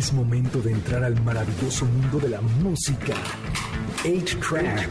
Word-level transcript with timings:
Es 0.00 0.12
momento 0.14 0.62
de 0.62 0.72
entrar 0.72 1.04
al 1.04 1.20
maravilloso 1.24 1.84
mundo 1.84 2.18
de 2.18 2.30
la 2.30 2.40
música. 2.40 3.12
8-Track. 4.02 4.88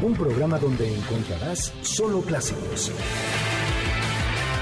Un 0.00 0.14
programa 0.14 0.58
donde 0.58 0.96
encontrarás 0.96 1.74
solo 1.82 2.22
clásicos. 2.22 2.90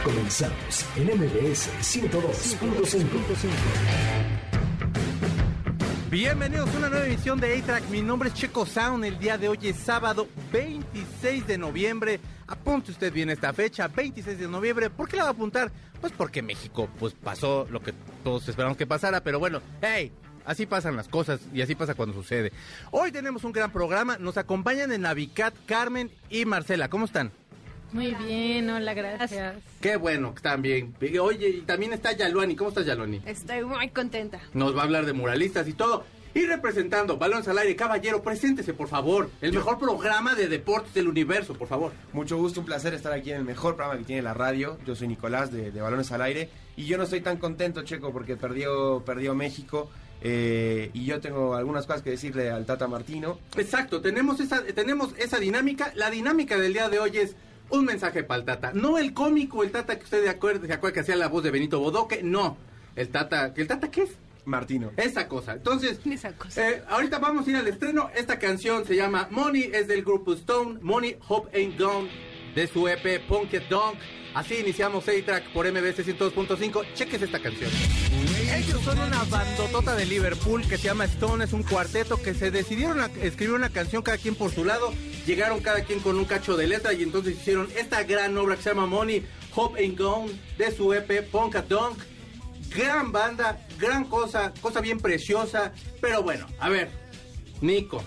Comenzamos 0.02 0.84
en 0.97 1.16
MBS 1.16 1.71
102.5. 1.83 4.35
Bienvenidos 6.10 6.72
a 6.72 6.78
una 6.78 6.88
nueva 6.88 7.04
edición 7.06 7.40
de 7.40 7.58
A-Track. 7.58 7.88
Mi 7.88 8.00
nombre 8.00 8.28
es 8.28 8.34
Checo 8.34 8.64
Sound. 8.64 9.04
El 9.04 9.18
día 9.18 9.36
de 9.38 9.48
hoy 9.48 9.58
es 9.62 9.76
sábado 9.76 10.28
26 10.52 11.48
de 11.48 11.58
noviembre. 11.58 12.20
Apunte 12.46 12.92
usted 12.92 13.12
bien 13.12 13.28
esta 13.28 13.52
fecha, 13.52 13.88
26 13.88 14.38
de 14.38 14.46
noviembre. 14.46 14.88
¿Por 14.88 15.08
qué 15.08 15.16
la 15.16 15.24
va 15.24 15.30
a 15.30 15.32
apuntar? 15.32 15.72
Pues 16.00 16.12
porque 16.12 16.42
México 16.42 16.88
pues 17.00 17.12
pasó 17.12 17.66
lo 17.70 17.80
que 17.80 17.92
todos 18.23 18.48
esperamos 18.48 18.77
que 18.77 18.87
pasara, 18.87 19.20
pero 19.20 19.41
bueno, 19.41 19.61
hey, 19.83 20.12
Así 20.45 20.64
pasan 20.64 20.95
las 20.95 21.09
cosas 21.09 21.41
y 21.52 21.61
así 21.61 21.74
pasa 21.74 21.97
cuando 21.97 22.14
sucede. 22.14 22.52
Hoy 22.92 23.11
tenemos 23.11 23.42
un 23.42 23.50
gran 23.50 23.73
programa. 23.73 24.16
Nos 24.19 24.36
acompañan 24.36 24.92
en 24.92 25.00
Navicat 25.00 25.52
Carmen 25.66 26.09
y 26.30 26.45
Marcela. 26.45 26.88
¿Cómo 26.88 27.05
están? 27.05 27.33
Muy 27.93 28.15
bien, 28.15 28.69
hola, 28.69 28.95
gracias. 28.95 29.57
Qué 29.81 29.97
bueno 29.97 30.35
que 30.35 30.57
bien. 30.57 30.95
Oye, 31.21 31.49
y 31.49 31.61
también 31.63 31.93
está 31.93 32.12
Yaloni. 32.12 32.57
¿Cómo 32.57 32.71
estás, 32.71 32.87
Yaloni? 32.87 33.23
Estoy 33.27 33.65
muy 33.65 33.89
contenta. 33.91 34.41
Nos 34.55 34.77
va 34.77 34.81
a 34.81 34.85
hablar 34.85 35.07
de 35.07 35.12
muralistas 35.12 35.69
y 35.69 35.73
todo. 35.73 36.05
Y 36.37 36.45
representando 36.45 37.17
Balones 37.17 37.49
al 37.49 37.57
Aire, 37.57 37.75
caballero, 37.77 38.23
preséntese, 38.23 38.75
por 38.75 38.89
favor. 38.89 39.31
El 39.41 39.55
mejor 39.55 39.79
programa 39.79 40.35
de 40.35 40.49
deportes 40.49 40.93
del 40.93 41.09
universo, 41.09 41.55
por 41.55 41.67
favor. 41.67 41.93
Mucho 42.12 42.37
gusto, 42.37 42.61
un 42.61 42.67
placer 42.67 42.93
estar 42.93 43.11
aquí 43.15 43.31
en 43.31 43.39
el 43.39 43.45
mejor 43.45 43.75
programa 43.75 43.98
que 43.98 44.05
tiene 44.05 44.21
la 44.21 44.34
radio. 44.34 44.77
Yo 44.87 44.95
soy 44.95 45.09
Nicolás 45.09 45.51
de, 45.51 45.71
Balones 45.71 46.12
al 46.12 46.21
Aire. 46.21 46.51
Y 46.77 46.84
yo 46.84 46.98
no 46.98 47.05
estoy 47.05 47.23
tan 47.23 47.39
contento, 47.39 47.84
Checo, 47.84 48.12
porque 48.12 48.37
perdió, 48.37 49.03
perdió 49.06 49.34
México. 49.34 49.89
Eh, 50.21 50.91
y 50.93 51.06
yo 51.06 51.21
tengo 51.21 51.55
algunas 51.55 51.87
cosas 51.87 52.03
que 52.03 52.11
decirle 52.11 52.50
al 52.50 52.67
Tata 52.67 52.87
Martino. 52.87 53.39
Exacto, 53.56 54.03
tenemos 54.03 54.39
esa, 54.39 54.62
tenemos 54.62 55.15
esa 55.17 55.39
dinámica. 55.39 55.93
La 55.95 56.11
dinámica 56.11 56.59
del 56.59 56.75
día 56.75 56.91
de 56.91 56.98
hoy 56.98 57.17
es 57.17 57.34
un 57.70 57.84
mensaje 57.84 58.22
para 58.25 58.41
el 58.41 58.47
Tata. 58.47 58.72
No 58.75 58.98
el 58.98 59.12
cómico, 59.14 59.62
el 59.62 59.70
Tata 59.72 59.98
que 59.98 60.05
usted 60.05 60.22
de 60.22 60.31
acuerdo, 60.31 60.67
se 60.67 60.72
acuerda 60.72 60.95
que 60.95 61.00
hacía 61.00 61.17
la 61.17 61.28
voz 61.28 61.42
de 61.45 61.50
Benito 61.50 61.81
Bodoque. 61.81 62.22
No, 62.22 62.56
el 62.95 63.09
Tata. 63.09 63.53
¿El 63.56 63.67
Tata 63.67 63.91
qué 63.91 64.03
es? 64.03 64.11
Martino. 64.45 64.92
Esa 64.97 65.27
cosa. 65.27 65.55
Entonces, 65.55 65.98
Esa 66.06 66.33
cosa. 66.33 66.70
eh, 66.70 66.83
ahorita 66.89 67.19
vamos 67.19 67.47
a 67.47 67.50
ir 67.50 67.56
al 67.56 67.67
estreno. 67.69 68.11
Esta 68.14 68.39
canción 68.39 68.84
se 68.87 68.94
llama 68.97 69.28
Money, 69.31 69.70
es 69.75 69.89
del 69.89 70.03
grupo 70.05 70.34
Stone. 70.34 70.78
Money, 70.83 71.17
Hope 71.28 71.56
Ain't 71.59 71.78
Gone, 71.78 72.09
de 72.55 72.67
su 72.69 72.87
EP 72.89 73.27
Punk 73.27 73.53
It 73.55 73.64
Dunk. 73.69 73.97
Así 74.34 74.55
iniciamos 74.56 75.09
A-Track 75.09 75.50
por 75.55 75.67
MBS 75.67 76.06
102.5. 76.06 76.84
Cheques 76.94 77.22
esta 77.22 77.41
canción. 77.41 77.70
Ellos 78.55 78.81
son 78.83 78.98
una 79.00 79.25
bandotota 79.25 79.97
de 79.97 80.05
Liverpool 80.06 80.62
que 80.69 80.77
se 80.77 80.84
llama 80.84 81.06
Stone. 81.06 81.42
Es 81.44 81.53
un 81.55 81.62
cuarteto 81.62 82.20
que 82.22 82.34
se 82.34 82.50
decidieron 82.50 83.00
a 83.00 83.06
escribir 83.22 83.55
una 83.55 83.70
canción 83.70 84.03
cada 84.03 84.19
quien 84.19 84.34
por 84.34 84.53
su 84.53 84.64
lado. 84.64 84.92
Llegaron 85.27 85.60
cada 85.60 85.82
quien 85.82 86.00
con 86.00 86.16
un 86.16 86.24
cacho 86.24 86.56
de 86.56 86.69
letra 86.69 86.92
y 86.92 87.02
entonces 87.02 87.36
hicieron 87.36 87.69
esta 87.77 88.05
gran 88.05 88.36
obra 88.38 88.56
que 88.56 88.62
se 88.62 88.70
llama 88.70 88.86
Money, 88.86 89.27
Hope 89.55 89.80
Ain't 89.80 89.98
Gone, 89.98 90.32
de 90.56 90.70
su 90.70 90.94
EP 90.94 91.28
Punk 91.30 91.56
It 91.56 91.69
Dunk 91.69 91.98
gran 92.77 93.12
banda, 93.12 93.58
gran 93.78 94.04
cosa, 94.04 94.52
cosa 94.60 94.80
bien 94.80 94.98
preciosa. 94.98 95.72
Pero 96.00 96.22
bueno, 96.22 96.47
a 96.58 96.69
ver, 96.69 96.91
Nico, 97.60 98.02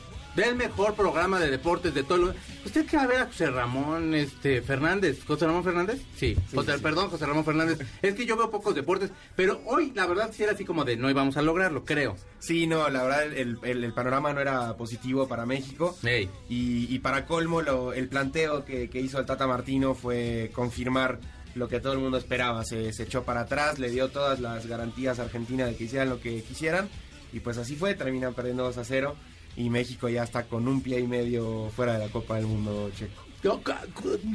del 0.46 0.56
mejor 0.56 0.96
programa 0.96 1.40
de 1.40 1.50
deportes 1.50 1.94
de 1.94 2.04
todo 2.04 2.32
el... 2.32 2.36
¿Usted 2.66 2.86
qué 2.86 2.98
va 2.98 3.04
a 3.04 3.08
ver 3.08 3.22
a 3.22 3.26
José 3.28 3.50
Ramón 3.50 4.14
este, 4.14 4.62
Fernández? 4.62 5.24
¿José 5.26 5.46
Ramón 5.46 5.64
Fernández? 5.64 6.02
Sí, 6.16 6.36
José- 6.54 6.80
perdón, 6.80 7.10
José 7.10 7.26
Ramón 7.26 7.46
Fernández. 7.46 7.80
Es 8.02 8.14
que 8.16 8.26
yo 8.26 8.36
veo 8.38 8.50
pocos 8.52 8.76
deportes, 8.76 9.12
pero 9.36 9.62
hoy 9.66 9.92
la 9.96 10.06
verdad 10.06 10.32
sí 10.34 10.44
era 10.44 10.52
así 10.54 10.66
como 10.66 10.84
de 10.86 10.98
no 10.98 11.10
íbamos 11.10 11.38
a 11.38 11.42
lograrlo, 11.42 11.86
creo. 11.86 12.16
Sí, 12.40 12.68
no, 12.68 12.90
la 12.90 13.04
verdad 13.04 13.24
el, 13.26 13.58
el- 13.64 13.84
el 13.84 13.94
panorama 13.94 14.34
no 14.34 14.42
era 14.42 14.76
positivo 14.78 15.28
para 15.28 15.46
México. 15.46 15.98
Ey. 16.04 16.30
Y, 16.50 16.94
y 16.94 17.00
para 17.00 17.26
colmo, 17.26 17.62
lo- 17.62 17.94
el 17.94 18.08
planteo 18.10 18.66
que, 18.66 18.90
que 18.90 19.00
hizo 19.02 19.20
el 19.20 19.26
Tata 19.26 19.48
Martino 19.48 19.96
fue 19.96 20.52
confirmar 20.54 21.20
lo 21.56 21.68
que 21.68 21.80
todo 21.80 21.94
el 21.94 22.00
mundo 22.00 22.18
esperaba. 22.18 22.64
Se, 22.64 22.94
se 22.94 23.04
echó 23.04 23.24
para 23.24 23.42
atrás, 23.42 23.80
le 23.80 23.90
dio 23.90 24.10
todas 24.10 24.40
las 24.40 24.68
garantías 24.68 25.20
a 25.20 25.24
Argentina 25.24 25.66
de 25.66 25.76
que 25.76 25.86
hicieran 25.86 26.10
lo 26.10 26.20
que 26.20 26.44
quisieran. 26.44 26.88
Y 27.34 27.40
pues 27.42 27.58
así 27.58 27.76
fue, 27.76 27.94
terminan 27.96 28.34
perdiendo 28.34 28.64
2 28.64 28.78
a 28.78 28.84
0. 28.84 29.16
Y 29.56 29.70
México 29.70 30.08
ya 30.10 30.24
está 30.24 30.44
con 30.44 30.68
un 30.68 30.82
pie 30.82 31.00
y 31.00 31.08
medio 31.08 31.70
fuera 31.76 31.94
de 31.94 32.00
la 32.00 32.12
Copa 32.12 32.36
del 32.38 32.46
Mundo 32.48 32.90
checo. 32.98 33.24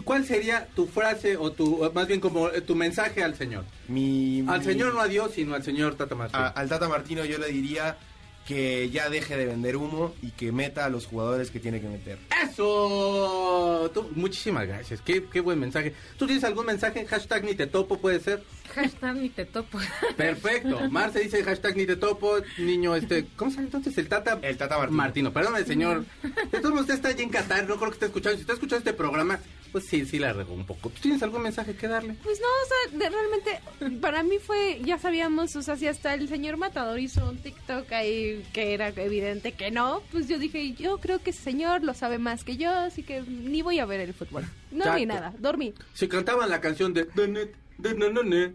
¿Cuál 0.05 0.25
sería 0.25 0.67
tu 0.75 0.87
frase 0.87 1.37
o 1.37 1.53
tu, 1.53 1.91
más 1.95 2.07
bien 2.07 2.21
como 2.21 2.49
eh, 2.49 2.61
tu 2.61 2.75
mensaje 2.75 3.23
al 3.23 3.35
señor? 3.35 3.65
Mi, 3.89 4.43
Al 4.49 4.61
mi- 4.61 4.65
señor 4.65 4.95
no 4.95 5.01
adiós, 5.01 5.33
sino 5.35 5.55
al 5.55 5.63
señor 5.63 5.95
Tata 5.95 6.15
Martino. 6.15 6.43
a- 6.43 6.49
al 6.49 6.69
Tata 6.69 6.89
Martino 6.89 7.25
yo 7.25 7.39
le 7.39 7.49
diría 7.49 7.97
que 8.47 8.91
ya 8.91 9.09
deje 9.09 9.37
de 9.37 9.47
vender 9.47 9.77
humo 9.77 10.15
y 10.23 10.31
que 10.33 10.53
meta 10.53 10.85
a 10.85 10.89
los 10.91 11.07
jugadores 11.07 11.51
que 11.51 11.61
tiene 11.61 11.81
que 11.81 11.89
meter. 11.89 12.19
¡Eso! 12.43 13.91
Tú- 13.95 14.11
muchísimas 14.15 14.67
gracias. 14.67 15.01
Qué, 15.01 15.25
qué 15.33 15.41
buen 15.41 15.59
mensaje. 15.59 15.95
¿Tú 16.19 16.27
tienes 16.27 16.45
algún 16.45 16.67
mensaje? 16.67 17.07
Hashtag 17.07 17.45
ni 17.45 17.55
te 17.55 17.67
topo, 17.67 17.99
puede 17.99 18.21
ser. 18.21 18.43
Hashtag 18.75 19.17
ni 19.17 19.29
te 19.31 19.45
topo. 19.45 19.79
Perfecto. 20.17 20.89
Marce 20.91 21.21
dice 21.21 21.43
hashtag 21.43 21.77
ni 21.77 21.87
te 21.87 21.97
topo. 21.97 22.37
Niño, 22.59 22.95
este. 22.97 23.27
¿Cómo 23.37 23.51
se 23.51 23.57
llama 23.57 23.67
entonces? 23.69 23.97
El 23.99 24.09
Tata. 24.09 24.39
El 24.43 24.57
Tata 24.57 24.77
Martino. 24.79 24.97
Martino. 24.97 25.33
Perdón, 25.33 25.57
el 25.57 25.67
señor. 25.67 26.05
De 26.51 26.59
todos 26.59 26.71
modos, 26.71 26.81
usted 26.83 26.95
está 26.95 27.09
allí 27.09 27.23
en 27.23 27.31
Qatar. 27.31 27.67
No 27.69 27.77
creo 27.77 27.91
que 27.91 27.95
esté 27.95 28.07
escuchando. 28.07 28.37
Si 28.37 28.41
está 28.43 28.53
escuchando 28.55 28.79
este 28.79 28.93
programa, 28.93 29.41
pues 29.75 29.87
sí, 29.89 30.07
sí 30.07 30.21
la 30.21 30.33
regó 30.33 30.55
un 30.55 30.65
poco. 30.65 30.89
¿Tú 30.89 31.01
tienes 31.03 31.21
algún 31.25 31.43
mensaje 31.43 31.75
que 31.75 31.89
darle? 31.89 32.15
Pues 32.23 32.39
no, 32.41 32.47
o 32.47 32.69
sea, 32.69 32.99
de- 32.99 33.11
realmente 33.11 33.99
para 34.01 34.23
mí 34.23 34.37
fue, 34.39 34.81
ya 34.85 34.99
sabíamos, 34.99 35.57
o 35.57 35.63
sea, 35.63 35.75
si 35.77 35.89
hasta 35.89 36.15
el 36.15 36.29
señor 36.29 36.57
Matador 36.59 37.01
hizo 37.01 37.29
un 37.29 37.39
TikTok 37.39 37.91
ahí 37.91 38.47
que 38.53 38.73
era 38.73 38.91
evidente 38.91 39.51
que 39.51 39.73
no, 39.73 40.01
pues 40.13 40.29
yo 40.29 40.39
dije, 40.39 40.75
yo 40.75 40.99
creo 40.99 41.19
que 41.19 41.31
ese 41.31 41.43
señor 41.43 41.83
lo 41.83 41.93
sabe 41.93 42.19
más 42.19 42.45
que 42.45 42.57
yo, 42.57 42.71
así 42.71 43.03
que 43.03 43.23
ni 43.23 43.63
voy 43.63 43.81
a 43.81 43.85
ver 43.87 43.99
el 43.99 44.15
fútbol. 44.15 44.45
No 44.71 44.95
vi 44.95 45.07
nada, 45.07 45.35
dormí. 45.41 45.75
Si 45.93 46.07
cantaban 46.07 46.49
la 46.49 46.61
canción 46.61 46.95
de... 46.95 47.09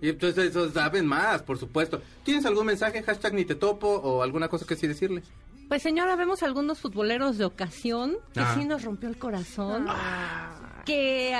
Y 0.01 0.09
entonces 0.09 0.51
eso 0.51 0.71
saben 0.71 1.05
más, 1.05 1.41
por 1.43 1.57
supuesto. 1.59 2.01
¿Tienes 2.23 2.45
algún 2.45 2.65
mensaje? 2.65 3.03
Hashtag 3.03 3.33
ni 3.33 3.43
te 3.43 3.55
topo 3.55 3.87
o 3.89 4.23
alguna 4.23 4.47
cosa 4.47 4.65
que 4.65 4.77
sí 4.77 4.87
decirle? 4.87 5.23
Pues 5.67 5.83
señora, 5.83 6.15
vemos 6.15 6.41
algunos 6.41 6.79
futboleros 6.79 7.37
de 7.37 7.45
ocasión 7.45 8.15
que 8.33 8.39
Ah. 8.39 8.55
sí 8.57 8.65
nos 8.65 8.83
rompió 8.83 9.07
el 9.09 9.17
corazón. 9.19 9.85
Que 10.89 11.35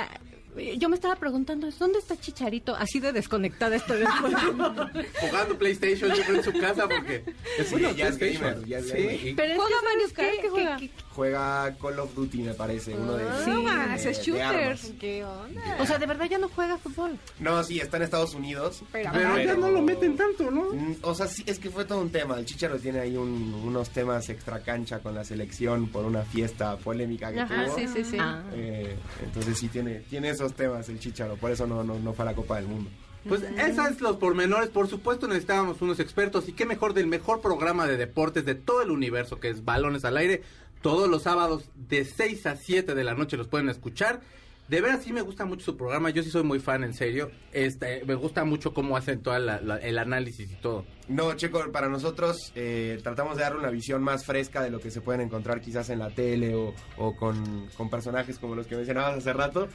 yo 0.78 0.88
me 0.88 0.96
estaba 0.96 1.16
preguntando, 1.16 1.68
¿dónde 1.78 1.98
está 1.98 2.18
Chicharito? 2.18 2.74
Así 2.74 3.00
de 3.00 3.12
desconectada 3.12 3.76
estoy 3.76 3.98
del. 3.98 4.08
Jugando 5.20 5.58
PlayStation 5.58 6.12
yo 6.14 6.22
creo, 6.24 6.36
en 6.36 6.44
su 6.44 6.52
casa 6.52 6.88
porque... 6.88 7.24
Es 7.58 7.68
Sí, 7.68 7.72
bueno, 7.72 7.92
ya 7.92 8.08
es 8.08 8.18
gamer, 8.18 8.64
ya 8.66 8.78
es 8.78 8.86
Sí, 8.88 8.92
gamer. 8.96 9.26
y- 9.26 9.34
Pero 9.34 9.52
es 9.52 9.58
¿Juega 9.58 9.76
que, 9.80 9.84
Mario 9.84 10.00
¿sabes 10.00 10.12
Kart? 10.12 10.30
qué? 10.36 10.40
¿Qué 10.42 10.48
juega? 10.48 10.76
Que- 10.76 10.88
que- 10.88 11.10
Juega 11.10 11.76
Call 11.82 11.98
of 11.98 12.14
Duty, 12.14 12.38
me 12.42 12.54
parece, 12.54 12.94
uno 12.94 13.14
de 13.14 13.24
Ah, 13.28 13.40
de- 13.44 13.52
más, 13.56 14.04
de 14.04 14.10
es 14.10 14.22
shooter. 14.22 14.42
armas. 14.44 14.92
¿Qué 14.98 15.24
onda? 15.24 15.76
o 15.80 15.84
sea, 15.86 15.98
de 15.98 16.06
verdad 16.06 16.26
ya 16.30 16.38
no 16.38 16.48
juega 16.48 16.78
fútbol. 16.78 17.18
No, 17.40 17.62
sí, 17.64 17.78
está 17.80 17.96
en 17.98 18.04
Estados 18.04 18.32
Unidos. 18.34 18.82
Pero- 18.92 19.10
Pero 19.12 19.38
ya 19.38 19.54
no 19.54 19.70
lo 19.70 19.82
meten 19.82 20.16
tanto, 20.16 20.50
¿no? 20.50 20.72
Mm, 20.72 20.96
O 21.02 21.14
sea, 21.14 21.26
sí, 21.26 21.42
es 21.46 21.58
que 21.58 21.68
fue 21.68 21.84
todo 21.84 22.00
un 22.00 22.10
tema. 22.10 22.38
El 22.38 22.46
Chicharo 22.46 22.78
tiene 22.78 23.00
ahí 23.00 23.16
un- 23.16 23.52
unos 23.54 23.90
temas 23.90 24.28
extra 24.30 24.60
cancha 24.60 25.00
con 25.00 25.14
la 25.14 25.24
selección 25.24 25.88
por 25.88 26.04
una 26.04 26.22
fiesta 26.22 26.76
polémica 26.78 27.32
que 27.32 27.40
Ajá, 27.40 27.66
tuvo. 27.66 27.76
sí, 27.76 27.88
sí, 27.88 28.04
sí. 28.04 28.16
Ah. 28.18 28.42
Eh, 28.54 28.96
entonces 29.22 29.58
sí 29.58 29.68
tiene, 29.68 30.00
tiene 30.08 30.30
esos 30.40 30.54
temas 30.54 30.88
el 30.88 30.98
Chicharo, 30.98 31.36
por 31.36 31.50
eso 31.50 31.66
no, 31.66 31.84
no, 31.84 31.98
no 31.98 32.12
fue 32.12 32.24
a 32.24 32.26
la 32.26 32.34
Copa 32.34 32.56
del 32.56 32.66
Mundo. 32.66 32.90
Pues 33.28 33.42
esos 33.42 33.86
es 33.90 34.00
los 34.00 34.16
pormenores. 34.16 34.70
Por 34.70 34.88
supuesto 34.88 35.28
necesitábamos 35.28 35.82
unos 35.82 36.00
expertos 36.00 36.48
y 36.48 36.52
qué 36.52 36.64
mejor 36.64 36.94
del 36.94 37.06
mejor 37.06 37.40
programa 37.40 37.86
de 37.86 37.96
deportes 37.96 38.44
de 38.44 38.54
todo 38.54 38.82
el 38.82 38.90
universo 38.90 39.40
que 39.40 39.50
es 39.50 39.64
Balones 39.64 40.04
al 40.04 40.16
Aire. 40.16 40.42
Todos 40.80 41.10
los 41.10 41.24
sábados 41.24 41.64
de 41.74 42.04
6 42.06 42.46
a 42.46 42.56
7 42.56 42.94
de 42.94 43.04
la 43.04 43.14
noche 43.14 43.36
los 43.36 43.48
pueden 43.48 43.68
escuchar. 43.68 44.20
De 44.70 44.80
veras 44.80 45.02
sí 45.02 45.12
me 45.12 45.20
gusta 45.20 45.44
mucho 45.44 45.64
su 45.64 45.76
programa. 45.76 46.10
Yo 46.10 46.22
sí 46.22 46.30
soy 46.30 46.44
muy 46.44 46.60
fan, 46.60 46.84
en 46.84 46.94
serio. 46.94 47.30
Este, 47.52 48.04
me 48.04 48.14
gusta 48.14 48.44
mucho 48.44 48.72
cómo 48.72 48.96
hacen 48.96 49.20
todo 49.20 49.36
el 49.36 49.98
análisis 49.98 50.48
y 50.50 50.54
todo. 50.54 50.84
No, 51.08 51.34
Checo, 51.34 51.72
para 51.72 51.88
nosotros 51.88 52.52
eh, 52.54 53.00
tratamos 53.02 53.36
de 53.36 53.42
darle 53.42 53.58
una 53.58 53.70
visión 53.70 54.00
más 54.00 54.24
fresca 54.24 54.62
de 54.62 54.70
lo 54.70 54.78
que 54.78 54.92
se 54.92 55.00
pueden 55.00 55.22
encontrar 55.22 55.60
quizás 55.60 55.90
en 55.90 55.98
la 55.98 56.10
tele 56.10 56.54
o, 56.54 56.72
o 56.98 57.16
con, 57.16 57.66
con 57.76 57.90
personajes 57.90 58.38
como 58.38 58.54
los 58.54 58.68
que 58.68 58.76
mencionabas 58.76 59.18
hace 59.18 59.32
rato. 59.32 59.68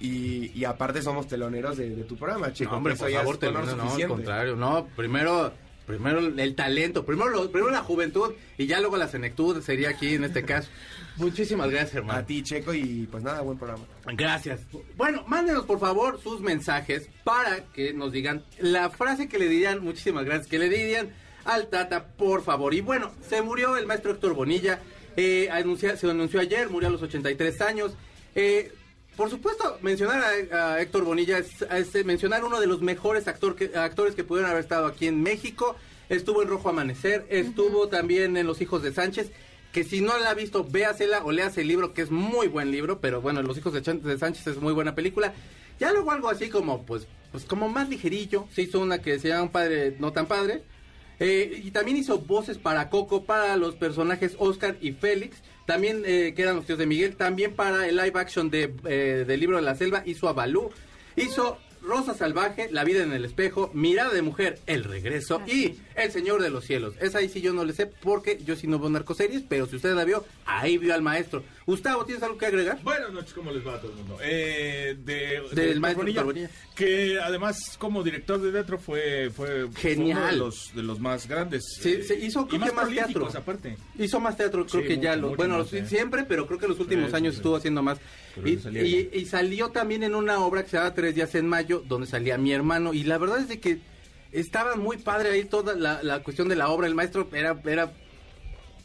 Y, 0.00 0.50
y 0.52 0.64
aparte 0.64 1.00
somos 1.00 1.28
teloneros 1.28 1.76
de, 1.76 1.90
de 1.94 2.02
tu 2.02 2.16
programa, 2.16 2.52
Checo. 2.52 2.72
No, 2.72 2.78
hombre, 2.78 2.96
por 2.96 3.08
favor, 3.12 3.36
te 3.38 3.52
no, 3.52 3.62
no, 3.64 3.82
al 3.94 4.08
contrario. 4.08 4.56
No, 4.56 4.88
primero, 4.96 5.52
primero 5.86 6.18
el 6.18 6.54
talento, 6.56 7.04
primero, 7.04 7.30
lo- 7.30 7.50
primero 7.52 7.70
la 7.72 7.82
juventud 7.84 8.32
y 8.58 8.66
ya 8.66 8.80
luego 8.80 8.96
la 8.96 9.06
senectud 9.06 9.60
sería 9.62 9.90
aquí 9.90 10.14
en 10.14 10.24
este 10.24 10.42
caso. 10.44 10.68
Muchísimas 11.16 11.70
gracias, 11.70 11.96
hermano. 11.96 12.20
A 12.20 12.24
ti, 12.26 12.42
Checo, 12.42 12.72
y 12.72 13.06
pues 13.10 13.22
nada, 13.22 13.42
buen 13.42 13.58
programa. 13.58 13.84
Gracias. 14.14 14.60
Bueno, 14.96 15.24
mándenos 15.26 15.64
por 15.66 15.78
favor 15.78 16.20
sus 16.22 16.40
mensajes 16.40 17.08
para 17.24 17.64
que 17.72 17.92
nos 17.92 18.12
digan 18.12 18.44
la 18.58 18.90
frase 18.90 19.28
que 19.28 19.38
le 19.38 19.48
dirían, 19.48 19.82
muchísimas 19.82 20.24
gracias, 20.24 20.46
que 20.46 20.58
le 20.58 20.68
dirían 20.68 21.10
al 21.44 21.68
Tata, 21.68 22.06
por 22.16 22.42
favor. 22.42 22.74
Y 22.74 22.80
bueno, 22.80 23.12
se 23.28 23.42
murió 23.42 23.76
el 23.76 23.86
maestro 23.86 24.12
Héctor 24.12 24.34
Bonilla, 24.34 24.80
eh, 25.16 25.48
anuncia- 25.50 25.96
se 25.96 26.08
anunció 26.10 26.40
ayer, 26.40 26.70
murió 26.70 26.88
a 26.88 26.92
los 26.92 27.02
83 27.02 27.60
años. 27.60 27.92
Eh, 28.34 28.72
por 29.16 29.28
supuesto, 29.28 29.78
mencionar 29.82 30.22
a, 30.52 30.74
a 30.74 30.80
Héctor 30.80 31.04
Bonilla 31.04 31.38
es, 31.38 31.62
es, 31.62 31.94
eh, 31.94 32.04
mencionar 32.04 32.44
uno 32.44 32.60
de 32.60 32.66
los 32.66 32.80
mejores 32.80 33.28
actor 33.28 33.56
que- 33.56 33.76
actores 33.76 34.14
que 34.14 34.24
pudieron 34.24 34.50
haber 34.50 34.62
estado 34.62 34.86
aquí 34.86 35.06
en 35.06 35.22
México. 35.22 35.76
Estuvo 36.08 36.42
en 36.42 36.48
Rojo 36.48 36.68
Amanecer, 36.70 37.26
estuvo 37.28 37.88
también 37.88 38.36
en 38.36 38.46
Los 38.46 38.60
Hijos 38.60 38.82
de 38.82 38.92
Sánchez. 38.92 39.30
Que 39.72 39.84
si 39.84 40.00
no 40.00 40.18
la 40.18 40.30
ha 40.30 40.34
visto, 40.34 40.64
véasela 40.64 41.24
o 41.24 41.30
léase 41.32 41.60
el 41.60 41.68
libro, 41.68 41.94
que 41.94 42.02
es 42.02 42.10
muy 42.10 42.48
buen 42.48 42.70
libro, 42.72 43.00
pero 43.00 43.20
bueno, 43.20 43.40
Los 43.42 43.56
Hijos 43.58 43.72
de, 43.72 43.82
Chan- 43.82 44.02
de 44.02 44.18
Sánchez 44.18 44.46
es 44.48 44.56
muy 44.56 44.72
buena 44.72 44.94
película. 44.94 45.32
Ya 45.78 45.92
luego 45.92 46.10
algo 46.10 46.28
así 46.28 46.48
como, 46.48 46.84
pues, 46.84 47.06
pues 47.30 47.44
como 47.44 47.68
más 47.68 47.88
ligerillo. 47.88 48.46
Se 48.52 48.62
hizo 48.62 48.80
una 48.80 49.00
que 49.00 49.18
se 49.18 49.28
llama 49.28 49.44
Un 49.44 49.48
Padre 49.50 49.96
No 49.98 50.12
Tan 50.12 50.26
Padre. 50.26 50.62
Eh, 51.20 51.62
y 51.64 51.70
también 51.70 51.96
hizo 51.98 52.18
voces 52.18 52.58
para 52.58 52.88
Coco, 52.90 53.24
para 53.24 53.56
los 53.56 53.76
personajes 53.76 54.34
Oscar 54.38 54.76
y 54.80 54.92
Félix. 54.92 55.38
También, 55.66 56.02
eh, 56.04 56.32
que 56.34 56.42
eran 56.42 56.56
los 56.56 56.66
tíos 56.66 56.78
de 56.78 56.86
Miguel. 56.86 57.14
También 57.16 57.54
para 57.54 57.86
el 57.86 57.96
live 57.96 58.18
action 58.18 58.50
de, 58.50 58.74
eh, 58.86 59.24
del 59.26 59.38
libro 59.40 59.56
de 59.56 59.62
la 59.62 59.74
selva, 59.76 60.02
hizo 60.04 60.28
a. 60.28 60.34
Hizo 61.16 61.58
Rosa 61.82 62.14
Salvaje, 62.14 62.68
La 62.70 62.84
vida 62.84 63.02
en 63.02 63.12
el 63.12 63.24
espejo, 63.24 63.70
Mirada 63.72 64.10
de 64.12 64.22
mujer, 64.22 64.58
El 64.66 64.84
regreso 64.84 65.40
y 65.46 65.76
El 66.04 66.12
Señor 66.12 66.42
de 66.42 66.50
los 66.50 66.64
cielos. 66.64 66.94
Esa 67.00 67.18
ahí 67.18 67.28
sí 67.28 67.40
yo 67.40 67.52
no 67.52 67.64
le 67.64 67.72
sé 67.72 67.86
porque 67.86 68.38
yo 68.44 68.56
sí 68.56 68.66
no 68.66 68.78
veo 68.78 68.90
narcoseries, 68.90 69.42
pero 69.48 69.66
si 69.66 69.76
usted 69.76 69.94
la 69.94 70.04
vio, 70.04 70.24
ahí 70.46 70.78
vio 70.78 70.94
al 70.94 71.02
maestro. 71.02 71.42
Gustavo, 71.66 72.04
¿tienes 72.04 72.22
algo 72.22 72.36
que 72.38 72.46
agregar? 72.46 72.82
Buenas 72.82 73.12
noches, 73.12 73.32
¿cómo 73.32 73.52
les 73.52 73.64
va 73.66 73.74
a 73.74 73.80
todo 73.80 73.92
el 73.92 73.96
mundo? 73.98 74.18
Eh, 74.22 74.96
de, 75.04 75.42
Del 75.52 75.74
de 75.74 75.80
maestro 75.80 76.06
que 76.74 77.18
además 77.20 77.76
como 77.78 78.02
director 78.02 78.40
de 78.40 78.50
teatro 78.52 78.78
fue, 78.78 79.30
fue, 79.30 79.68
fue 79.70 79.80
Genial. 79.80 80.18
uno 80.18 80.26
de 80.26 80.36
los, 80.36 80.74
de 80.74 80.82
los 80.82 80.98
más 80.98 81.28
grandes. 81.28 81.62
Sí, 81.80 81.90
eh, 81.92 82.02
se 82.02 82.14
hizo, 82.18 82.46
creo 82.48 82.60
más 82.60 82.70
que 82.70 82.76
más 82.76 82.88
teatro. 82.88 83.28
aparte. 83.34 83.76
Hizo 83.98 84.18
más 84.18 84.36
teatro, 84.36 84.66
creo 84.66 84.82
Sí, 84.82 84.88
que 84.88 84.98
ya, 84.98 85.14
lo- 85.16 85.36
bueno, 85.36 85.58
más, 85.58 85.72
eh. 85.74 85.86
siempre, 85.86 86.24
pero 86.26 86.46
creo 86.46 86.58
que 86.58 86.66
los 86.68 86.80
últimos 86.80 87.10
Sí, 87.10 87.16
años 87.16 87.36
estuvo 87.36 87.56
haciendo 87.56 87.82
más. 87.82 87.98
Y 88.44 89.26
salió 89.26 89.68
también 89.70 90.02
en 90.02 90.14
una 90.14 90.38
obra 90.40 90.62
que 90.64 90.70
se 90.70 90.76
llama 90.78 90.94
Tres 90.94 91.14
días 91.14 91.34
en 91.34 91.46
mayo, 91.46 91.82
donde 91.86 92.06
salía 92.06 92.38
mi 92.38 92.52
hermano, 92.52 92.94
y 92.94 93.02
la 93.04 93.18
verdad 93.18 93.40
es 93.40 93.48
de 93.48 93.60
que 93.60 93.78
estaba 94.32 94.76
muy 94.76 94.96
padre 94.98 95.30
ahí 95.30 95.44
toda 95.44 95.74
la, 95.74 96.02
la 96.02 96.22
cuestión 96.22 96.48
de 96.48 96.56
la 96.56 96.68
obra, 96.68 96.86
el 96.86 96.94
maestro 96.94 97.28
era, 97.32 97.60
era 97.64 97.92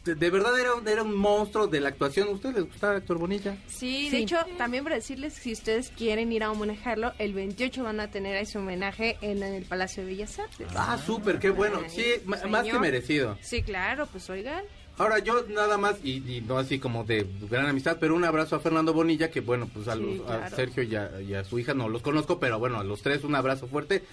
de, 0.06 0.30
verdad 0.30 0.60
era, 0.60 0.76
un- 0.76 0.88
era 0.88 1.02
un 1.02 1.16
monstruo 1.16 1.66
de 1.68 1.80
la 1.80 1.90
actuación. 1.90 2.28
¿A 2.28 2.32
ustedes 2.32 2.56
les 2.56 2.66
gustaba 2.66 2.98
Héctor 2.98 3.18
Bonilla? 3.18 3.58
Sí, 3.68 4.08
Sí. 4.10 4.10
de 4.12 4.18
hecho, 4.20 4.38
también 4.58 4.84
para 4.84 4.98
decirles, 4.98 5.34
si 5.34 5.52
ustedes 5.54 5.90
quieren 5.90 6.32
ir 6.32 6.44
a 6.44 6.52
homenajearlo, 6.52 7.14
el 7.18 7.34
28 7.34 7.84
van 7.84 8.00
a 8.00 8.12
tener 8.12 8.38
ahí 8.38 8.46
su 8.46 8.60
homenaje 8.60 9.18
en, 9.22 9.42
el 9.42 9.64
Palacio 9.66 10.04
de 10.04 10.10
Bellas 10.10 10.38
Artes. 10.38 10.68
Ah, 10.76 11.00
súper, 11.04 11.40
qué 11.40 11.50
bueno. 11.50 11.82
Sí, 11.88 12.04
señor. 12.04 12.50
más 12.50 12.64
que 12.66 12.78
merecido. 12.78 13.38
Sí, 13.42 13.64
claro, 13.64 14.08
pues 14.12 14.30
oigan. 14.30 14.64
Ahora 14.98 15.20
yo 15.20 15.44
nada 15.50 15.78
más, 15.78 15.96
y, 16.04 16.18
y 16.38 16.40
no 16.42 16.58
así 16.60 16.78
como 16.80 17.04
de 17.04 17.26
gran 17.50 17.66
amistad, 17.66 17.98
pero 18.00 18.16
un 18.16 18.24
abrazo 18.24 18.56
a 18.56 18.60
Fernando 18.60 18.94
Bonilla, 18.94 19.30
que 19.32 19.42
bueno, 19.42 19.68
pues 19.74 19.88
a, 19.88 19.96
Sí, 19.96 20.02
los- 20.02 20.22
a 20.30 20.38
claro. 20.38 20.56
Sergio 20.56 20.84
y 20.84 20.96
a, 20.96 21.20
y 21.22 21.34
a 21.34 21.44
su 21.44 21.58
hija 21.60 21.74
no 21.74 21.90
los 21.90 22.02
conozco, 22.04 22.40
pero 22.40 22.60
bueno, 22.60 22.80
a 22.80 22.84
los 22.84 23.02
tres 23.02 23.24
un 23.24 23.34
abrazo 23.36 23.68
fuerte. 23.68 24.04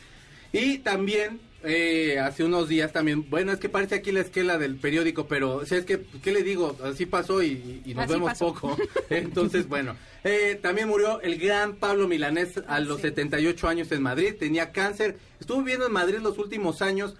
Y 0.53 0.79
también, 0.79 1.41
eh, 1.65 2.19
hace 2.19 2.45
unos 2.45 2.69
días 2.69 2.93
también, 2.93 3.29
bueno, 3.31 3.53
es 3.53 3.59
que 3.59 3.69
parece 3.69 3.95
aquí 3.95 4.13
la 4.13 4.21
esquela 4.21 4.59
del 4.59 4.77
periódico, 4.77 5.27
pero 5.27 5.57
o 5.57 5.67
sea, 5.67 5.79
es 5.79 5.85
que, 5.87 6.03
¿qué 6.23 6.33
le 6.33 6.43
digo? 6.43 6.77
Así 6.85 7.07
pasó 7.07 7.43
y, 7.43 7.83
y 7.87 7.95
nos 7.95 8.05
Así 8.05 8.13
vemos 8.15 8.31
pasó. 8.31 8.53
poco. 8.53 8.77
Entonces, 9.11 9.67
bueno, 9.69 9.97
eh, 10.25 10.59
también 10.61 10.89
murió 10.89 11.21
el 11.23 11.39
gran 11.39 11.77
Pablo 11.77 12.07
Milanés 12.09 12.61
a 12.67 12.81
los 12.81 13.01
78 13.01 13.69
años 13.69 13.91
en 13.93 14.03
Madrid, 14.03 14.35
tenía 14.39 14.73
cáncer, 14.73 15.17
estuvo 15.41 15.59
viviendo 15.59 15.87
en 15.87 15.93
Madrid 15.93 16.19
los 16.21 16.39
últimos 16.39 16.83
años 16.83 17.15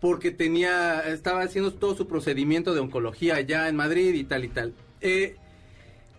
porque 0.00 0.30
tenía, 0.30 1.00
estaba 1.08 1.40
haciendo 1.42 1.72
todo 1.72 1.96
su 1.96 2.06
procedimiento 2.06 2.74
de 2.74 2.80
oncología 2.80 3.36
allá 3.36 3.68
en 3.68 3.76
Madrid 3.76 4.14
y 4.14 4.24
tal 4.24 4.44
y 4.44 4.48
tal. 4.48 4.74
Eh, 5.00 5.36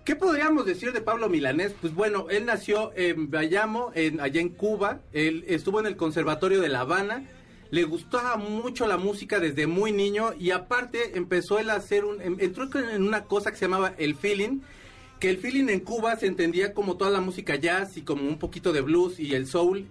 ¿Qué 0.08 0.16
podríamos 0.16 0.66
decir 0.66 0.94
de 0.94 1.02
Pablo 1.02 1.28
Milanés? 1.28 1.74
Pues 1.82 1.94
bueno, 1.94 2.28
él 2.30 2.46
nació 2.46 2.94
en 2.96 3.30
Bayamo, 3.30 3.92
en, 3.94 4.22
allá 4.22 4.40
en 4.40 4.48
Cuba, 4.48 5.02
él 5.12 5.44
estuvo 5.50 5.82
en 5.82 5.86
el 5.86 5.98
Conservatorio 5.98 6.62
de 6.62 6.70
La 6.70 6.80
Habana, 6.80 7.26
le 7.72 7.84
gustaba 7.84 8.38
mucho 8.38 8.88
la 8.88 8.96
música 8.96 9.42
desde 9.42 9.68
muy 9.68 9.92
niño 9.92 10.30
y 10.40 10.52
aparte 10.52 11.18
empezó 11.18 11.60
él 11.60 11.70
a 11.70 11.74
hacer 11.74 12.06
un, 12.06 12.22
em- 12.22 12.38
entró 12.40 12.70
en 12.80 13.04
una 13.04 13.26
cosa 13.26 13.52
que 13.52 13.58
se 13.58 13.66
llamaba 13.66 13.96
el 13.98 14.16
feeling, 14.16 14.62
que 15.20 15.30
el 15.30 15.40
feeling 15.40 15.68
en 15.68 15.82
Cuba 15.82 16.16
se 16.16 16.28
entendía 16.28 16.74
como 16.74 16.96
toda 16.96 17.12
la 17.12 17.20
música 17.20 17.58
jazz 17.58 17.98
y 17.98 18.04
como 18.04 18.30
un 18.30 18.40
poquito 18.40 18.72
de 18.72 18.80
blues 18.80 19.20
y 19.20 19.36
el 19.36 19.46
soul. 19.46 19.88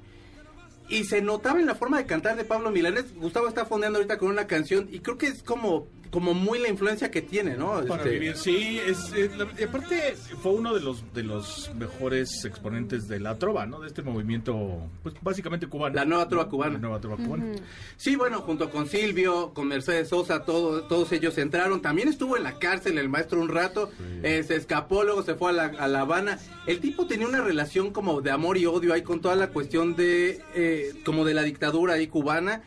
Y 0.88 1.04
se 1.04 1.20
notaba 1.20 1.60
en 1.60 1.66
la 1.66 1.74
forma 1.74 1.98
de 1.98 2.06
cantar 2.06 2.36
de 2.38 2.44
Pablo 2.44 2.70
Milanés. 2.70 3.14
Gustavo 3.16 3.48
está 3.48 3.66
fondeando 3.66 3.98
ahorita 3.98 4.16
con 4.16 4.30
una 4.30 4.46
canción 4.46 4.88
y 4.90 5.00
creo 5.00 5.18
que 5.18 5.26
es 5.26 5.42
como, 5.42 5.88
como 6.10 6.34
muy 6.34 6.58
la 6.58 6.68
influencia 6.68 7.10
que 7.10 7.22
tiene, 7.22 7.56
¿no? 7.56 7.84
Para 7.86 8.02
Este, 8.02 8.10
vivir, 8.10 8.36
sí, 8.36 8.78
es, 8.86 9.10
la- 9.36 9.48
y 9.58 9.64
aparte 9.64 10.14
fue 10.42 10.52
uno 10.52 10.74
de 10.74 10.80
los 10.80 11.02
de 11.14 11.22
los 11.22 11.70
mejores 11.74 12.44
exponentes 12.44 13.08
de 13.08 13.20
la 13.20 13.38
trova, 13.38 13.66
¿no? 13.66 13.80
De 13.80 13.88
este 13.88 14.02
movimiento, 14.02 14.88
pues 15.02 15.14
básicamente 15.22 15.66
cubano. 15.66 15.94
La 15.94 16.04
nueva 16.04 16.28
trova 16.28 16.48
cubana. 16.48 16.72
La 16.74 16.78
nueva 16.78 17.00
trova 17.00 17.16
cubana. 17.16 17.44
Sí, 17.96 18.16
bueno, 18.16 18.40
junto 18.42 18.70
con 18.70 18.86
Silvio, 18.88 19.52
con 19.54 19.68
Mercedes 19.68 20.08
Sosa, 20.08 20.44
todo- 20.44 20.82
todos 20.84 21.12
ellos 21.12 21.36
entraron. 21.38 21.82
También 21.82 22.08
estuvo 22.08 22.36
en 22.36 22.42
la 22.44 22.58
cárcel 22.58 22.98
el 22.98 23.08
maestro 23.08 23.40
un 23.40 23.48
rato, 23.48 23.90
eh, 24.22 24.42
se 24.46 24.56
escapó, 24.56 25.04
luego 25.04 25.22
se 25.22 25.34
fue 25.34 25.50
a 25.50 25.52
la, 25.52 25.64
a 25.66 25.88
La 25.88 26.00
Habana. 26.00 26.38
El 26.66 26.80
tipo 26.80 27.06
tenía 27.06 27.26
una 27.26 27.40
relación 27.40 27.92
como 27.92 28.20
de 28.22 28.30
amor 28.30 28.56
y 28.58 28.66
odio 28.66 28.92
ahí 28.92 29.02
con 29.02 29.20
toda 29.20 29.34
la 29.36 29.48
cuestión 29.48 29.96
de, 29.96 30.42
eh, 30.54 30.92
como 31.04 31.24
de 31.24 31.34
la 31.34 31.42
dictadura 31.42 31.94
ahí 31.94 32.06
cubana, 32.06 32.62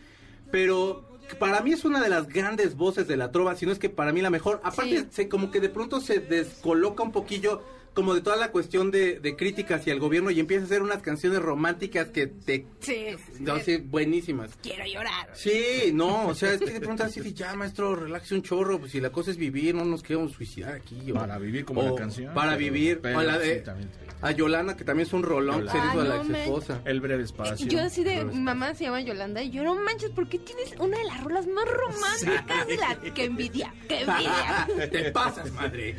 pero 0.52 1.09
para 1.36 1.62
mí 1.62 1.72
es 1.74 1.86
una 1.86 2.02
de 2.02 2.10
las 2.10 2.28
grandes 2.28 2.76
voces 2.76 3.08
de 3.08 3.18
la 3.18 3.32
trova, 3.32 3.56
si 3.56 3.66
no 3.66 3.72
es 3.72 3.80
que 3.80 3.90
para 3.90 4.12
mí 4.14 4.22
la 4.22 4.30
mejor. 4.30 4.62
Aparte, 4.64 5.00
Sí. 5.02 5.08
se, 5.12 5.30
como 5.30 5.52
que 5.52 5.60
de 5.60 5.70
pronto 5.70 6.00
se 6.02 6.20
descoloca 6.20 7.04
un 7.04 7.12
poquillo 7.12 7.62
como 7.94 8.14
de 8.14 8.22
toda 8.22 8.36
la 8.38 8.52
cuestión 8.52 8.92
de, 8.92 9.20
de 9.20 9.36
críticas 9.36 9.82
hacia 9.82 9.94
el 9.94 10.00
gobierno 10.00 10.32
y 10.32 10.40
empieza 10.40 10.64
a 10.64 10.66
hacer 10.68 10.82
unas 10.82 11.02
canciones 11.02 11.40
románticas 11.42 12.08
que 12.10 12.28
te... 12.28 12.66
Sí. 12.80 13.08
no, 13.40 13.60
sí, 13.60 13.78
buenísimas. 13.78 14.52
Quiero 14.62 14.86
llorar. 14.86 15.30
Sí, 15.34 15.92
no, 15.94 16.28
o 16.28 16.36
sea, 16.36 16.54
es 16.54 16.60
que 16.60 16.72
de 16.72 16.80
pronto 16.80 17.04
así 17.04 17.20
de, 17.20 17.34
ya, 17.34 17.54
maestro, 17.56 17.96
relájese 17.96 18.36
un 18.36 18.42
chorro, 18.44 18.80
pues 18.80 18.92
si 18.92 19.00
la 19.02 19.10
cosa 19.12 19.32
es 19.32 19.38
vivir, 19.38 19.76
no 19.76 19.84
nos 19.86 20.02
queremos 20.04 20.32
suicidar 20.32 20.74
aquí. 20.76 21.12
o- 21.12 21.16
Para 21.16 21.38
vivir 21.38 21.66
como 21.66 21.82
o 21.82 21.90
la 21.90 21.96
canción. 21.96 22.34
Para 22.34 22.56
pero- 22.58 22.60
vivir. 22.74 23.00
pero 23.02 23.20
o 23.20 23.22
la 23.24 23.40
sí, 23.42 23.48
de, 23.50 23.56
también. 23.58 23.90
a 24.22 24.32
Yolanda, 24.32 24.78
que 24.78 24.84
también 24.84 25.08
es 25.08 25.14
un 25.14 25.24
rolón, 25.24 25.64
que 25.66 25.72
se 25.72 25.78
hizo 25.78 26.02
a 26.02 26.04
la 26.06 26.16
Ah, 26.16 26.18
ex 26.20 26.30
no 26.30 26.38
esposa. 26.38 26.82
El 26.86 27.02
breve 27.02 27.24
espacio. 27.24 27.68
Yo 27.68 27.82
así 27.82 28.04
de, 28.04 28.24
mamá 28.24 28.74
se 28.76 28.86
llama 28.86 29.02
Yolanda 29.02 29.42
y 29.42 29.50
yo 29.50 29.64
no 29.64 29.76
manches, 29.76 30.10
¿por 30.12 30.28
qué 30.30 30.40
tienes 30.40 30.74
una 30.80 30.98
de 30.98 31.04
las 31.06 31.22
rolas 31.24 31.48
más 31.48 31.66
románticas 31.66 32.68
de 32.68 32.78
la 32.78 32.96
que 33.14 33.24
envidia? 33.26 33.74
¡Qué 33.88 34.02
envidia! 34.02 34.68
Te 34.92 35.12
pasas, 35.12 35.52
madre. 35.54 35.96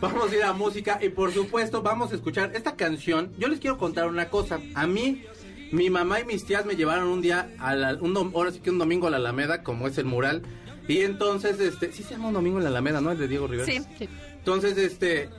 Vamos 0.00 0.30
a 0.30 0.36
ir 0.36 0.42
a 0.42 0.52
música 0.52 0.98
y 1.02 1.08
por 1.16 1.32
supuesto 1.32 1.82
vamos 1.82 2.12
a 2.12 2.14
escuchar 2.14 2.52
esta 2.54 2.76
canción. 2.76 3.32
Yo 3.38 3.48
les 3.48 3.58
quiero 3.58 3.78
contar 3.78 4.06
una 4.06 4.28
cosa. 4.28 4.60
A 4.74 4.86
mí, 4.86 5.24
mi 5.72 5.90
mamá 5.90 6.20
y 6.20 6.24
mis 6.24 6.44
tías 6.44 6.66
me 6.66 6.76
llevaron 6.76 7.08
un 7.08 7.22
día, 7.22 7.50
a 7.58 7.74
la, 7.74 7.94
un, 7.94 8.16
ahora 8.16 8.52
sí 8.52 8.60
que 8.60 8.70
un 8.70 8.78
domingo 8.78 9.06
a 9.06 9.10
la 9.10 9.16
Alameda, 9.16 9.62
como 9.62 9.88
es 9.88 9.98
el 9.98 10.04
mural. 10.04 10.42
Y 10.86 11.00
entonces, 11.00 11.58
este, 11.58 11.90
sí 11.90 12.02
se 12.02 12.10
llama 12.14 12.28
un 12.28 12.34
domingo 12.34 12.58
en 12.58 12.64
la 12.64 12.70
Alameda, 12.70 13.00
¿no? 13.00 13.10
El 13.10 13.18
de 13.18 13.26
Diego 13.26 13.48
Rivera. 13.48 13.66
Sí. 13.66 14.08
Entonces, 14.38 14.76
este, 14.78 15.30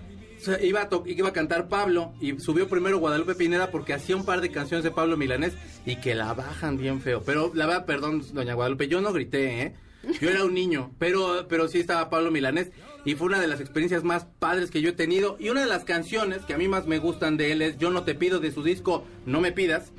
iba 0.62 0.82
a, 0.82 0.90
iba 1.06 1.30
a 1.30 1.34
cantar 1.34 1.70
Pablo 1.70 2.14
y 2.20 2.40
subió 2.40 2.68
primero 2.68 2.98
Guadalupe 2.98 3.36
Pineda 3.36 3.72
porque 3.72 3.94
hacía 3.94 4.16
un 4.16 4.26
par 4.26 4.42
de 4.42 4.52
canciones 4.52 4.84
de 4.84 4.92
Pablo 4.92 5.16
Milanés 5.16 5.54
y 5.86 5.98
que 5.98 6.16
la 6.16 6.34
bajan 6.34 6.78
bien 6.78 7.02
feo. 7.02 7.22
Pero 7.26 7.52
la 7.54 7.68
verdad, 7.68 7.86
perdón, 7.86 8.24
doña 8.34 8.56
Guadalupe, 8.56 8.88
yo 8.88 9.00
no 9.00 9.14
grité, 9.14 9.62
¿eh? 9.62 9.76
Yo 10.22 10.30
era 10.30 10.46
un 10.46 10.54
niño, 10.54 10.92
pero, 11.00 11.48
pero 11.50 11.68
sí 11.68 11.80
estaba 11.80 12.10
Pablo 12.10 12.32
Milanés 12.32 12.72
y 13.08 13.16
fue 13.16 13.28
una 13.28 13.40
de 13.40 13.48
las 13.48 13.62
experiencias 13.62 14.04
más 14.04 14.26
padres 14.38 14.70
que 14.70 14.82
yo 14.82 14.90
he 14.90 14.94
tenido. 14.94 15.38
Y 15.40 15.48
una 15.48 15.62
de 15.62 15.68
las 15.68 15.86
canciones 15.86 16.42
que 16.44 16.54
a 16.54 16.58
mí 16.58 16.68
más 16.68 16.88
me 16.88 17.00
gustan 17.00 17.38
de 17.38 17.54
él 17.54 17.62
es 17.62 17.78
Yo 17.78 17.90
no 17.90 18.04
te 18.04 18.16
pido 18.16 18.42
de 18.42 18.52
su 18.52 18.64
disco 18.64 19.06
No 19.26 19.40
me 19.40 19.54
pidas 19.54 19.94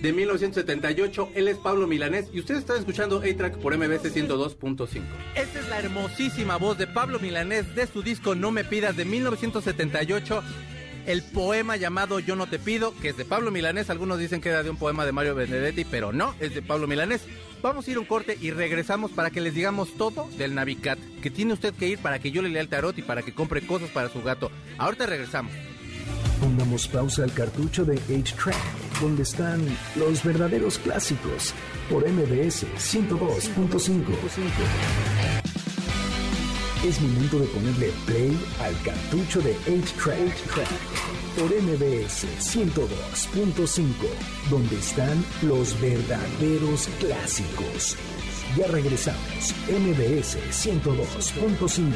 de 0.00 0.12
1978. 0.12 1.30
Él 1.34 1.48
es 1.48 1.58
Pablo 1.58 1.88
Milanés 1.88 2.26
y 2.32 2.38
ustedes 2.38 2.60
están 2.60 2.78
escuchando 2.78 3.18
A-Track 3.18 3.58
por 3.58 3.76
MBC 3.76 4.14
102.5. 4.14 5.02
Esta 5.34 5.58
es 5.58 5.68
la 5.68 5.80
hermosísima 5.80 6.56
voz 6.56 6.78
de 6.78 6.86
Pablo 6.86 7.18
Milanés 7.18 7.74
de 7.74 7.88
su 7.88 8.00
disco 8.00 8.36
No 8.36 8.52
me 8.52 8.62
pidas 8.62 8.96
de 8.96 9.06
1978. 9.06 10.44
El 11.06 11.22
poema 11.22 11.76
llamado 11.76 12.20
Yo 12.20 12.36
no 12.36 12.46
te 12.46 12.58
pido, 12.58 12.94
que 13.00 13.08
es 13.08 13.16
de 13.16 13.24
Pablo 13.24 13.50
Milanés. 13.50 13.90
Algunos 13.90 14.18
dicen 14.18 14.40
que 14.40 14.50
era 14.50 14.62
de 14.62 14.70
un 14.70 14.76
poema 14.76 15.04
de 15.04 15.12
Mario 15.12 15.34
Benedetti, 15.34 15.84
pero 15.84 16.12
no, 16.12 16.34
es 16.38 16.54
de 16.54 16.62
Pablo 16.62 16.86
Milanés. 16.86 17.22
Vamos 17.60 17.86
a 17.86 17.90
ir 17.90 17.98
un 17.98 18.04
corte 18.04 18.36
y 18.40 18.50
regresamos 18.50 19.10
para 19.10 19.30
que 19.30 19.40
les 19.40 19.54
digamos 19.54 19.96
todo 19.96 20.28
del 20.36 20.54
Navicat. 20.54 20.98
Que 21.20 21.30
tiene 21.30 21.52
usted 21.52 21.74
que 21.74 21.88
ir 21.88 21.98
para 21.98 22.18
que 22.18 22.30
yo 22.30 22.42
le 22.42 22.48
lea 22.48 22.62
el 22.62 22.68
tarot 22.68 22.96
y 22.98 23.02
para 23.02 23.22
que 23.22 23.34
compre 23.34 23.66
cosas 23.66 23.90
para 23.90 24.08
su 24.08 24.22
gato. 24.22 24.50
Ahorita 24.78 25.06
regresamos. 25.06 25.52
Pongamos 26.40 26.88
pausa 26.88 27.22
al 27.22 27.32
cartucho 27.32 27.84
de 27.84 28.00
8-Track, 28.00 28.56
donde 29.00 29.22
están 29.22 29.64
los 29.94 30.24
verdaderos 30.24 30.78
clásicos, 30.78 31.54
por 31.88 32.08
MBS 32.08 32.66
102.5. 32.78 35.41
Es 36.84 37.00
momento 37.00 37.38
de 37.38 37.46
ponerle 37.46 37.92
play 38.06 38.36
al 38.60 38.74
cartucho 38.82 39.40
de 39.40 39.54
8-Track, 39.68 40.34
por 41.38 41.48
MBS 41.62 42.26
102.5, 42.40 43.84
donde 44.50 44.76
están 44.76 45.24
los 45.42 45.80
verdaderos 45.80 46.88
clásicos. 46.98 47.96
Ya 48.56 48.66
regresamos, 48.66 49.54
MBS 49.70 50.38
102.5. 50.50 51.92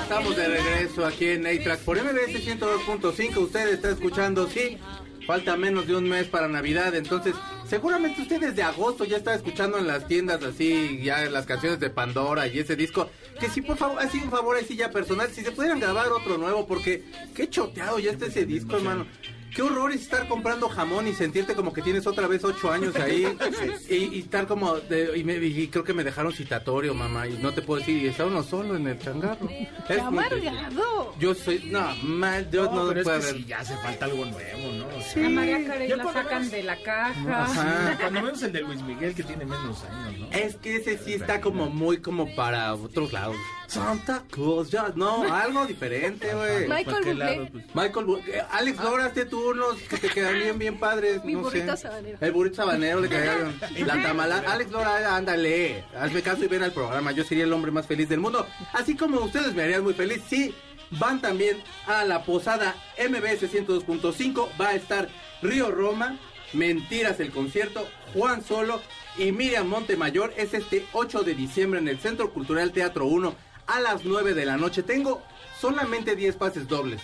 estamos 0.00 0.34
de 0.34 0.48
regreso 0.48 1.04
aquí 1.04 1.26
en 1.26 1.46
A-Track 1.46 1.80
por 1.80 2.02
MBS 2.02 2.42
102.5. 2.42 3.36
Usted 3.36 3.68
está 3.68 3.90
escuchando, 3.90 4.48
sí. 4.48 4.78
Falta 5.26 5.56
menos 5.56 5.88
de 5.88 5.96
un 5.96 6.08
mes 6.08 6.28
para 6.28 6.46
Navidad, 6.46 6.94
entonces 6.94 7.34
seguramente 7.68 8.22
usted 8.22 8.40
desde 8.40 8.62
agosto 8.62 9.04
ya 9.04 9.16
está 9.16 9.34
escuchando 9.34 9.76
en 9.76 9.88
las 9.88 10.06
tiendas 10.06 10.40
así, 10.44 11.00
ya 11.02 11.28
las 11.28 11.46
canciones 11.46 11.80
de 11.80 11.90
Pandora 11.90 12.46
y 12.46 12.60
ese 12.60 12.76
disco. 12.76 13.10
Que 13.38 13.48
si 13.48 13.60
por 13.60 13.76
favor, 13.76 13.98
así 14.02 14.18
un 14.18 14.30
favor 14.30 14.56
así 14.56 14.76
ya 14.76 14.90
personal, 14.90 15.28
si 15.30 15.42
se 15.42 15.52
pudieran 15.52 15.80
grabar 15.80 16.08
otro 16.08 16.38
nuevo, 16.38 16.66
porque 16.66 17.04
qué 17.34 17.48
choteado 17.50 17.98
ya 17.98 18.12
está 18.12 18.26
ese 18.26 18.46
disco, 18.46 18.76
hermano. 18.76 19.06
Qué 19.56 19.62
horror 19.62 19.90
es 19.90 20.02
estar 20.02 20.28
comprando 20.28 20.68
jamón 20.68 21.08
y 21.08 21.14
sentirte 21.14 21.54
como 21.54 21.72
que 21.72 21.80
tienes 21.80 22.06
otra 22.06 22.26
vez 22.26 22.44
ocho 22.44 22.70
años 22.70 22.94
ahí 22.96 23.26
y, 23.88 23.94
y 23.94 24.18
estar 24.20 24.46
como 24.46 24.76
de- 24.76 25.16
y, 25.16 25.24
me- 25.24 25.36
y 25.38 25.68
creo 25.68 25.82
que 25.82 25.94
me 25.94 26.04
dejaron 26.04 26.30
citatorio 26.32 26.92
mamá 26.92 27.26
y 27.26 27.38
no 27.38 27.54
te 27.54 27.62
puedo 27.62 27.80
decir 27.80 28.02
y 28.02 28.06
está 28.08 28.26
uno 28.26 28.42
solo 28.42 28.76
en 28.76 28.86
el 28.86 28.98
changarro 28.98 29.48
es. 29.88 29.98
Amargado. 29.98 31.14
yo 31.18 31.34
soy 31.34 31.62
no 31.70 31.94
mal 32.02 32.50
yo 32.50 32.64
no, 32.66 32.82
No, 32.82 32.88
pero 32.88 33.00
es 33.00 33.04
puedo 33.04 33.18
que 33.20 33.24
ver 33.26 33.34
sí, 33.36 33.44
ya 33.46 33.60
hace 33.60 33.76
falta 33.78 34.04
algo 34.04 34.24
nuevo, 34.26 34.72
¿no? 34.74 34.86
O 34.96 35.00
sea, 35.00 35.26
A 35.26 35.30
María 35.30 35.64
Carey 35.66 35.88
Ya 35.88 35.96
la 35.96 36.12
sacan 36.12 36.42
ves- 36.42 36.50
de 36.52 36.62
la 36.62 36.82
caja. 36.82 37.42
Ajá. 37.44 37.96
Cuando 38.00 38.22
vemos 38.22 38.42
el 38.42 38.52
de 38.52 38.60
Luis 38.60 38.82
Miguel 38.82 39.14
que 39.14 39.22
tiene 39.22 39.44
menos 39.46 39.82
años, 39.84 40.20
¿no? 40.20 40.30
es 40.32 40.56
que 40.56 40.76
ese 40.76 40.98
sí 40.98 41.14
está 41.14 41.40
como 41.40 41.70
muy 41.70 41.96
como 42.02 42.34
para 42.36 42.74
otros 42.74 43.12
lados 43.12 43.36
Santa 43.66 44.22
Claus 44.30 44.70
ya 44.70 44.92
no 44.94 45.22
algo 45.32 45.66
diferente 45.66 46.32
güey 46.34 46.68
Michael 46.68 46.84
¿Para 46.84 47.00
qué 47.00 47.10
Bublé. 47.10 47.24
lado? 47.36 47.48
Pues, 47.52 47.64
Michael, 47.74 48.06
Bu- 48.06 48.22
eh, 48.28 48.42
Alex 48.50 48.78
Lora, 48.82 49.04
hazte 49.06 49.24
tú 49.26 49.50
unos 49.50 49.76
que 49.82 49.96
te 49.98 50.08
quedan 50.08 50.34
bien, 50.34 50.58
bien 50.58 50.78
padres. 50.78 51.24
Mi 51.24 51.34
no 51.34 51.40
burrito 51.40 51.76
sé. 51.76 51.82
sabanero. 51.82 52.18
El 52.20 52.32
burrito 52.32 52.56
sabanero 52.56 53.00
le 53.00 53.08
quedaron. 53.08 53.60
La 53.86 54.02
tamala. 54.02 54.42
Alex 54.46 54.70
Lora, 54.70 55.16
ándale. 55.16 55.84
Hazme 55.98 56.22
caso 56.22 56.44
y 56.44 56.48
ven 56.48 56.62
al 56.62 56.72
programa. 56.72 57.12
Yo 57.12 57.24
sería 57.24 57.44
el 57.44 57.52
hombre 57.52 57.70
más 57.70 57.86
feliz 57.86 58.08
del 58.08 58.20
mundo. 58.20 58.46
Así 58.72 58.96
como 58.96 59.20
ustedes 59.20 59.54
me 59.54 59.62
harían 59.64 59.82
muy 59.82 59.94
feliz. 59.94 60.22
Sí, 60.28 60.54
van 60.92 61.20
también 61.20 61.58
a 61.86 62.04
la 62.04 62.22
posada 62.24 62.74
MBS 62.98 63.48
102.5. 63.48 64.48
Va 64.60 64.68
a 64.68 64.74
estar 64.74 65.08
Río 65.42 65.70
Roma. 65.70 66.18
Mentiras 66.52 67.18
el 67.20 67.30
concierto. 67.32 67.86
Juan 68.14 68.42
Solo 68.44 68.80
y 69.18 69.32
Miriam 69.32 69.66
Montemayor. 69.66 70.32
Es 70.36 70.54
este 70.54 70.86
8 70.92 71.22
de 71.22 71.34
diciembre 71.34 71.80
en 71.80 71.88
el 71.88 71.98
Centro 71.98 72.32
Cultural 72.32 72.70
Teatro 72.72 73.06
1 73.06 73.34
a 73.66 73.80
las 73.80 74.04
9 74.04 74.34
de 74.34 74.46
la 74.46 74.56
noche. 74.56 74.82
Tengo 74.82 75.22
solamente 75.60 76.16
10 76.16 76.36
pases 76.36 76.68
dobles. 76.68 77.02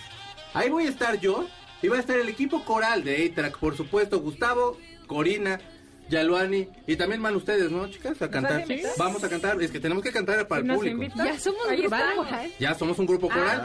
Ahí 0.53 0.69
voy 0.69 0.85
a 0.85 0.89
estar 0.89 1.19
yo 1.19 1.45
y 1.81 1.87
va 1.87 1.97
a 1.97 1.99
estar 1.99 2.17
el 2.17 2.29
equipo 2.29 2.63
coral 2.63 3.03
de 3.03 3.25
A-Track, 3.25 3.57
por 3.57 3.75
supuesto, 3.75 4.19
Gustavo, 4.19 4.77
Corina, 5.07 5.59
Yaluani 6.13 6.67
y 6.87 6.95
también 6.95 7.21
van 7.21 7.35
ustedes, 7.35 7.69
¿no, 7.71 7.87
chicas? 7.89 8.21
A 8.21 8.29
cantar. 8.29 8.63
Vamos 8.97 9.23
a 9.23 9.29
cantar, 9.29 9.61
es 9.61 9.71
que 9.71 9.79
tenemos 9.79 10.03
que 10.03 10.11
cantar 10.11 10.47
para 10.47 10.61
el 10.61 10.67
público. 10.67 10.95
invitan, 11.03 11.25
Ya 11.27 11.39
somos 11.39 11.67
ahí 11.67 11.81
grupal 11.81 12.01
estamos. 12.01 12.25
coral. 12.27 12.51
Ya 12.59 12.73
somos 12.75 12.99
un 12.99 13.05
grupo 13.05 13.29
coral. 13.29 13.61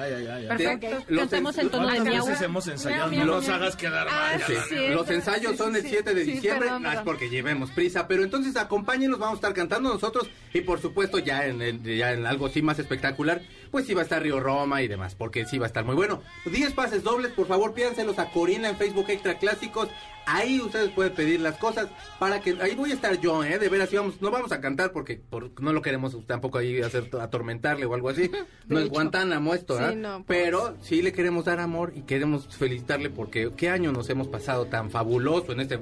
Perfecto. 0.48 1.16
Cantamos 1.16 1.58
en 1.58 1.70
tono 1.70 1.86
de 1.86 1.94
¿Cuántas 1.94 2.14
miau. 2.14 2.26
veces 2.26 2.42
hemos 2.42 2.66
ensayado? 2.68 3.10
No 3.12 3.24
los 3.24 3.48
hagas 3.48 3.76
quedar 3.76 4.06
Ah, 4.10 4.38
mal. 4.38 4.94
Los 4.94 5.10
ensayos 5.10 5.52
sí, 5.52 5.58
son 5.58 5.76
el 5.76 5.82
sí. 5.82 5.88
7 5.90 6.14
de 6.14 6.24
Sí, 6.24 6.32
diciembre, 6.32 6.66
perdón, 6.66 6.82
no 6.82 6.88
es 6.88 6.94
perdón. 6.96 7.04
porque 7.04 7.30
llevemos 7.30 7.70
prisa, 7.70 8.06
pero 8.08 8.22
entonces 8.24 8.56
acompáñenos, 8.56 9.18
vamos 9.18 9.34
a 9.34 9.38
estar 9.38 9.54
cantando 9.54 9.92
nosotros 9.92 10.28
y 10.52 10.60
por 10.62 10.80
supuesto 10.80 11.18
ya 11.18 11.46
en, 11.46 11.62
el- 11.62 11.82
ya 11.82 12.12
en 12.12 12.26
algo 12.26 12.46
así 12.46 12.62
más 12.62 12.78
espectacular, 12.78 13.42
pues 13.70 13.86
sí 13.86 13.94
va 13.94 14.00
a 14.00 14.04
estar 14.04 14.22
Río 14.22 14.40
Roma 14.40 14.82
y 14.82 14.88
demás, 14.88 15.14
porque 15.14 15.44
sí 15.46 15.58
va 15.58 15.66
a 15.66 15.68
estar 15.68 15.84
muy 15.84 15.94
bueno. 15.94 16.22
10 16.46 16.72
pases 16.72 17.02
dobles, 17.02 17.32
por 17.32 17.46
favor 17.46 17.74
pídanselos 17.74 18.18
a 18.18 18.30
Corina 18.30 18.68
en 18.68 18.76
Facebook 18.76 19.06
Extra 19.08 19.38
Clásicos, 19.38 19.88
ahí 20.36 20.60
ustedes 20.60 20.90
pueden 20.90 21.12
pedir 21.14 21.40
las 21.40 21.56
cosas 21.56 21.88
para 22.18 22.40
que, 22.40 22.56
ahí 22.60 22.74
voy 22.74 22.90
a 22.90 22.94
estar 22.94 23.18
yo, 23.20 23.42
eh, 23.44 23.58
de 23.58 23.68
veras, 23.68 23.88
sí 23.88 23.96
vamos, 23.96 24.20
no 24.20 24.30
vamos 24.30 24.52
a 24.52 24.60
cantar 24.60 24.92
porque 24.92 25.16
por- 25.28 25.50
no 25.60 25.72
lo 25.72 25.82
queremos 25.82 26.16
tampoco 26.26 26.58
ahí 26.58 26.80
hacer 26.80 27.08
atormentarle 27.20 27.86
o 27.86 27.94
algo 27.94 28.08
así, 28.08 28.30
no 28.68 28.78
es. 28.78 28.88
Guantánamo 28.88 29.54
esto, 29.54 29.76
Sí, 29.78 29.94
no, 29.96 30.24
pues. 30.24 30.38
pero 30.40 30.76
sí 30.82 31.02
le 31.02 31.12
queremos 31.12 31.44
dar 31.46 31.60
amor 31.60 31.92
y 31.96 32.02
queremos 32.02 32.46
felicitarle 32.56 33.10
porque 33.10 33.50
qué 33.56 33.70
año 33.70 33.92
nos 33.92 34.08
hemos 34.10 34.28
pasado 34.28 34.66
tan 34.66 34.90
fabuloso 34.90 35.52
en 35.52 35.60
este 35.60 35.78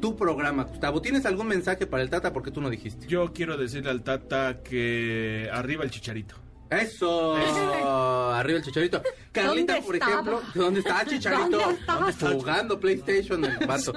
tu 0.00 0.14
programa, 0.16 0.62
Gustavo. 0.62 1.02
¿Tienes 1.02 1.26
algún 1.26 1.48
mensaje 1.48 1.84
para 1.84 2.04
el 2.04 2.08
Tata? 2.10 2.32
Porque 2.32 2.52
tú 2.52 2.60
no 2.60 2.70
dijiste. 2.70 3.08
Yo 3.08 3.32
quiero 3.32 3.56
decirle 3.56 3.90
al 3.90 4.02
Tata 4.04 4.58
que 4.62 5.48
arriba 5.52 5.82
el 5.82 5.90
chicharito. 5.90 6.36
Eso, 6.70 7.34
arriba 8.34 8.58
el 8.58 8.64
chicharito. 8.64 9.02
Carlita, 9.32 9.74
¿Dónde 9.74 9.86
por 9.86 9.94
estaba? 9.96 10.12
ejemplo, 10.12 10.42
¿dónde 10.54 10.80
está 10.80 11.04
Chicharito? 11.08 11.58
¿Dónde 11.58 11.80
estaba? 11.80 12.12
Jugando 12.32 12.78
PlayStation 12.80 13.44
el 13.44 13.66
vato. 13.66 13.92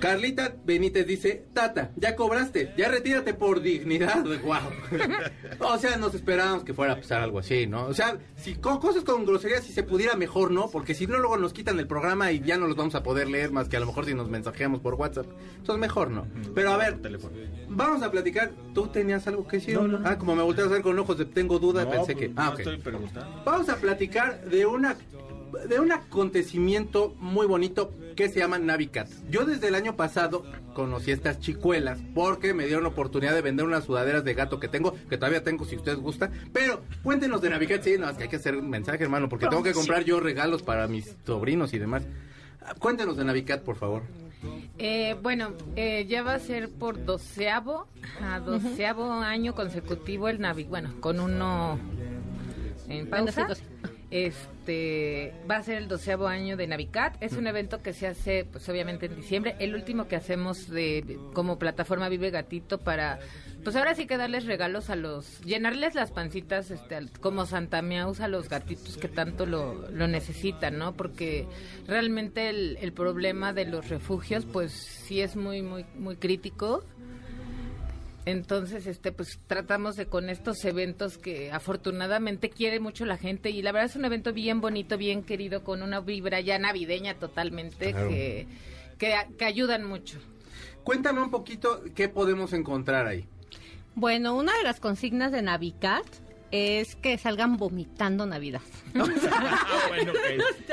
Carlita 0.00 0.54
Benítez 0.64 1.06
dice, 1.06 1.44
Tata, 1.52 1.92
ya 1.96 2.16
cobraste, 2.16 2.72
ya 2.76 2.88
retírate 2.88 3.34
por 3.34 3.60
dignidad, 3.60 4.24
wow. 4.44 4.56
o 5.72 5.78
sea, 5.78 5.96
nos 5.96 6.14
esperábamos 6.14 6.64
que 6.64 6.74
fuera 6.74 6.94
a 6.94 6.96
pasar 6.96 7.22
algo 7.22 7.38
así, 7.38 7.66
¿no? 7.66 7.86
O 7.86 7.94
sea, 7.94 8.18
si 8.36 8.54
con 8.56 8.78
cosas 8.78 9.04
con 9.04 9.24
groserías, 9.24 9.64
si 9.64 9.72
se 9.72 9.82
pudiera 9.82 10.16
mejor, 10.16 10.50
¿no? 10.50 10.68
Porque 10.70 10.94
si 10.94 11.06
no, 11.06 11.18
luego 11.18 11.36
nos 11.36 11.52
quitan 11.52 11.78
el 11.78 11.86
programa 11.86 12.32
y 12.32 12.40
ya 12.40 12.56
no 12.56 12.66
los 12.66 12.76
vamos 12.76 12.94
a 12.94 13.02
poder 13.02 13.28
leer 13.28 13.50
más 13.52 13.68
que 13.68 13.76
a 13.76 13.80
lo 13.80 13.86
mejor 13.86 14.04
si 14.04 14.14
nos 14.14 14.28
mensajeamos 14.28 14.80
por 14.80 14.94
WhatsApp. 14.94 15.26
Entonces, 15.56 15.80
mejor, 15.80 16.10
¿no? 16.10 16.26
Pero 16.54 16.72
a 16.72 16.76
ver, 16.76 16.98
vamos 17.68 18.02
a 18.02 18.10
platicar. 18.10 18.52
¿Tú 18.74 18.88
tenías 18.88 19.26
algo 19.26 19.46
que 19.46 19.58
decir? 19.58 19.74
No, 19.74 19.86
no, 19.86 19.98
no. 19.98 20.08
Ah, 20.08 20.18
como 20.18 20.34
me 20.34 20.42
volteas 20.42 20.68
a 20.68 20.70
ver 20.70 20.82
con 20.82 20.98
ojos 20.98 21.16
de 21.18 21.24
tengo 21.26 21.58
duda, 21.58 21.84
No, 21.84 21.90
pensé 21.90 22.14
pues, 22.14 22.28
que... 22.28 22.32
Ah, 22.36 22.46
no 22.46 22.52
ok. 22.52 22.58
estoy 22.58 22.76
preguntando. 22.78 23.42
Vamos 23.44 23.68
a 23.68 23.76
platicar 23.76 24.44
de 24.44 24.66
una 24.66 24.96
de 25.68 25.80
un 25.80 25.92
acontecimiento 25.92 27.14
muy 27.18 27.46
bonito 27.46 27.92
que 28.16 28.28
se 28.28 28.40
llama 28.40 28.58
Navicat. 28.58 29.08
Yo 29.30 29.44
desde 29.44 29.68
el 29.68 29.74
año 29.74 29.96
pasado 29.96 30.44
conocí 30.74 31.10
estas 31.10 31.40
chicuelas 31.40 31.98
porque 32.14 32.54
me 32.54 32.66
dieron 32.66 32.86
oportunidad 32.86 33.34
de 33.34 33.42
vender 33.42 33.66
unas 33.66 33.84
sudaderas 33.84 34.24
de 34.24 34.34
gato 34.34 34.60
que 34.60 34.68
tengo, 34.68 34.94
que 35.08 35.16
todavía 35.16 35.42
tengo 35.42 35.64
si 35.64 35.76
ustedes 35.76 35.98
gustan. 35.98 36.32
Pero 36.52 36.82
cuéntenos 37.02 37.40
de 37.40 37.50
Navicat, 37.50 37.82
sí, 37.82 37.96
no, 37.98 38.08
es 38.08 38.16
que 38.16 38.24
hay 38.24 38.28
que 38.28 38.36
hacer 38.36 38.56
un 38.56 38.70
mensaje, 38.70 39.02
hermano, 39.02 39.28
porque 39.28 39.46
tengo 39.46 39.62
que 39.62 39.72
comprar 39.72 40.04
yo 40.04 40.20
regalos 40.20 40.62
para 40.62 40.86
mis 40.86 41.16
sobrinos 41.24 41.72
y 41.74 41.78
demás. 41.78 42.04
Cuéntenos 42.78 43.16
de 43.16 43.24
Navicat, 43.24 43.62
por 43.62 43.76
favor. 43.76 44.02
Eh, 44.78 45.16
bueno, 45.22 45.52
eh, 45.76 46.06
ya 46.08 46.22
va 46.22 46.34
a 46.34 46.38
ser 46.38 46.70
por 46.70 47.04
doceavo, 47.04 47.86
a 48.20 48.40
doceavo 48.40 49.12
año 49.12 49.54
consecutivo 49.54 50.28
el 50.28 50.40
Navi, 50.40 50.64
bueno, 50.64 50.92
con 51.00 51.20
uno 51.20 51.78
en 52.88 53.08
pausa. 53.08 53.42
Bueno, 53.42 53.54
sí, 53.54 53.62
Este 54.10 55.32
va 55.50 55.56
a 55.56 55.62
ser 55.62 55.78
el 55.78 55.88
doceavo 55.88 56.26
año 56.26 56.56
de 56.56 56.66
Navicat. 56.66 57.16
Es 57.22 57.32
un 57.34 57.46
evento 57.46 57.82
que 57.82 57.92
se 57.92 58.06
hace, 58.06 58.44
pues 58.44 58.68
obviamente 58.68 59.06
en 59.06 59.16
diciembre. 59.16 59.56
El 59.58 59.74
último 59.74 60.08
que 60.08 60.16
hacemos 60.16 60.68
de 60.70 61.18
como 61.32 61.58
plataforma 61.58 62.08
Vive 62.08 62.30
Gatito 62.30 62.78
para, 62.78 63.18
pues 63.62 63.76
ahora 63.76 63.94
sí 63.94 64.06
que 64.06 64.16
darles 64.16 64.46
regalos 64.46 64.90
a 64.90 64.96
los, 64.96 65.40
llenarles 65.42 65.94
las 65.94 66.10
pancitas, 66.12 66.70
este, 66.70 66.94
al- 66.96 67.10
como 67.20 67.46
Santa 67.46 67.82
Miaus 67.82 68.20
a 68.20 68.28
los 68.28 68.48
gatitos 68.48 68.96
que 68.96 69.08
tanto 69.08 69.46
lo, 69.46 69.90
lo 69.90 70.06
necesitan, 70.06 70.78
¿no? 70.78 70.92
Porque 70.94 71.46
realmente 71.86 72.48
el, 72.50 72.78
el 72.80 72.92
problema 72.92 73.52
de 73.52 73.64
los 73.66 73.88
refugios, 73.88 74.44
pues 74.46 74.72
sí 74.72 75.20
es 75.20 75.36
muy, 75.36 75.62
muy, 75.62 75.84
muy 75.96 76.16
crítico. 76.16 76.84
Entonces, 78.26 78.86
este, 78.86 79.12
pues 79.12 79.38
tratamos 79.46 79.96
de 79.96 80.06
con 80.06 80.30
estos 80.30 80.64
eventos 80.64 81.18
que 81.18 81.52
afortunadamente 81.52 82.48
quiere 82.48 82.80
mucho 82.80 83.04
la 83.04 83.18
gente 83.18 83.50
y 83.50 83.60
la 83.60 83.70
verdad 83.72 83.90
es 83.90 83.96
un 83.96 84.04
evento 84.06 84.32
bien 84.32 84.60
bonito, 84.62 84.96
bien 84.96 85.22
querido, 85.22 85.62
con 85.62 85.82
una 85.82 86.00
vibra 86.00 86.40
ya 86.40 86.58
navideña 86.58 87.14
totalmente 87.14 87.92
Claro. 87.92 88.08
que, 88.08 88.46
que, 88.98 89.14
que 89.38 89.44
ayudan 89.44 89.84
mucho. 89.84 90.18
Cuéntame 90.84 91.20
un 91.20 91.30
poquito 91.30 91.82
qué 91.94 92.08
podemos 92.08 92.52
encontrar 92.54 93.06
ahí. 93.06 93.26
Bueno, 93.94 94.34
una 94.34 94.56
de 94.56 94.62
las 94.64 94.80
consignas 94.80 95.30
de 95.30 95.42
Navicat 95.42 96.04
es 96.50 96.94
que 96.96 97.18
salgan 97.18 97.56
vomitando 97.56 98.26
Navidad. 98.26 98.60
Ah, 98.96 99.86
bueno. 99.88 100.12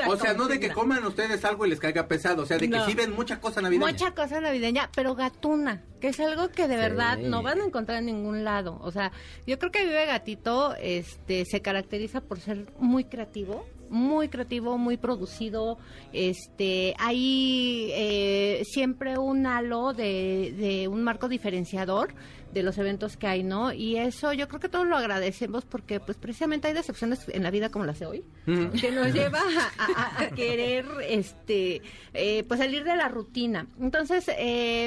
O 0.08 0.16
sea, 0.16 0.34
no 0.34 0.46
de 0.46 0.60
que 0.60 0.70
coman 0.70 1.04
ustedes 1.04 1.44
algo 1.44 1.66
y 1.66 1.70
les 1.70 1.80
caiga 1.80 2.06
pesado, 2.06 2.42
o 2.42 2.46
sea, 2.46 2.56
de 2.58 2.68
que 2.70 2.76
No. 2.76 2.86
sí 2.86 2.94
ven 2.94 3.12
mucha 3.14 3.40
cosa 3.40 3.60
navideña. 3.60 3.90
Mucha 3.90 4.14
cosa 4.14 4.40
navideña, 4.40 4.90
pero 4.94 5.14
gatuna, 5.14 5.82
que 6.00 6.08
es 6.08 6.20
algo 6.20 6.48
que 6.50 6.68
de 6.68 6.74
Sí. 6.74 6.80
verdad 6.80 7.18
no 7.18 7.42
van 7.42 7.60
a 7.60 7.64
encontrar 7.64 7.98
en 7.98 8.06
ningún 8.06 8.44
lado. 8.44 8.78
O 8.82 8.90
sea, 8.92 9.10
yo 9.46 9.58
creo 9.58 9.72
que 9.72 9.84
Vive 9.84 10.06
Gatito 10.06 10.74
este, 10.80 11.44
se 11.44 11.60
caracteriza 11.62 12.20
por 12.20 12.38
ser 12.40 12.66
muy 12.78 13.04
creativo, 13.04 13.66
muy 13.90 14.28
creativo, 14.28 14.78
muy 14.78 14.96
producido. 14.96 15.78
Este, 16.12 16.94
hay 16.98 17.90
eh, 17.92 18.62
siempre 18.66 19.18
un 19.18 19.46
halo 19.46 19.92
de, 19.92 20.54
de 20.56 20.88
un 20.88 21.02
marco 21.02 21.28
diferenciador 21.28 22.14
de 22.52 22.62
los 22.62 22.78
eventos 22.78 23.16
que 23.16 23.26
hay, 23.26 23.42
¿no? 23.42 23.72
Y 23.72 23.96
eso 23.96 24.32
yo 24.32 24.48
creo 24.48 24.60
que 24.60 24.68
todos 24.68 24.86
lo 24.86 24.96
agradecemos 24.96 25.64
porque 25.64 26.00
pues 26.00 26.18
precisamente 26.18 26.68
hay 26.68 26.74
decepciones 26.74 27.20
en 27.28 27.42
la 27.42 27.50
vida 27.50 27.70
como 27.70 27.84
las 27.84 27.98
de 27.98 28.06
hoy 28.06 28.24
Mm. 28.46 28.70
que 28.80 28.90
nos 28.90 29.12
lleva 29.12 29.40
a, 29.78 29.92
a- 29.92 30.22
a 30.24 30.30
querer 30.30 30.84
este 31.08 31.80
eh, 32.12 32.44
pues 32.48 32.58
salir 32.58 32.82
de 32.84 32.96
la 32.96 33.08
rutina 33.08 33.66
entonces 33.80 34.26
eh, 34.28 34.34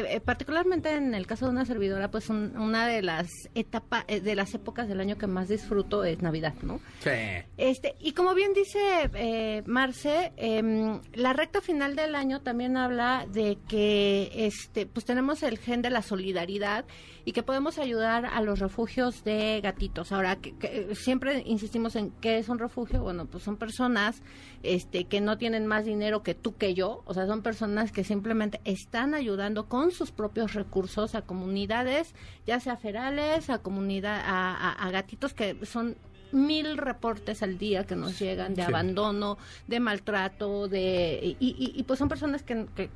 eh, 0.09 0.19
particularmente 0.23 0.93
en 0.93 1.13
el 1.15 1.25
caso 1.25 1.45
de 1.45 1.51
una 1.51 1.65
servidora 1.65 2.11
pues 2.11 2.29
un- 2.29 2.55
una 2.57 2.85
de 2.87 3.01
las 3.01 3.29
etapas 3.55 4.05
de 4.07 4.35
las 4.35 4.53
épocas 4.53 4.87
del 4.87 4.99
año 4.99 5.17
que 5.17 5.27
más 5.27 5.47
disfruto 5.47 6.03
es 6.03 6.21
navidad 6.21 6.53
no 6.63 6.79
Sí. 7.01 7.09
este, 7.57 7.95
y 7.99 8.11
como 8.11 8.33
bien 8.33 8.53
dice 8.53 8.79
eh, 9.13 9.63
Marce, 9.65 10.33
em, 10.37 10.99
la 11.13 11.33
recta 11.33 11.61
final 11.61 11.95
del 11.95 12.13
año 12.15 12.41
también 12.41 12.75
habla 12.77 13.25
de 13.31 13.57
que 13.69 14.31
este 14.35 14.85
pues 14.85 15.05
tenemos 15.05 15.43
el 15.43 15.57
gen 15.57 15.81
de 15.81 15.89
la 15.89 16.01
solidaridad 16.01 16.85
y 17.25 17.31
que 17.31 17.41
podemos 17.43 17.79
ayudar 17.79 18.25
a 18.27 18.39
los 18.41 18.59
refugios 18.59 19.23
de 19.23 19.59
gatitos. 19.61 20.11
Ahora 20.11 20.35
que, 20.35 20.55
que 20.55 20.93
siempre 20.95 21.41
insistimos 21.45 21.95
en 21.95 22.11
qué 22.21 22.37
es 22.37 22.47
un 22.49 22.59
refugio, 22.59 23.01
bueno, 23.01 23.25
pues 23.25 23.43
son 23.43 23.57
personas 23.57 24.21
este 24.63 25.05
que 25.05 25.21
no 25.21 25.37
tienen 25.37 25.65
más 25.65 25.85
dinero 25.85 26.21
que 26.23 26.35
tú 26.35 26.55
que 26.55 26.73
yo, 26.75 27.01
o 27.05 27.13
sea, 27.15 27.25
son 27.25 27.41
personas 27.41 27.91
que 27.91 28.03
simplemente 28.03 28.61
están 28.63 29.13
ayudando 29.15 29.67
con 29.67 29.91
sus 29.91 30.11
propios 30.11 30.53
recursos 30.53 31.15
a 31.15 31.23
comunidades, 31.23 32.13
ya 32.45 32.59
sea 32.59 32.77
ferales, 32.77 33.49
a 33.49 33.57
comunidad 33.59 34.21
a, 34.23 34.51
a- 34.55 34.71
a 34.87 34.91
gatitos 34.91 35.33
que 35.33 35.57
son 35.65 35.97
mil 36.31 36.77
reportes 36.77 37.41
al 37.43 37.57
día 37.57 37.85
que 37.85 37.95
nos 37.95 38.19
llegan 38.19 38.55
de 38.55 38.63
Sí. 38.63 38.67
abandono, 38.67 39.37
de 39.67 39.79
maltrato, 39.79 40.67
de 40.67 41.19
y, 41.23 41.37
y- 41.39 41.73
y, 41.79 41.83
pues 41.83 41.97
son 41.99 42.09
personas 42.09 42.43
que, 42.43 42.65
que 42.75 42.89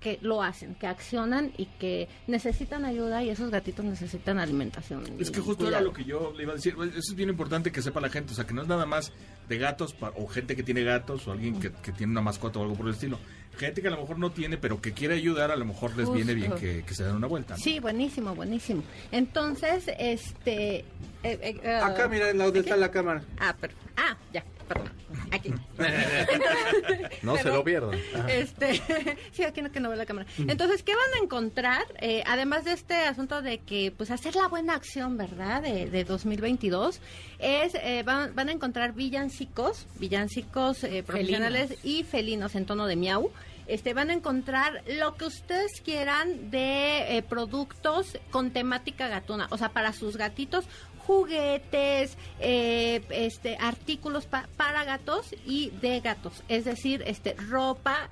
que 0.00 0.18
lo 0.22 0.42
hacen, 0.42 0.74
que 0.74 0.86
accionan 0.86 1.52
y 1.56 1.66
que 1.66 2.08
necesitan 2.26 2.84
ayuda 2.84 3.22
y 3.22 3.30
esos 3.30 3.50
gatitos 3.50 3.84
necesitan 3.84 4.38
alimentación. 4.38 5.02
Es 5.18 5.30
que 5.30 5.40
justo 5.40 5.64
era 5.64 5.78
cuidado. 5.78 5.84
lo 5.86 5.92
que 5.92 6.04
yo 6.04 6.32
le 6.36 6.44
iba 6.44 6.52
a 6.52 6.56
decir. 6.56 6.74
Eso 6.74 6.98
es 6.98 7.14
bien 7.14 7.28
importante 7.28 7.72
que 7.72 7.82
sepa 7.82 8.00
la 8.00 8.08
gente. 8.08 8.32
O 8.32 8.34
sea, 8.34 8.46
que 8.46 8.54
no 8.54 8.62
es 8.62 8.68
nada 8.68 8.86
más 8.86 9.12
de 9.48 9.58
gatos 9.58 9.96
o 10.00 10.26
gente 10.28 10.54
que 10.54 10.62
tiene 10.62 10.84
gatos 10.84 11.26
o 11.26 11.32
alguien 11.32 11.58
que, 11.58 11.72
que 11.72 11.92
tiene 11.92 12.12
una 12.12 12.22
mascota 12.22 12.58
o 12.58 12.62
algo 12.62 12.74
por 12.74 12.86
el 12.86 12.94
estilo. 12.94 13.18
Gente 13.58 13.82
que 13.82 13.88
a 13.88 13.90
lo 13.90 14.00
mejor 14.00 14.18
no 14.18 14.30
tiene, 14.30 14.56
pero 14.56 14.80
que 14.80 14.92
quiere 14.92 15.14
ayudar, 15.14 15.50
a 15.50 15.56
lo 15.56 15.64
mejor 15.64 15.96
les 15.96 16.10
viene 16.12 16.32
bien 16.34 16.52
que, 16.52 16.84
que 16.84 16.94
se 16.94 17.04
den 17.04 17.16
una 17.16 17.26
vuelta. 17.26 17.54
¿no? 17.56 17.60
Sí, 17.62 17.80
buenísimo, 17.80 18.34
buenísimo. 18.34 18.82
Entonces, 19.12 19.84
este... 19.98 20.76
eh, 20.78 20.84
eh, 21.22 21.60
eh, 21.62 21.80
Acá, 21.82 22.08
mira, 22.08 22.30
en 22.30 22.38
la 22.38 22.44
donde 22.44 22.60
está 22.60 22.76
la 22.76 22.90
cámara. 22.90 23.22
Ah, 23.38 23.54
pero, 23.60 23.74
ah, 23.96 24.16
ya, 24.32 24.44
perdón. 24.68 24.92
Aquí. 25.32 25.52
No 27.22 27.36
se 27.36 27.48
lo 27.50 27.64
pierdan. 27.64 27.98
Este, 28.28 28.80
sí, 29.32 29.42
aquí 29.44 29.60
no 29.60 29.70
que 29.72 29.80
no 29.80 29.90
ve 29.90 29.96
la 29.96 30.06
cámara. 30.06 30.26
Entonces, 30.38 30.82
¿qué 30.82 30.92
van 30.94 31.20
a 31.20 31.24
encontrar? 31.24 31.82
Eh, 32.00 32.22
además 32.26 32.64
de 32.64 32.72
este 32.72 32.94
asunto 32.94 33.42
de 33.42 33.58
que, 33.58 33.92
pues, 33.96 34.10
hacer 34.10 34.34
la 34.36 34.46
buena 34.48 34.74
acción, 34.74 35.16
¿verdad? 35.16 35.62
De, 35.62 35.90
de 35.90 36.04
2022, 36.04 37.00
es, 37.38 37.74
eh, 37.74 38.02
van, 38.04 38.34
van 38.34 38.48
a 38.48 38.52
encontrar 38.52 38.94
villancicos, 38.94 39.86
villancicos 39.98 40.84
eh, 40.84 41.02
profesionales 41.02 41.74
y 41.82 42.04
felinos 42.04 42.54
en 42.54 42.64
tono 42.66 42.86
de 42.86 42.96
miau. 42.96 43.30
Este, 43.68 43.94
van 43.94 44.10
a 44.10 44.14
encontrar 44.14 44.82
lo 44.98 45.14
que 45.14 45.26
ustedes 45.26 45.80
quieran 45.84 46.50
de 46.50 47.18
eh, 47.18 47.22
productos 47.22 48.18
con 48.30 48.50
temática 48.50 49.06
gatuna, 49.08 49.46
o 49.50 49.58
sea, 49.58 49.68
para 49.68 49.92
sus 49.92 50.16
gatitos, 50.16 50.64
juguetes, 51.06 52.16
eh, 52.40 53.02
este, 53.10 53.56
artículos 53.60 54.26
pa- 54.26 54.48
para 54.56 54.84
gatos 54.84 55.34
y 55.46 55.70
de 55.80 56.00
gatos, 56.00 56.42
es 56.48 56.64
decir, 56.64 57.02
este, 57.06 57.34
ropa 57.34 58.08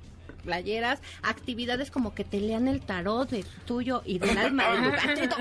playeras, 0.47 1.01
actividades 1.23 1.91
como 1.91 2.15
que 2.15 2.25
te 2.25 2.41
lean 2.41 2.69
el 2.69 2.81
tarot 2.81 3.29
de 3.29 3.45
tuyo 3.67 4.03
y 4.07 4.19
del 4.19 4.39
alma 4.39 4.65
de 4.71 4.79
tu 4.83 4.91
gatito. 4.91 5.37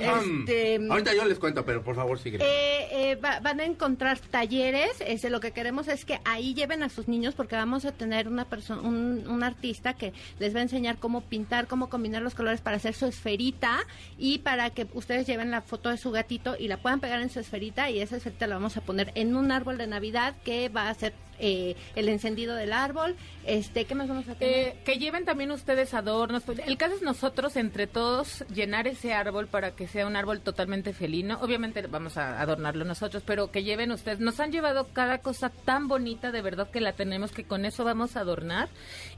este, 0.00 0.80
Ahorita 0.90 1.14
yo 1.14 1.24
les 1.24 1.38
cuento, 1.38 1.64
pero 1.64 1.82
por 1.82 1.96
favor 1.96 2.18
sigue. 2.18 2.36
eh, 2.40 2.88
eh, 3.12 3.14
va- 3.16 3.40
van 3.40 3.60
a 3.60 3.64
encontrar 3.64 4.18
talleres. 4.18 4.90
Este, 5.06 5.30
lo 5.30 5.40
que 5.40 5.52
queremos 5.52 5.88
es 5.88 6.04
que 6.04 6.20
ahí 6.24 6.54
lleven 6.54 6.82
a 6.82 6.88
sus 6.88 7.08
niños 7.08 7.34
porque 7.34 7.56
vamos 7.56 7.84
a 7.84 7.92
tener 7.92 8.28
una 8.28 8.44
persona, 8.44 8.82
un, 8.82 9.26
un 9.28 9.42
artista 9.42 9.94
que 9.94 10.12
les 10.38 10.54
va 10.54 10.58
a 10.60 10.62
enseñar 10.62 10.98
cómo 10.98 11.22
pintar, 11.22 11.66
cómo 11.66 11.88
combinar 11.88 12.22
los 12.22 12.34
colores 12.34 12.60
para 12.60 12.76
hacer 12.76 12.94
su 12.94 13.06
esferita 13.06 13.78
y 14.18 14.38
para 14.38 14.70
que 14.70 14.86
ustedes 14.94 15.26
lleven 15.26 15.50
la 15.50 15.62
foto 15.62 15.88
de 15.88 15.96
su 15.96 16.10
gatito 16.10 16.56
y 16.58 16.68
la 16.68 16.76
puedan 16.76 17.00
pegar 17.00 17.20
en 17.22 17.30
su 17.30 17.40
esferita 17.40 17.90
y 17.90 18.00
esa 18.00 18.16
esferita 18.16 18.46
la 18.46 18.56
vamos 18.56 18.76
a 18.76 18.80
poner 18.82 19.12
en 19.14 19.34
un 19.36 19.50
árbol 19.52 19.78
de 19.78 19.86
Navidad 19.86 20.34
que 20.44 20.68
va 20.68 20.88
a 20.88 20.94
ser 20.94 21.12
eh, 21.40 21.76
el 21.96 22.08
encendido 22.08 22.54
del 22.54 22.72
árbol. 22.72 23.16
Este, 23.44 23.84
¿qué 23.86 23.94
más 23.94 24.08
vamos 24.08 24.28
a 24.28 24.34
tener? 24.34 24.54
Eh, 24.54 24.76
que 24.84 24.98
lleven 24.98 25.24
también 25.24 25.50
ustedes 25.50 25.94
adornos. 25.94 26.42
Pues, 26.42 26.60
El 26.60 26.76
caso 26.76 26.94
es 26.94 27.02
nosotros, 27.02 27.56
entre 27.56 27.86
todos, 27.86 28.44
llenar 28.52 28.86
ese 28.86 29.14
árbol 29.14 29.46
para 29.46 29.72
que 29.72 29.88
sea 29.88 30.06
un 30.06 30.16
árbol 30.16 30.40
totalmente 30.40 30.92
felino. 30.92 31.38
Obviamente 31.40 31.82
vamos 31.86 32.16
a 32.16 32.40
adornarlo 32.40 32.84
nosotros, 32.84 33.22
pero 33.26 33.50
que 33.50 33.64
lleven 33.64 33.92
ustedes. 33.92 34.20
Nos 34.20 34.38
han 34.40 34.52
llevado 34.52 34.88
cada 34.92 35.18
cosa 35.18 35.48
tan 35.48 35.88
bonita, 35.88 36.30
de 36.30 36.42
verdad 36.42 36.70
que 36.70 36.80
la 36.80 36.92
tenemos, 36.92 37.32
que 37.32 37.44
con 37.44 37.64
eso 37.64 37.84
vamos 37.84 38.16
a 38.16 38.20
adornar. 38.20 38.68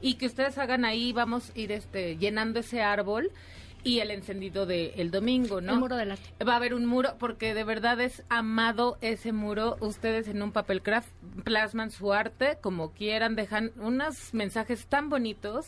Y 0.01 0.15
que 0.15 0.25
ustedes 0.25 0.57
hagan 0.57 0.85
ahí, 0.85 1.13
vamos 1.13 1.51
a 1.55 1.59
ir 1.59 1.71
este, 1.71 2.17
llenando 2.17 2.61
ese 2.61 2.81
árbol 2.81 3.31
y 3.83 3.99
el 3.99 4.11
encendido 4.11 4.65
del 4.65 4.91
el 4.95 5.11
domingo, 5.11 5.61
¿no? 5.61 5.73
El 5.73 5.79
muro 5.79 5.95
del 5.95 6.11
arte. 6.11 6.43
Va 6.43 6.53
a 6.53 6.55
haber 6.57 6.73
un 6.73 6.85
muro 6.85 7.15
porque 7.19 7.53
de 7.53 7.63
verdad 7.63 7.99
es 8.01 8.23
amado 8.29 8.97
ese 9.01 9.31
muro. 9.31 9.77
Ustedes 9.79 10.27
en 10.27 10.41
un 10.41 10.51
papel 10.51 10.81
craft 10.81 11.09
plasman 11.43 11.91
su 11.91 12.13
arte 12.13 12.57
como 12.61 12.91
quieran, 12.91 13.35
dejan 13.35 13.71
unos 13.77 14.33
mensajes 14.33 14.87
tan 14.87 15.09
bonitos 15.09 15.67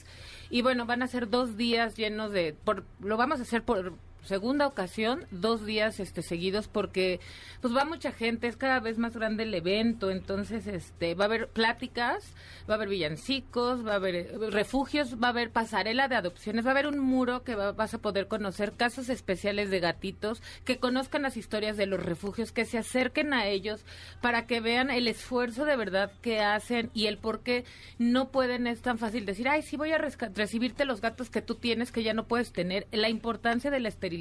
y 0.50 0.62
bueno, 0.62 0.86
van 0.86 1.04
a 1.04 1.08
ser 1.08 1.30
dos 1.30 1.58
días 1.58 1.96
llenos 1.96 2.32
de... 2.32 2.56
Por, 2.64 2.84
lo 3.00 3.18
vamos 3.18 3.40
a 3.40 3.44
hacer 3.44 3.64
por 3.64 3.94
segunda 4.26 4.68
ocasión, 4.68 5.26
dos 5.32 5.66
días 5.66 6.00
este 6.00 6.22
seguidos 6.22 6.68
porque 6.68 7.20
pues 7.62 7.76
va 7.76 7.86
mucha 7.86 8.12
gente, 8.12 8.48
es 8.48 8.58
cada 8.58 8.80
vez 8.80 8.98
más 8.98 9.16
grande 9.16 9.44
el 9.44 9.54
evento, 9.54 10.12
entonces 10.12 10.68
este 10.68 11.16
va 11.16 11.26
a 11.26 11.28
haber 11.28 11.48
pláticas, 11.48 12.34
va 12.70 12.74
a 12.74 12.78
haber 12.78 12.90
villancicos, 12.90 13.86
va 13.86 13.94
a 13.94 13.96
haber 13.96 14.16
eh, 14.16 14.30
refugios, 14.50 15.16
va 15.22 15.28
a 15.28 15.30
haber 15.32 15.52
pasarela 15.52 16.08
de 16.08 16.16
adopciones, 16.16 16.66
va 16.66 16.70
a 16.70 16.72
haber 16.72 16.88
un 16.88 17.00
muro 17.00 17.44
que 17.44 17.56
va- 17.56 17.72
vas 17.72 17.94
a 17.94 18.00
poder 18.00 18.28
conocer 18.28 18.74
casos 18.74 19.10
especiales 19.10 19.70
de 19.70 19.80
gatitos, 19.80 20.42
que 20.64 20.78
conozcan 20.78 21.22
las 21.22 21.38
historias 21.38 21.78
de 21.78 21.86
los 21.86 22.04
refugios, 22.04 22.52
que 22.52 22.66
se 22.66 22.78
acerquen 22.78 23.34
a 23.34 23.48
ellos 23.48 23.84
para 24.22 24.46
que 24.48 24.60
vean 24.60 24.90
el 24.90 25.08
esfuerzo 25.08 25.66
de 25.66 25.76
verdad 25.76 26.12
que 26.22 26.40
hacen 26.40 26.90
y 26.94 27.08
el 27.08 27.18
por 27.18 27.42
qué 27.42 27.64
no 28.00 28.30
pueden 28.30 28.68
es 28.68 28.82
tan 28.82 28.98
fácil 28.98 29.26
decir, 29.26 29.48
ay, 29.48 29.62
sí 29.62 29.78
voy 29.78 29.92
a 29.92 29.98
recibirte 29.98 30.86
los 30.86 31.02
gatos 31.02 31.30
que 31.30 31.42
tú 31.42 31.56
tienes 31.56 31.92
que 31.92 32.04
ya 32.04 32.14
no 32.14 32.26
puedes 32.28 32.52
tener, 32.52 32.88
la 32.92 33.10
importancia 33.10 33.72
de 33.72 33.80
la 33.80 33.90
esterilización, 33.90 34.15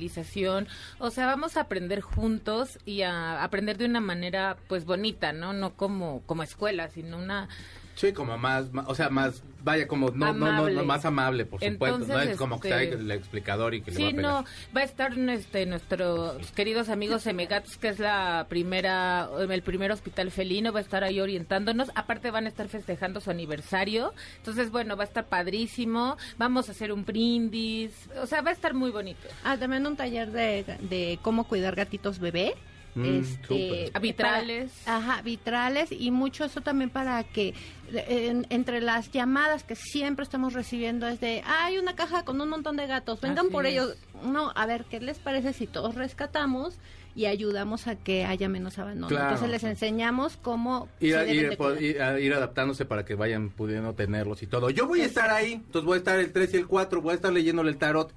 o 0.99 1.11
sea, 1.11 1.27
vamos 1.27 1.57
a 1.57 1.63
aprender 1.63 2.01
juntos 2.01 2.79
y 2.85 3.03
a 3.03 3.43
aprender 3.43 3.79
de 3.79 3.87
una 3.87 4.01
manera 4.01 4.57
pues 4.69 4.85
bonita, 4.85 5.33
¿no? 5.33 5.53
No 5.53 5.75
como 5.75 6.23
como 6.27 6.43
escuela, 6.43 6.89
sino 6.89 7.19
una 7.19 7.49
Sí, 7.95 8.13
como 8.13 8.37
más, 8.37 8.73
ma- 8.73 8.85
o 8.89 8.95
sea, 8.95 9.09
más, 9.09 9.43
vaya, 9.63 9.87
como 9.87 10.11
no, 10.11 10.33
no, 10.33 10.69
no, 10.69 10.85
más 10.85 11.05
amable, 11.05 11.45
por 11.47 11.61
supuesto. 11.61 11.97
Entonces, 12.03 12.09
no 12.09 12.33
es 12.33 12.37
como 12.37 12.59
que 12.61 12.69
sea 12.69 12.83
este, 12.83 12.97
el 12.97 13.11
explicador 13.13 13.73
y 13.75 13.83
que 13.83 13.93
le 13.93 13.99
va 14.01 14.05
a 14.07 14.11
Sí, 14.11 14.17
pegar. 14.17 14.33
no, 14.33 14.45
va 14.77 14.81
a 14.81 14.85
estar 14.85 15.17
este, 15.17 15.65
nuestros 15.67 16.51
queridos 16.53 16.89
amigos 16.89 17.23
Semegatos, 17.23 17.77
que 17.77 17.89
es 17.89 18.01
la 18.01 18.47
primera, 18.49 19.29
el 19.49 19.63
primer 19.63 19.93
hospital 19.93 20.31
felino, 20.33 20.73
va 20.73 20.81
a 20.81 20.83
estar 20.83 21.05
ahí 21.05 21.21
orientándonos. 21.21 21.91
Aparte 21.95 22.31
van 22.33 22.47
a 22.47 22.49
estar 22.49 22.69
festejando 22.69 23.21
su 23.21 23.31
aniversario. 23.31 24.13
Entonces, 24.39 24.71
bueno, 24.73 24.97
va 24.97 25.05
a 25.05 25.07
estar 25.07 25.27
padrísimo. 25.27 26.17
Vamos 26.37 26.69
a 26.69 26.73
hacer 26.73 26.93
un 26.93 27.05
brindis. 27.05 27.93
O 28.21 28.27
sea, 28.27 28.43
va 28.43 28.51
a 28.51 28.55
estar 28.55 28.75
muy 28.75 28.91
bonito. 28.91 29.29
Ah, 29.45 29.57
también 29.57 29.87
un 29.87 29.97
taller 29.97 30.33
de, 30.33 30.65
de 30.81 31.19
cómo 31.23 31.45
cuidar 31.45 31.77
gatitos 31.77 32.19
bebé. 32.19 32.55
Mm, 32.95 33.05
este, 33.05 33.47
súper. 33.91 34.01
Vitrales. 34.01 34.73
para- 34.85 34.97
ajá, 34.99 35.23
vitrales 35.23 35.91
y 35.93 36.11
mucho 36.11 36.45
eso 36.45 36.61
también 36.61 36.91
para 36.91 37.23
que 37.25 37.55
eh, 37.93 38.29
en- 38.31 38.47
entre 38.51 38.81
las 38.81 39.11
llamadas 39.11 39.65
que 39.65 39.75
siempre 39.77 40.23
estamos 40.23 40.53
recibiendo 40.53 41.07
es 41.09 41.21
de, 41.21 41.43
hay 41.47 41.79
una 41.79 41.95
caja 41.97 42.25
con 42.25 42.41
un 42.41 42.49
montón 42.49 42.77
de 42.77 42.87
gatos, 42.87 43.21
vengan 43.21 43.47
Así 43.47 43.53
por 43.53 43.67
es. 43.67 43.73
ellos. 43.73 43.97
No, 44.25 44.53
a 44.55 44.67
ver, 44.67 44.85
¿qué 44.85 45.01
les 45.01 45.19
parece 45.19 45.53
si 45.53 45.67
todos 45.67 45.95
rescatamos 45.97 46.77
y 47.17 47.27
ayudamos 47.27 47.87
a 47.87 47.97
que 47.97 48.25
haya 48.25 48.49
menos 48.49 48.79
abandono? 48.79 49.09
Claro, 49.09 49.25
Entonces 49.35 49.51
les 49.51 49.65
enseñamos 49.65 50.37
cómo 50.37 50.89
Ir, 51.01 51.17
a- 51.17 51.21
a- 51.23 52.21
ir 52.21 52.33
adaptándose 52.35 52.85
para 52.85 53.05
que 53.05 53.15
vayan 53.17 53.51
pudiendo 53.51 53.93
tenerlos 53.95 54.43
y 54.43 54.47
todo. 54.47 54.71
Yo 54.71 54.87
voy 54.87 55.01
a 55.03 55.05
estar 55.07 55.31
ahí, 55.31 55.53
entonces 55.55 55.85
voy 55.85 55.95
a 55.97 55.99
estar 55.99 56.19
el 56.19 56.33
3 56.33 56.55
y 56.55 56.57
el 56.59 56.67
4, 56.67 57.03
voy 57.03 57.13
a 57.13 57.15
estar 57.17 57.33
leyéndole 57.33 57.71
el 57.71 57.77
tarot. 57.77 58.13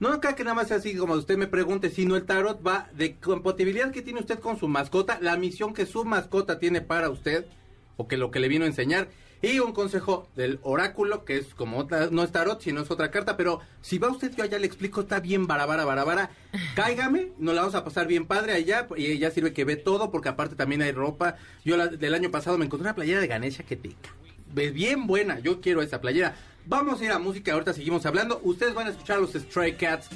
No 0.00 0.10
acá 0.12 0.34
que 0.36 0.44
nada 0.44 0.54
más 0.54 0.68
sea 0.68 0.76
así 0.76 0.94
como 0.96 1.14
usted 1.14 1.36
me 1.36 1.48
pregunte, 1.48 1.90
sino 1.90 2.14
el 2.16 2.24
tarot 2.24 2.64
va 2.64 2.88
de 2.94 3.16
compatibilidad 3.16 3.90
que 3.90 4.02
tiene 4.02 4.20
usted 4.20 4.38
con 4.38 4.58
su 4.58 4.68
mascota, 4.68 5.18
la 5.20 5.36
misión 5.36 5.74
que 5.74 5.86
su 5.86 6.04
mascota 6.04 6.58
tiene 6.60 6.80
para 6.80 7.10
usted, 7.10 7.46
o 7.96 8.06
que 8.06 8.16
lo 8.16 8.30
que 8.30 8.38
le 8.38 8.46
vino 8.48 8.64
a 8.64 8.68
enseñar, 8.68 9.08
y 9.42 9.58
un 9.60 9.72
consejo 9.72 10.28
del 10.36 10.60
oráculo, 10.62 11.24
que 11.24 11.36
es 11.38 11.54
como 11.54 11.78
otra, 11.78 12.08
no 12.12 12.22
es 12.22 12.30
tarot, 12.30 12.60
sino 12.60 12.80
es 12.80 12.90
otra 12.92 13.10
carta, 13.10 13.36
pero 13.36 13.60
si 13.82 13.98
va 13.98 14.08
usted, 14.08 14.32
yo 14.36 14.44
allá 14.44 14.58
le 14.58 14.66
explico, 14.66 15.00
está 15.00 15.18
bien 15.18 15.46
barabara, 15.48 15.84
barabara, 15.84 16.30
cáigame, 16.76 17.32
nos 17.38 17.54
la 17.56 17.62
vamos 17.62 17.74
a 17.74 17.84
pasar 17.84 18.06
bien 18.06 18.26
padre 18.26 18.52
allá, 18.52 18.86
y 18.96 19.18
ya 19.18 19.30
sirve 19.32 19.52
que 19.52 19.64
ve 19.64 19.74
todo, 19.76 20.12
porque 20.12 20.28
aparte 20.28 20.54
también 20.54 20.82
hay 20.82 20.92
ropa. 20.92 21.36
Yo 21.64 21.76
la- 21.76 21.88
del 21.88 22.14
año 22.14 22.30
pasado 22.30 22.56
me 22.58 22.64
encontré 22.66 22.84
una 22.86 22.94
playera 22.94 23.20
de 23.20 23.26
Ganesha 23.26 23.64
que 23.64 23.76
te 23.76 23.90
ca- 23.90 24.14
es 24.56 24.72
bien 24.72 25.06
buena, 25.08 25.40
yo 25.40 25.60
quiero 25.60 25.82
esa 25.82 26.00
playera. 26.00 26.36
Vamos 26.68 27.00
a 27.00 27.04
ir 27.06 27.10
a 27.12 27.18
música, 27.18 27.54
ahorita 27.54 27.72
seguimos 27.72 28.04
hablando. 28.04 28.42
Ustedes 28.44 28.74
van 28.74 28.88
a 28.88 28.90
escuchar 28.90 29.18
los 29.18 29.32
Stray 29.32 29.74
Cats 29.76 30.08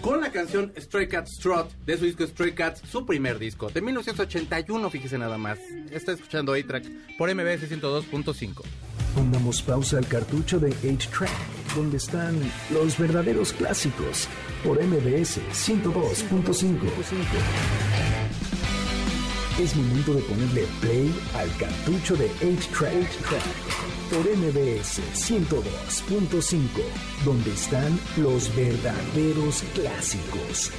con 0.00 0.20
la 0.20 0.30
canción 0.30 0.72
Stray 0.78 1.08
Cats 1.08 1.32
Strut 1.32 1.72
de 1.84 1.98
su 1.98 2.04
disco 2.04 2.24
Stray 2.24 2.52
Cats, 2.52 2.80
su 2.88 3.04
primer 3.04 3.40
disco 3.40 3.68
de 3.70 3.82
1981, 3.82 4.88
fíjese 4.90 5.18
nada 5.18 5.36
más. 5.36 5.58
Está 5.90 6.12
escuchando 6.12 6.52
A-Track 6.52 6.84
por 7.18 7.34
MBS 7.34 7.68
102.5. 7.68 8.62
Pongamos 9.16 9.60
pausa 9.62 9.98
al 9.98 10.06
cartucho 10.06 10.60
de 10.60 10.70
8-Track, 10.70 11.74
donde 11.74 11.96
están 11.96 12.38
los 12.70 12.96
verdaderos 12.96 13.52
clásicos, 13.52 14.28
por 14.62 14.80
MBS 14.80 15.40
102.5. 15.52 16.76
Es 19.60 19.74
momento 19.74 20.14
de 20.14 20.22
ponerle 20.22 20.66
play 20.80 21.12
al 21.34 21.50
cartucho 21.56 22.14
de 22.14 22.30
8-Track. 22.30 23.95
Por 24.10 24.20
MBS 24.20 25.00
102.5, 25.14 26.68
donde 27.24 27.52
están 27.52 27.98
los 28.16 28.54
verdaderos 28.54 29.64
clásicos. 29.74 30.70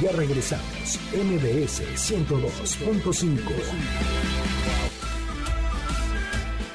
Ya 0.00 0.12
regresamos, 0.12 0.98
MBS 1.12 1.82
102.5. 1.96 3.40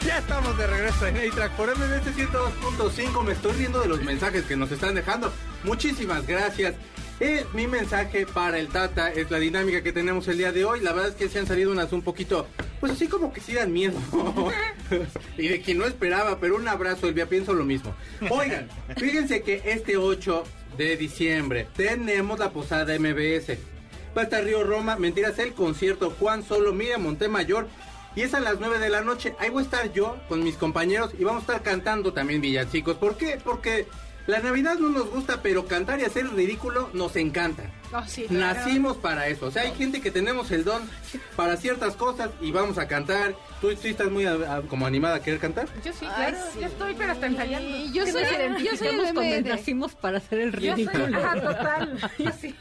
Ya 0.06 0.18
estamos 0.18 0.58
de 0.58 0.68
regreso 0.68 1.08
en 1.08 1.18
A-Track 1.18 1.52
por 1.52 1.70
MBS 1.70 2.16
102.5. 2.16 3.24
Me 3.24 3.34
estoy 3.34 3.52
riendo 3.54 3.80
de 3.80 3.88
los 3.88 4.02
mensajes 4.02 4.46
que 4.46 4.56
nos 4.56 4.72
están 4.72 4.96
dejando. 4.96 5.32
Muchísimas 5.64 6.26
gracias. 6.26 6.76
Eh, 7.24 7.46
mi 7.54 7.68
mensaje 7.68 8.26
para 8.26 8.58
el 8.58 8.70
Tata 8.70 9.12
es 9.12 9.30
la 9.30 9.38
dinámica 9.38 9.84
que 9.84 9.94
tenemos 9.94 10.28
el 10.28 10.40
día 10.40 10.52
de 10.52 10.66
hoy. 10.66 10.80
La 10.80 10.92
verdad 10.92 11.12
es 11.12 11.16
que 11.16 11.30
se 11.30 11.38
han 11.38 11.46
salido 11.46 11.72
unas 11.72 11.94
un 11.94 12.02
poquito, 12.02 12.48
pues 12.80 12.94
así 12.94 13.08
como 13.08 13.32
que 13.32 13.40
sí 13.40 13.54
dan 13.54 13.72
miedo. 13.72 13.94
y 15.38 15.48
de 15.48 15.62
quien 15.62 15.78
no 15.78 15.86
esperaba, 15.86 16.40
pero 16.40 16.56
un 16.56 16.68
abrazo, 16.68 17.08
Elvia, 17.08 17.28
pienso 17.28 17.54
lo 17.54 17.64
mismo. 17.64 17.94
Oigan, 18.28 18.68
fíjense 18.98 19.44
que 19.44 19.62
este 19.66 19.98
8 19.98 20.44
de 20.80 20.98
diciembre 20.98 21.68
tenemos 21.76 22.40
la 22.40 22.50
posada 22.50 22.98
MBS. 22.98 23.56
Va 24.18 24.22
a 24.22 24.24
estar 24.24 24.44
Río 24.44 24.64
Roma, 24.64 24.96
mentiras, 24.96 25.38
el 25.38 25.54
concierto 25.54 26.16
Juan 26.20 26.44
Solo, 26.44 26.74
Mira 26.74 26.98
Montemayor. 26.98 27.68
Y 28.16 28.22
es 28.22 28.34
a 28.34 28.40
las 28.40 28.60
9 28.60 28.80
de 28.80 28.90
la 28.90 29.02
noche. 29.02 29.36
Ahí 29.38 29.52
voy 29.52 29.62
a 29.62 29.66
estar 29.66 29.94
yo 29.94 30.18
con 30.28 30.44
mis 30.44 30.56
compañeros 30.56 31.12
y 31.20 31.24
vamos 31.24 31.42
a 31.42 31.54
estar 31.54 31.62
cantando 31.62 32.14
también 32.14 32.42
villancicos. 32.42 32.98
¿Por 32.98 33.16
qué? 33.16 33.40
Porque 33.44 33.86
la 34.28 34.40
Navidad 34.40 34.76
no 34.80 34.90
nos 34.90 35.10
gusta, 35.10 35.42
pero 35.42 35.66
cantar 35.66 36.00
y 36.00 36.04
hacer 36.06 36.26
el 36.26 36.32
ridículo 36.32 36.90
nos 36.94 37.16
encanta. 37.16 37.64
Oh, 37.94 38.02
sí, 38.08 38.24
claro. 38.24 38.60
Nacimos 38.60 38.96
para 38.98 39.28
eso. 39.28 39.48
O 39.48 39.52
sea, 39.52 39.64
hay 39.64 39.74
gente 39.74 40.00
que 40.00 40.12
tenemos 40.12 40.50
el 40.52 40.64
don 40.64 40.82
para 41.36 41.58
ciertas 41.58 41.96
cosas 41.98 42.30
y 42.40 42.52
vamos 42.52 42.78
a 42.78 42.88
cantar. 42.88 43.36
¿Tú 43.60 43.70
sí 43.76 43.90
estás 43.90 44.10
muy 44.10 44.26
a- 44.26 44.56
a- 44.58 44.62
como 44.62 44.86
animada 44.86 45.16
a 45.16 45.22
querer 45.22 45.40
cantar? 45.42 45.68
Yo 45.84 45.92
sí, 45.92 46.06
Ay, 46.06 46.32
claro, 46.32 46.38
sí. 46.54 46.60
yo 46.62 46.68
estoy, 46.68 46.96
pero 46.98 47.12
hasta 47.12 47.26
ensayando. 47.28 47.68
Y 47.78 47.92
yo 47.92 48.06
¿Qué 48.06 48.12
soy 48.14 48.24
no 48.24 48.30
el- 48.30 48.64
yo 48.64 48.78
soy 48.78 48.88
el 49.28 49.44
de- 49.44 49.50
nacimos 49.50 49.94
para 49.96 50.20
hacer 50.20 50.40
el 50.40 50.52
Yo 50.54 50.74
soy, 50.76 50.86
ridículo. 50.86 51.18
ajá, 51.18 51.42
total. 51.42 52.00
Yo 52.18 52.32
sí. 52.40 52.56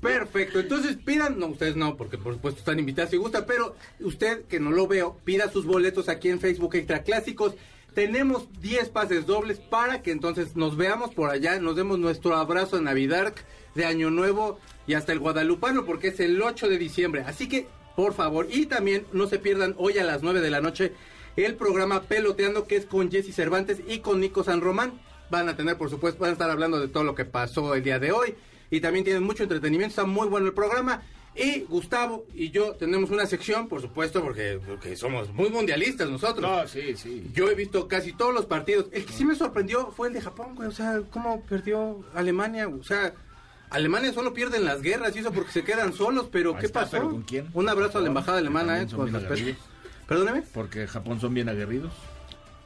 Perfecto, 0.00 0.60
entonces 0.60 0.96
pidan, 1.04 1.38
no, 1.38 1.46
ustedes 1.48 1.76
no, 1.76 1.96
porque 1.96 2.16
por 2.18 2.34
supuesto 2.34 2.60
están 2.60 2.78
invitados 2.78 3.10
si 3.10 3.16
gusta, 3.16 3.46
pero 3.46 3.74
usted 4.00 4.44
que 4.44 4.60
no 4.60 4.70
lo 4.70 4.86
veo, 4.86 5.18
pida 5.24 5.50
sus 5.50 5.66
boletos 5.66 6.08
aquí 6.08 6.28
en 6.28 6.40
Facebook 6.40 6.74
Extra 6.76 7.02
Clásicos. 7.02 7.54
Tenemos 7.94 8.48
10 8.60 8.88
pases 8.90 9.26
dobles 9.26 9.58
para 9.58 10.02
que 10.02 10.12
entonces 10.12 10.54
nos 10.56 10.76
veamos 10.76 11.12
por 11.14 11.30
allá, 11.30 11.58
nos 11.58 11.76
demos 11.76 11.98
nuestro 11.98 12.36
abrazo 12.36 12.76
de 12.76 12.82
Navidad, 12.82 13.34
de 13.74 13.84
Año 13.84 14.10
Nuevo 14.10 14.58
y 14.86 14.94
hasta 14.94 15.12
el 15.12 15.18
Guadalupano, 15.18 15.84
porque 15.84 16.08
es 16.08 16.20
el 16.20 16.40
8 16.40 16.68
de 16.68 16.78
diciembre. 16.78 17.24
Así 17.26 17.48
que, 17.48 17.66
por 17.96 18.14
favor, 18.14 18.46
y 18.50 18.66
también 18.66 19.06
no 19.12 19.26
se 19.26 19.38
pierdan 19.38 19.74
hoy 19.76 19.98
a 19.98 20.04
las 20.04 20.22
9 20.22 20.40
de 20.40 20.50
la 20.50 20.60
noche 20.60 20.92
el 21.36 21.56
programa 21.56 22.02
Peloteando, 22.02 22.66
que 22.66 22.76
es 22.76 22.86
con 22.86 23.10
Jesse 23.10 23.34
Cervantes 23.34 23.80
y 23.86 23.98
con 23.98 24.20
Nico 24.20 24.44
San 24.44 24.60
Román. 24.60 25.00
Van 25.30 25.48
a 25.48 25.56
tener, 25.56 25.76
por 25.76 25.90
supuesto, 25.90 26.20
van 26.20 26.30
a 26.30 26.32
estar 26.32 26.50
hablando 26.50 26.80
de 26.80 26.88
todo 26.88 27.04
lo 27.04 27.14
que 27.14 27.24
pasó 27.24 27.74
el 27.74 27.82
día 27.82 27.98
de 27.98 28.12
hoy. 28.12 28.34
Y 28.70 28.80
también 28.80 29.04
tienen 29.04 29.22
mucho 29.22 29.42
entretenimiento, 29.42 29.90
está 29.90 30.04
muy 30.04 30.28
bueno 30.28 30.46
el 30.46 30.52
programa. 30.52 31.02
Y 31.40 31.60
Gustavo 31.60 32.26
y 32.34 32.50
yo 32.50 32.72
tenemos 32.72 33.08
una 33.10 33.24
sección, 33.24 33.66
por 33.66 33.80
supuesto, 33.80 34.22
porque, 34.22 34.60
porque 34.66 34.94
somos 34.94 35.32
muy 35.32 35.48
mundialistas 35.48 36.08
nosotros. 36.10 36.42
No, 36.42 36.68
sí, 36.68 36.94
sí. 36.96 37.30
Yo 37.32 37.48
he 37.50 37.54
visto 37.54 37.88
casi 37.88 38.12
todos 38.12 38.34
los 38.34 38.44
partidos. 38.44 38.86
El 38.92 39.06
que 39.06 39.12
sí 39.14 39.24
me 39.24 39.34
sorprendió 39.34 39.90
fue 39.90 40.08
el 40.08 40.14
de 40.14 40.20
Japón, 40.20 40.54
güey. 40.54 40.68
O 40.68 40.72
sea, 40.72 41.00
cómo 41.10 41.42
perdió 41.42 42.04
Alemania. 42.14 42.68
O 42.68 42.82
sea, 42.82 43.14
Alemania 43.70 44.12
solo 44.12 44.34
pierde 44.34 44.58
en 44.58 44.66
las 44.66 44.82
guerras 44.82 45.16
y 45.16 45.20
eso 45.20 45.32
porque 45.32 45.52
se 45.52 45.64
quedan 45.64 45.94
solos. 45.94 46.28
Pero, 46.30 46.54
Ahí 46.54 46.60
¿qué 46.60 46.66
está, 46.66 46.80
pasó? 46.80 46.92
¿pero 46.92 47.10
con 47.10 47.22
quién? 47.22 47.48
Un 47.54 47.70
abrazo 47.70 47.96
a 47.96 48.00
la 48.02 48.08
embajada 48.08 48.38
alemana, 48.38 48.82
eh, 48.82 48.86
con 48.94 49.10
respeto. 49.10 49.58
Perdóneme. 50.06 50.42
Porque 50.52 50.86
Japón 50.86 51.20
son 51.20 51.32
bien 51.32 51.48
aguerridos. 51.48 51.92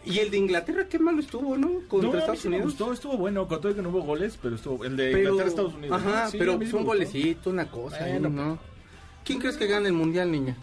Y 0.06 0.18
el 0.18 0.30
de 0.30 0.36
Inglaterra, 0.36 0.86
qué 0.88 0.98
malo 0.98 1.20
estuvo, 1.20 1.56
¿no? 1.56 1.80
Contra 1.88 2.02
no, 2.02 2.08
a 2.10 2.12
mí 2.12 2.18
Estados 2.18 2.40
sí 2.40 2.48
me 2.48 2.56
Unidos. 2.56 2.72
gustó, 2.76 2.92
estuvo 2.92 3.16
bueno, 3.16 3.48
con 3.48 3.60
todo 3.60 3.74
que 3.74 3.82
no 3.82 3.88
hubo 3.88 4.02
goles, 4.02 4.38
pero 4.42 4.56
estuvo 4.56 4.84
el 4.84 4.96
de 4.96 5.10
Pero, 5.12 5.18
Inglaterra 5.30 5.48
Estados 5.48 5.74
Unidos. 5.74 6.02
Ajá, 6.02 6.28
Sí, 6.30 6.36
pero 6.38 6.52
fue 6.52 6.64
un 6.64 6.70
gustó. 6.70 6.84
golecito, 6.84 7.50
una 7.50 7.70
cosa, 7.70 7.98
Bueno, 8.06 8.28
¿no? 8.28 8.58
¿Quién 9.24 9.38
crees 9.40 9.56
que 9.56 9.66
gane 9.66 9.88
el 9.88 9.94
mundial, 9.94 10.30
niña? 10.30 10.56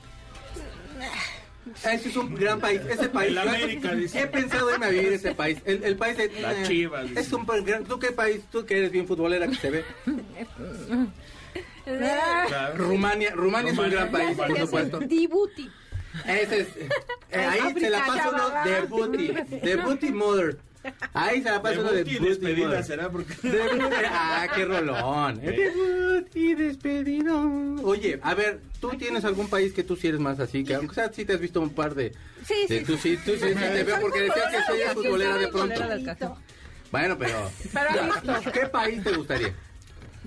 Ese 1.83 2.09
es 2.09 2.15
un 2.15 2.33
gran 2.35 2.59
país, 2.59 2.81
ese 2.89 3.09
país. 3.09 3.31
El 3.31 3.37
América, 3.37 3.91
dice. 3.95 4.21
He 4.21 4.27
pensado 4.27 4.71
irme 4.71 4.85
a 4.87 4.89
vivir 4.89 5.13
ese 5.13 5.33
país. 5.33 5.59
El, 5.65 5.83
el 5.83 5.95
país 5.95 6.17
de. 6.17 6.31
Las 6.41 6.67
Chivas, 6.67 7.07
dice. 7.09 7.19
Es 7.21 7.33
un 7.33 7.45
gran- 7.45 7.83
¿Tú 7.85 7.97
qué 7.99 8.11
país? 8.11 8.41
Tú 8.51 8.65
que 8.65 8.77
eres 8.77 8.91
bien 8.91 9.07
futbolera 9.07 9.47
que 9.47 9.55
se 9.55 9.69
ve. 9.71 9.83
Rumania, 12.75 13.31
Rumania 13.31 13.71
es 13.71 13.77
un 13.77 13.89
gran 13.89 14.11
país, 14.11 14.37
por 14.37 14.57
supuesto. 14.59 14.99
Dibuti. 14.99 15.69
Ese 16.27 16.59
es. 16.61 16.67
eh, 17.31 17.45
ahí 17.45 17.73
se 17.79 17.89
la 17.89 18.05
pasa 18.05 18.29
uno 18.29 18.49
de 18.71 18.81
booty. 18.81 19.27
De 19.61 19.75
booty 19.77 20.11
mother. 20.11 20.57
Ahí 21.13 21.43
se 21.43 21.51
la 21.51 21.61
pasa 21.61 21.79
uno 21.79 21.91
de 21.91 22.03
booty 22.03 22.19
despedida 22.25 22.67
mother. 22.67 22.83
será 22.83 23.09
porque 23.09 23.33
De 23.47 23.63
booty- 23.63 24.05
Ah, 24.11 24.47
qué 24.55 24.65
rolón. 24.65 25.39
Debut 25.41 26.35
y 26.35 26.55
despedido. 26.55 27.39
Oye, 27.83 28.19
a 28.23 28.33
ver, 28.33 28.59
¿tú 28.79 28.89
tienes 28.89 29.23
algún 29.25 29.47
país 29.47 29.73
que 29.73 29.83
tú 29.83 29.95
sí 29.95 30.07
eres 30.07 30.19
más 30.19 30.39
así? 30.39 30.63
Que 30.63 30.73
aunque 30.75 30.95
sea, 30.95 31.11
sí 31.13 31.23
te 31.23 31.33
has 31.33 31.39
visto 31.39 31.61
un 31.61 31.69
par 31.69 31.93
de. 31.95 32.13
Sí, 32.45 32.65
de- 32.67 32.79
sí, 32.79 32.85
tú 32.85 32.97
sí, 32.97 33.17
tú 33.23 33.31
sí, 33.33 33.39
sí 33.49 33.53
te 33.55 33.83
veo 33.83 33.99
porque 34.01 34.21
decías 34.21 34.47
que 34.51 34.63
soy 34.65 34.79
futbolera 34.95 35.37
de 35.37 35.47
pronto. 35.49 36.37
Bueno, 36.91 37.17
pero. 37.17 37.49
Pero 37.71 38.51
¿Qué 38.51 38.65
país 38.67 39.03
te 39.03 39.11
gustaría? 39.15 39.53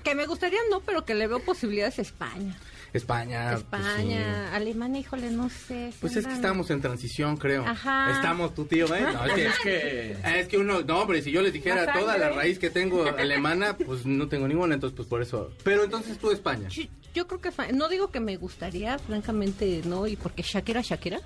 Que 0.03 0.15
me 0.15 0.25
gustaría 0.25 0.59
no, 0.69 0.81
pero 0.81 1.03
que 1.03 1.15
le 1.15 1.27
veo 1.27 1.39
posibilidades 1.39 1.99
a 1.99 2.01
España. 2.03 2.55
España. 2.97 3.49
pues, 3.51 3.61
España, 3.61 4.55
Alemania, 4.55 5.01
híjole, 5.01 5.31
no 5.31 5.49
sé. 5.49 5.91
Pues 5.99 6.15
es 6.15 6.25
que 6.25 6.33
estamos 6.33 6.69
en 6.69 6.81
transición, 6.81 7.37
creo. 7.37 7.65
Ajá. 7.65 8.11
Estamos, 8.11 8.53
tu 8.53 8.65
tío, 8.65 8.93
¿eh? 8.93 9.01
No, 9.01 9.25
es 9.25 9.33
que, 9.33 9.45
es 9.47 9.59
que 9.59 10.17
es 10.39 10.47
que 10.47 10.57
uno, 10.57 10.81
no, 10.81 11.01
hombre, 11.01 11.21
si 11.21 11.31
yo 11.31 11.41
les 11.41 11.53
dijera 11.53 11.85
La 11.85 11.93
toda 11.93 12.17
la 12.17 12.29
raíz 12.29 12.59
que 12.59 12.69
tengo 12.69 13.05
alemana, 13.05 13.77
pues 13.77 14.05
no 14.05 14.27
tengo 14.27 14.47
ninguna, 14.47 14.75
entonces 14.75 14.95
pues 14.95 15.07
por 15.07 15.21
eso. 15.21 15.51
Pero 15.63 15.83
entonces 15.83 16.17
tú 16.17 16.31
España. 16.31 16.67
Yo, 16.69 16.83
yo 17.13 17.27
creo 17.27 17.41
que 17.41 17.73
no 17.73 17.87
digo 17.89 18.11
que 18.11 18.19
me 18.19 18.35
gustaría, 18.37 18.99
francamente 18.99 19.81
no, 19.85 20.07
y 20.07 20.15
porque 20.15 20.41
Shakira, 20.41 20.81
Shakira. 20.81 21.19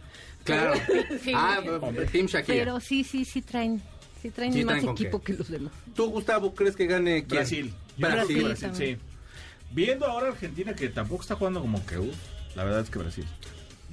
Claro. 0.43 0.73
Sí. 1.23 1.33
Ah, 1.35 1.59
Team 2.11 2.27
Shakira. 2.27 2.57
Pero 2.59 2.79
sí, 2.79 3.03
sí, 3.03 3.25
sí 3.25 3.41
traen, 3.41 3.81
sí 4.21 4.29
traen 4.29 4.53
Sí 4.53 4.63
más 4.63 4.79
traen 4.79 4.89
equipo 4.89 5.19
qué. 5.19 5.33
que 5.33 5.39
los 5.39 5.49
demás. 5.49 5.73
¿Tú, 5.95 6.09
Gustavo, 6.09 6.53
crees 6.53 6.75
que 6.75 6.85
gane 6.85 7.25
quién? 7.25 7.39
Brasil. 7.41 7.73
Brasil 7.97 8.43
Brasil, 8.43 8.71
sí. 8.73 8.97
Viendo 9.71 10.05
ahora 10.05 10.29
Argentina 10.29 10.73
que 10.73 10.89
tampoco 10.89 11.21
está 11.21 11.35
jugando 11.35 11.61
como 11.61 11.85
que 11.85 11.97
uh, 11.97 12.11
la 12.55 12.63
verdad 12.63 12.81
es 12.81 12.89
que 12.89 12.99
Brasil. 12.99 13.25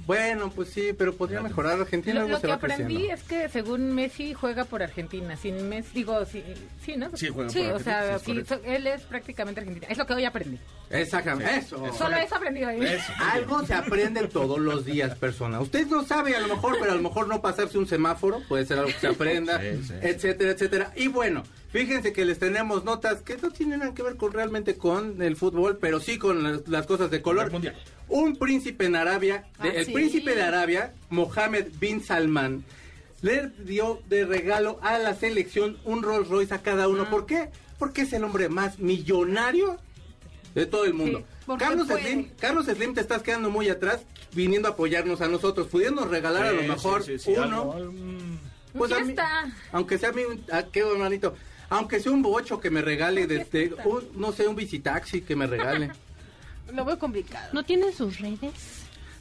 Bueno, 0.05 0.51
pues 0.51 0.69
sí, 0.69 0.93
pero 0.97 1.15
podría 1.15 1.41
mejorar. 1.41 1.81
Argentina 1.81 2.23
Lo, 2.23 2.39
que 2.39 2.51
aprendí 2.51 2.83
creciendo. 2.85 3.13
es 3.13 3.23
que 3.23 3.49
según 3.49 3.93
Messi 3.93 4.33
juega 4.33 4.63
por 4.63 4.81
Argentina. 4.81 5.35
Sin 5.35 5.67
Messi, 5.67 5.89
digo, 5.93 6.23
sí, 6.25 6.43
sí 6.85 6.95
¿no? 6.95 7.09
Sí, 7.17 7.27
juega 7.27 7.49
Sí, 7.49 7.59
por 7.59 7.67
o 7.67 7.75
Argentina, 7.75 8.01
sea, 8.03 8.19
sí, 8.19 8.39
es 8.39 8.59
él 8.63 8.87
es 8.87 9.01
prácticamente 9.01 9.59
argentina. 9.59 9.87
Es 9.89 9.97
lo 9.97 10.05
que 10.05 10.13
hoy 10.13 10.23
aprendí. 10.23 10.59
Exactamente. 10.89 11.57
Eso. 11.57 11.93
Solo 11.93 12.15
eso 12.15 12.35
aprendí 12.35 12.63
hoy. 12.63 12.85
Eso. 12.85 13.11
Algo 13.33 13.65
se 13.65 13.73
aprende 13.73 14.25
todos 14.27 14.59
los 14.59 14.85
días, 14.85 15.17
persona. 15.17 15.59
Usted 15.59 15.87
no 15.87 16.05
sabe 16.05 16.35
a 16.37 16.39
lo 16.39 16.47
mejor, 16.55 16.77
pero 16.79 16.91
a 16.93 16.95
lo 16.95 17.01
mejor 17.01 17.27
no 17.27 17.41
pasarse 17.41 17.77
un 17.77 17.87
semáforo, 17.87 18.41
puede 18.47 18.65
ser 18.65 18.77
algo 18.79 18.91
que 18.93 18.99
se 18.99 19.07
aprenda, 19.07 19.59
Sí, 19.59 19.83
sí. 19.87 19.93
etcétera, 20.01 20.51
etcétera. 20.51 20.93
Y 20.95 21.07
bueno, 21.07 21.43
fíjense 21.71 22.13
que 22.13 22.25
les 22.25 22.39
tenemos 22.39 22.83
notas 22.83 23.21
que 23.21 23.37
no 23.37 23.51
tienen 23.51 23.79
nada 23.79 23.93
que 23.93 24.03
ver 24.03 24.15
con 24.17 24.31
realmente 24.31 24.75
con 24.77 25.21
el 25.21 25.35
fútbol, 25.35 25.77
pero 25.79 25.99
sí 25.99 26.17
con 26.17 26.43
las, 26.43 26.67
las 26.67 26.85
cosas 26.85 27.11
de 27.11 27.21
color. 27.21 27.45
El 27.47 27.51
mundial. 27.51 27.75
Un 28.09 28.35
príncipe 28.37 28.85
en 28.85 28.95
Arabia, 28.95 29.45
de- 29.61 29.69
Ah, 29.69 29.73
el 29.75 29.85
sí. 29.85 29.91
príncipe 29.91 30.33
de 30.35 30.43
Arabia, 30.43 30.93
Mohammed 31.09 31.67
bin 31.79 32.03
Salman, 32.03 32.63
le 33.21 33.49
dio 33.65 34.01
de 34.07 34.25
regalo 34.25 34.79
a 34.81 34.97
la 34.99 35.13
selección 35.15 35.77
un 35.83 36.03
Rolls 36.03 36.27
Royce 36.29 36.53
a 36.53 36.61
cada 36.61 36.83
Ah. 36.85 36.87
uno. 36.87 37.09
¿Por 37.09 37.25
qué? 37.25 37.49
Porque 37.79 38.03
es 38.03 38.13
el 38.13 38.23
hombre 38.23 38.47
más 38.49 38.79
millonario 38.79 39.77
de 40.55 40.65
todo 40.65 40.85
el 40.85 40.93
mundo. 40.93 41.23
Sí, 41.45 41.51
Carlos 41.59 41.87
puede. 41.87 42.01
Slim, 42.01 42.29
Carlos 42.39 42.65
Slim, 42.65 42.93
te 42.93 43.01
estás 43.01 43.21
quedando 43.23 43.49
muy 43.49 43.69
atrás 43.69 44.01
viniendo 44.33 44.67
a 44.67 44.71
apoyarnos 44.71 45.21
a 45.21 45.27
nosotros, 45.27 45.67
pudiéndonos 45.67 46.09
regalar 46.09 46.45
a 46.47 46.51
lo 46.51 46.63
mejor 46.63 47.03
sí, 47.03 47.17
sí, 47.19 47.33
sí, 47.33 47.39
uno, 47.39 47.73
mm, 47.73 48.77
pues 48.77 48.91
a 48.91 48.99
mí, 48.99 49.15
aunque 49.71 49.97
sea 49.97 50.11
mi, 50.11 50.23
ah, 50.51 50.63
qué 50.71 50.79
hermanito, 50.81 51.35
aunque 51.69 51.99
sea 51.99 52.11
un 52.11 52.21
bocho 52.21 52.59
que 52.59 52.69
me 52.69 52.81
regale, 52.81 53.27
desde, 53.27 53.73
un, 53.85 54.03
no 54.15 54.31
sé, 54.31 54.47
un 54.47 54.55
visitaxi 54.55 55.21
que 55.21 55.35
me 55.35 55.47
regale. 55.47 55.91
Lo 56.73 56.83
veo 56.85 56.99
complicado. 56.99 57.49
¿No 57.53 57.63
tienen 57.63 57.93
sus 57.93 58.19
redes? 58.19 58.51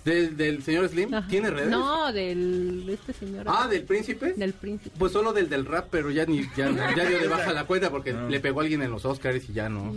Del, 0.04 0.36
del 0.36 0.62
señor 0.62 0.88
Slim, 0.88 1.12
Ajá. 1.12 1.26
¿tiene 1.26 1.50
redes? 1.50 1.68
No, 1.68 2.12
del 2.12 2.86
de 2.86 2.94
este 2.94 3.12
señor. 3.12 3.44
Ah, 3.48 3.66
del 3.66 3.82
príncipe. 3.82 4.34
Del 4.34 4.52
príncipe. 4.52 4.94
Pues 4.96 5.10
solo 5.12 5.32
del 5.32 5.48
del 5.48 5.64
rap, 5.66 5.88
pero 5.90 6.12
ya 6.12 6.24
ni 6.26 6.42
ya, 6.56 6.70
ya 6.96 7.04
dio 7.04 7.18
de 7.18 7.26
baja 7.26 7.52
la 7.52 7.64
cuenta 7.66 7.90
porque 7.90 8.12
No. 8.12 8.28
le 8.28 8.38
pegó 8.38 8.60
a 8.60 8.62
alguien 8.62 8.82
en 8.82 8.92
los 8.92 9.04
Oscars 9.04 9.48
y 9.48 9.52
ya 9.52 9.68
no. 9.68 9.96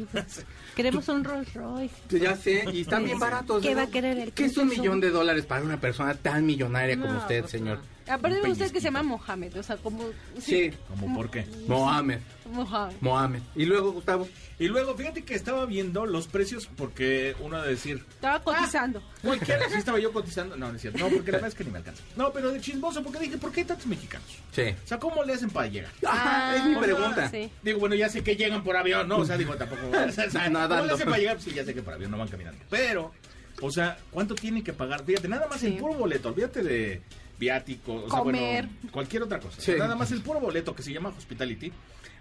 Queremos 0.75 1.07
un 1.09 1.23
Rolls 1.23 1.53
Royce. 1.53 1.93
Ya 2.09 2.35
sé, 2.35 2.65
y 2.73 2.81
están 2.81 3.03
bien 3.03 3.19
baratos. 3.19 3.61
¿Qué 3.61 3.69
¿no? 3.71 3.77
va 3.77 3.83
a 3.83 3.87
querer 3.91 4.17
el 4.17 4.31
¿Qué 4.31 4.45
es 4.45 4.57
un 4.57 4.69
millón 4.69 4.99
de 4.99 5.11
dólares 5.11 5.45
para 5.45 5.63
una 5.63 5.79
persona 5.79 6.15
tan 6.15 6.43
millonaria 6.43 6.99
como 6.99 7.13
No, 7.13 7.19
usted, 7.19 7.41
pues 7.41 7.51
señor? 7.51 7.79
No. 8.09 8.15
Aparte 8.15 8.41
me 8.41 8.49
gusta 8.49 8.65
que 8.69 8.79
se 8.79 8.85
llama 8.85 9.03
Mohamed, 9.03 9.57
o 9.57 9.63
sea, 9.63 9.77
como... 9.77 10.03
Sí, 10.39 10.71
¿Cómo 10.87 11.15
por 11.15 11.29
qué? 11.31 11.45
Mohamed. 11.67 12.19
Mohamed. 12.51 12.95
Mohamed. 13.01 13.41
Y 13.55 13.65
luego, 13.65 13.91
Gustavo. 13.91 14.27
Y 14.57 14.67
luego, 14.67 14.95
fíjate 14.95 15.23
que 15.23 15.35
estaba 15.35 15.65
viendo 15.65 16.05
los 16.05 16.27
precios 16.27 16.67
porque 16.75 17.35
uno 17.39 17.61
de 17.61 17.69
decir, 17.69 18.03
Estaba 18.15 18.41
cotizando. 18.43 19.01
cualquiera, 19.23 19.69
sí 19.69 19.75
estaba 19.77 19.99
yo 19.99 20.11
cotizando, 20.11 20.57
no, 20.57 20.69
no 20.69 20.75
es 20.75 20.81
cierto, 20.81 20.99
no, 20.99 21.09
porque 21.09 21.31
la 21.31 21.37
verdad 21.37 21.49
es 21.49 21.55
que 21.55 21.63
ni 21.63 21.71
me 21.71 21.77
alcanza. 21.77 22.01
No, 22.17 22.31
pero 22.33 22.51
de 22.51 22.59
chismoso, 22.59 23.03
porque 23.03 23.19
dije, 23.19 23.37
¿por 23.37 23.51
qué 23.51 23.61
hay 23.61 23.65
tantos 23.67 23.85
mexicanos? 23.87 24.27
Sí. 24.51 24.63
O 24.83 24.87
sea, 24.87 24.97
¿cómo 24.99 25.23
le 25.23 25.33
hacen 25.33 25.49
para 25.51 25.67
llegar? 25.67 25.91
Ajá, 26.05 26.55
es 26.55 26.65
mi 26.65 26.75
pregunta. 26.75 27.29
sí. 27.29 27.51
Digo, 27.61 27.79
bueno, 27.79 27.95
ya 27.95 28.09
sé 28.09 28.23
que 28.23 28.35
llegan 28.35 28.63
por 28.63 28.75
avión, 28.75 29.07
¿no? 29.07 29.17
O 29.17 29.25
sea, 29.25 29.37
digo, 29.37 29.55
tampoco. 29.55 29.81
O 29.89 30.11
sea, 30.11 30.27
¿cómo 30.33 30.49
Nadando. 30.49 30.85
le 30.87 30.93
hacen 30.93 31.05
para 31.05 31.17
llegar? 31.19 31.39
Sí, 31.39 31.51
ya 31.53 31.63
sé 31.63 31.73
que 31.73 31.81
por 31.83 31.93
avión 31.93 32.09
no 32.11 32.17
van 32.17 32.27
caminando. 32.27 32.59
Pero, 32.69 33.13
o 33.61 33.69
sea, 33.71 33.97
¿cuánto 34.11 34.33
tienen 34.35 34.63
que 34.63 34.73
pagar? 34.73 35.05
Fíjate, 35.05 35.27
nada 35.27 35.47
más 35.47 35.61
el 35.63 35.73
Sí. 35.73 35.77
puro 35.79 35.93
boleto, 35.93 36.29
olvídate 36.29 36.63
de 36.63 37.01
viático, 37.39 37.95
o 37.95 38.09
sea, 38.09 38.19
Comer. 38.19 38.65
bueno, 38.67 38.91
cualquier 38.91 39.23
otra 39.23 39.39
cosa. 39.39 39.59
Sí. 39.59 39.73
Nada 39.77 39.95
más 39.95 40.11
el 40.11 40.21
puro 40.21 40.39
boleto 40.39 40.75
que 40.75 40.83
se 40.83 40.93
llama 40.93 41.09
Hospitality. 41.17 41.71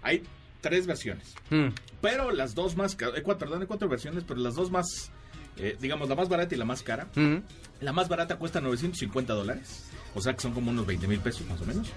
Hay 0.01 0.23
tres 0.61 0.87
versiones. 0.87 1.35
Mm. 1.49 1.67
Pero 2.01 2.31
las 2.31 2.55
dos 2.55 2.75
más 2.75 2.95
caras, 2.95 3.17
eh, 3.17 3.23
cuatro, 3.23 3.47
perdón, 3.47 3.61
hay 3.61 3.67
cuatro 3.67 3.89
versiones, 3.89 4.23
pero 4.25 4.39
las 4.39 4.55
dos 4.55 4.71
más, 4.71 5.11
eh, 5.57 5.77
digamos, 5.79 6.09
la 6.09 6.15
más 6.15 6.29
barata 6.29 6.55
y 6.55 6.57
la 6.57 6.65
más 6.65 6.81
cara. 6.81 7.07
Mm. 7.15 7.37
La 7.81 7.93
más 7.93 8.09
barata 8.09 8.37
cuesta 8.37 8.61
950 8.61 9.33
dólares, 9.33 9.85
o 10.15 10.21
sea 10.21 10.33
que 10.33 10.41
son 10.41 10.53
como 10.53 10.71
unos 10.71 10.85
20 10.85 11.07
mil 11.07 11.19
pesos 11.19 11.47
más 11.47 11.61
o 11.61 11.65
menos. 11.65 11.91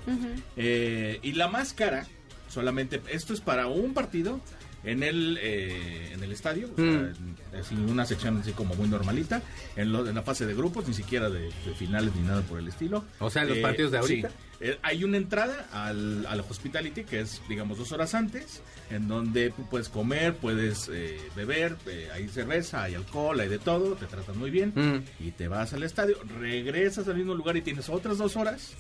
Eh, 0.57 1.19
y 1.23 1.33
la 1.33 1.49
más 1.49 1.73
cara, 1.73 2.07
solamente, 2.49 3.01
esto 3.11 3.33
es 3.33 3.41
para 3.41 3.67
un 3.67 3.95
partido 3.95 4.41
en 4.85 5.03
el, 5.03 5.39
eh, 5.41 6.11
en 6.13 6.23
el 6.25 6.33
estadio, 6.33 6.69
o 6.73 6.77
sea, 6.77 6.85
Mm. 6.85 7.15
en- 7.53 7.61
así 7.61 7.75
una 7.75 8.05
sección 8.07 8.39
así 8.39 8.53
como 8.53 8.75
muy 8.75 8.89
normalita, 8.89 9.43
en, 9.77 9.93
lo- 9.93 10.09
en 10.09 10.15
la 10.15 10.23
fase 10.23 10.45
de 10.47 10.55
grupos, 10.55 10.89
ni 10.89 10.95
siquiera 10.95 11.29
de, 11.31 11.43
de 11.45 11.75
finales 11.79 12.15
ni 12.17 12.23
nada 12.23 12.43
por 12.43 12.59
el 12.59 12.69
estilo. 12.69 13.05
O 13.21 13.31
sea, 13.31 13.43
en 13.43 13.49
los 13.51 13.59
partidos 13.59 13.93
de 13.93 13.99
ahorita. 13.99 14.29
sí. 14.29 14.35
Eh, 14.65 14.79
hay 14.83 15.03
una 15.03 15.17
entrada 15.17 15.67
al, 15.73 16.25
al 16.27 16.39
hospitality 16.41 17.03
que 17.03 17.21
es, 17.21 17.43
digamos, 17.49 17.79
dos 17.79 17.91
horas 17.91 18.15
antes, 18.15 18.63
en 18.91 19.09
donde 19.09 19.51
tú 19.51 19.67
puedes 19.69 19.89
comer, 19.89 20.37
puedes 20.37 20.89
eh, 20.93 21.19
beber, 21.35 21.77
eh, 21.87 22.09
hay 22.15 22.29
cerveza, 22.29 22.85
hay 22.85 22.95
alcohol, 22.95 23.41
hay 23.41 23.49
de 23.49 23.59
todo, 23.59 23.97
te 23.97 24.07
tratan 24.07 24.39
muy 24.39 24.51
bien 24.53 24.73
Mm. 24.77 25.25
y 25.25 25.33
te 25.33 25.49
vas 25.49 25.73
al 25.73 25.83
estadio, 25.83 26.17
regresas 26.39 27.09
al 27.09 27.17
mismo 27.17 27.35
lugar 27.35 27.57
y 27.57 27.63
tienes 27.63 27.89
otras 27.89 28.19
dos 28.19 28.37
horas 28.37 28.75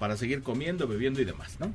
para 0.00 0.16
seguir 0.16 0.42
comiendo, 0.42 0.88
bebiendo 0.88 1.20
y 1.20 1.24
demás, 1.24 1.56
¿no? 1.60 1.72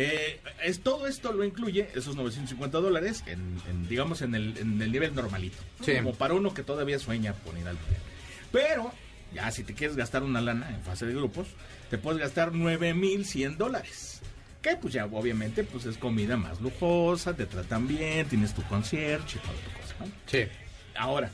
Eh, 0.00 0.40
es, 0.62 0.80
todo 0.80 1.06
esto 1.08 1.32
lo 1.32 1.44
incluye, 1.44 1.88
esos 1.94 2.14
950 2.14 2.78
dólares, 2.78 3.24
en, 3.26 3.60
en, 3.68 3.88
digamos, 3.88 4.22
en 4.22 4.34
el, 4.34 4.56
en 4.58 4.80
el 4.80 4.92
nivel 4.92 5.14
normalito. 5.14 5.56
Como 6.02 6.14
para 6.14 6.34
uno 6.34 6.54
que 6.54 6.62
todavía 6.62 6.98
sueña 6.98 7.32
con 7.44 7.58
ir 7.58 7.66
al 7.66 7.74
mundial. 7.76 8.00
Pero, 8.52 8.92
ya 9.34 9.50
si 9.50 9.64
te 9.64 9.74
quieres 9.74 9.96
gastar 9.96 10.22
una 10.22 10.40
lana 10.40 10.70
en 10.70 10.80
fase 10.82 11.04
de 11.06 11.14
grupos, 11.14 11.48
te 11.90 11.98
puedes 11.98 12.20
gastar 12.20 12.52
9100 12.54 13.58
dólares. 13.58 14.20
Que 14.62 14.76
pues 14.76 14.92
ya 14.94 15.04
obviamente 15.06 15.62
pues 15.64 15.84
es 15.86 15.96
comida 15.98 16.36
más 16.36 16.60
lujosa, 16.60 17.34
te 17.34 17.46
tratan 17.46 17.86
bien, 17.88 18.26
tienes 18.28 18.54
tu 18.54 18.62
concierto 18.64 19.26
y 19.34 19.38
toda 19.38 19.54
tu 19.54 19.80
cosa, 19.80 19.94
¿no? 20.00 20.06
Sí. 20.26 20.44
Ahora, 20.96 21.30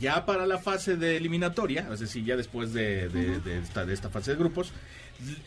ya 0.00 0.24
para 0.26 0.46
la 0.46 0.58
fase 0.58 0.96
de 0.96 1.16
eliminatoria, 1.16 1.88
es 1.92 2.00
decir, 2.00 2.24
ya 2.24 2.36
después 2.36 2.72
de, 2.72 3.08
de- 3.08 3.38
de 3.40 3.58
esta, 3.58 3.84
de 3.86 3.94
esta 3.94 4.08
fase 4.10 4.32
de 4.32 4.38
grupos, 4.38 4.72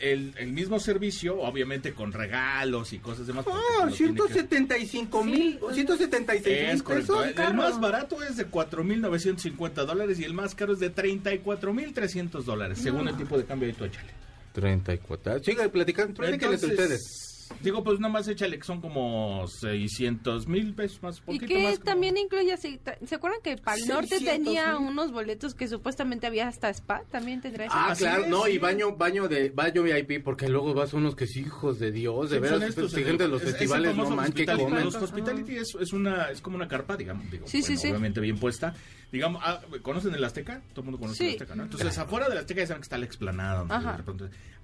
el, 0.00 0.32
el 0.38 0.52
mismo 0.52 0.78
servicio, 0.80 1.38
obviamente 1.40 1.92
con 1.92 2.12
regalos 2.12 2.92
y 2.92 2.98
cosas 2.98 3.26
demás. 3.26 3.44
Ah, 3.48 3.86
lo 3.86 3.92
tiene 3.92 4.14
que- 4.14 4.22
175 4.32 5.24
mil, 5.24 5.58
176 5.72 6.46
Es 6.58 6.74
mil 6.74 6.82
pesos. 6.84 7.26
El, 7.26 7.38
el 7.40 7.54
más 7.54 7.80
barato 7.80 8.22
es 8.22 8.36
de 8.36 8.48
4.950 8.50 9.84
dólares 9.84 10.18
y 10.20 10.24
el 10.24 10.34
más 10.34 10.54
caro 10.54 10.72
es 10.72 10.80
de 10.80 10.94
34.300 10.94 12.42
dólares, 12.44 12.78
según 12.78 13.08
el 13.08 13.16
tipo 13.16 13.36
de 13.38 13.44
cambio 13.44 13.68
de 13.68 13.74
tu 13.74 13.84
échale. 13.84 14.10
34. 14.52 15.42
Sigue 15.44 15.68
platicando, 15.68 16.14
platíquenles 16.14 16.62
Entonces, 16.62 16.80
ustedes. 16.86 17.25
Digo, 17.62 17.82
pues 17.84 18.00
nomás 18.00 18.26
échale 18.28 18.58
que 18.58 18.64
son 18.64 18.80
como 18.80 19.46
600 19.48 20.46
mil 20.48 20.74
pesos 20.74 21.02
más. 21.02 21.18
Y 21.18 21.20
poquito 21.22 21.46
que 21.46 21.62
más, 21.62 21.72
como- 21.78 21.84
también 21.84 22.16
incluye 22.16 22.52
así, 22.52 22.78
ta- 22.78 22.96
¿se 23.06 23.14
acuerdan 23.14 23.40
que 23.42 23.56
para 23.56 23.76
el 23.76 23.86
norte 23.88 24.18
600 24.18 24.44
tenía 24.44 24.78
mil. 24.78 24.88
unos 24.90 25.12
boletos 25.12 25.54
que 25.54 25.68
supuestamente 25.68 26.26
había 26.26 26.48
hasta 26.48 26.68
spa? 26.70 27.02
También 27.10 27.40
tendrá. 27.40 27.66
Ah, 27.70 27.94
claro, 27.96 28.24
es, 28.24 28.28
no, 28.30 28.46
y 28.48 28.52
sí. 28.52 28.58
baño, 28.58 28.96
baño 28.96 29.28
de, 29.28 29.50
baño 29.50 29.82
VIP, 29.82 30.22
porque 30.22 30.48
luego 30.48 30.74
vas 30.74 30.92
unos 30.94 31.14
que 31.16 31.26
sí, 31.26 31.40
hijos 31.40 31.78
de 31.78 31.92
Dios, 31.92 32.30
de 32.30 32.36
Sí, 32.36 32.42
veras, 32.42 32.62
estos, 32.62 32.94
el- 32.94 33.04
gente 33.04 33.22
de 33.24 33.28
los 33.28 33.42
es- 33.42 33.50
festivales, 33.50 33.90
no 33.90 34.04
famoso 34.04 34.16
man, 34.16 34.24
que 34.26 34.30
hospitality. 34.42 34.64
comen. 34.64 34.84
Los 34.84 34.94
hospitality 34.96 35.56
es, 35.56 35.76
es 35.80 35.92
una, 35.92 36.30
es 36.30 36.40
como 36.40 36.56
una 36.56 36.68
carpa, 36.68 36.96
digamos, 36.96 37.30
digo, 37.30 37.46
Sí, 37.46 37.62
sí, 37.62 37.68
bueno, 37.74 37.80
sí. 37.80 37.88
obviamente 37.88 38.20
bien 38.20 38.38
puesta. 38.38 38.74
Digamos, 39.12 39.40
ah, 39.44 39.60
¿conocen 39.82 40.14
el 40.14 40.24
Azteca? 40.24 40.60
Todo 40.70 40.80
el 40.80 40.84
mundo 40.86 40.98
conoce 40.98 41.24
el. 41.28 41.32
Azteca, 41.34 41.54
¿no? 41.54 41.62
Entonces, 41.64 41.96
afuera 41.98 42.28
del 42.28 42.38
Azteca 42.38 42.60
ya 42.60 42.66
saben 42.66 42.80
que 42.80 42.84
está 42.86 42.98
la 42.98 43.04
explanada. 43.06 43.64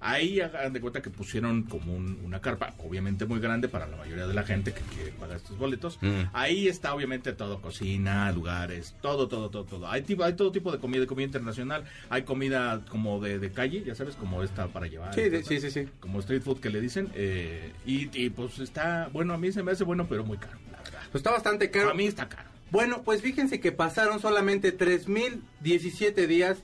ahí 0.01 0.41
hagan 0.41 0.73
de 0.73 0.81
cuenta 0.81 1.01
que 1.01 1.09
pusieron 1.09 1.63
como 1.63 1.95
un- 1.95 2.19
una 2.25 2.41
carpa, 2.41 2.73
obviamente 2.79 3.25
muy 3.25 3.39
grande 3.39 3.69
para 3.69 3.87
la 3.87 3.95
mayoría 3.95 4.27
de 4.27 4.33
la 4.33 4.43
gente 4.43 4.73
que 4.73 4.81
quiere 4.81 5.11
pagar 5.13 5.37
estos 5.37 5.57
boletos. 5.57 5.97
Mm. 6.01 6.23
Ahí 6.33 6.67
está 6.67 6.93
obviamente 6.93 7.31
todo, 7.31 7.61
cocina, 7.61 8.29
lugares, 8.33 8.95
todo, 9.01 9.29
todo, 9.29 9.49
todo, 9.49 9.63
todo. 9.63 9.87
Hay, 9.89 10.01
tipo, 10.01 10.25
hay 10.25 10.33
todo 10.33 10.51
tipo 10.51 10.73
de 10.73 10.79
comida, 10.79 10.99
de 10.99 11.07
comida 11.07 11.25
internacional. 11.27 11.85
Hay 12.09 12.23
comida 12.23 12.81
como 12.89 13.21
de, 13.21 13.39
de 13.39 13.49
calle, 13.51 13.81
ya 13.85 13.95
sabes, 13.95 14.15
como 14.15 14.43
esta 14.43 14.67
para 14.67 14.87
llevar. 14.87 15.13
Sí, 15.15 15.29
de- 15.29 15.43
sí, 15.43 15.61
sí, 15.61 15.71
sí. 15.71 15.87
Como 16.01 16.19
street 16.19 16.41
food 16.41 16.59
que 16.59 16.69
le 16.69 16.81
dicen. 16.81 17.09
eh, 17.15 17.71
y, 17.85 18.09
y, 18.13 18.29
pues 18.29 18.59
está, 18.59 19.09
bueno, 19.13 19.33
a 19.33 19.37
mí 19.37 19.53
se 19.53 19.63
me 19.63 19.71
hace 19.71 19.85
bueno, 19.85 20.05
pero 20.09 20.25
muy 20.25 20.37
caro, 20.37 20.57
la 20.71 20.79
verdad. 20.83 20.99
Pues 21.11 21.19
está 21.21 21.31
bastante 21.31 21.71
caro. 21.71 21.91
A 21.91 21.93
mí 21.93 22.05
está 22.07 22.27
caro. 22.27 22.49
Bueno, 22.73 23.03
pues 23.03 23.21
fíjense 23.21 23.59
que 23.59 23.71
pasaron 23.71 24.19
solamente 24.19 24.75
3.017 24.75 26.25
días 26.25 26.57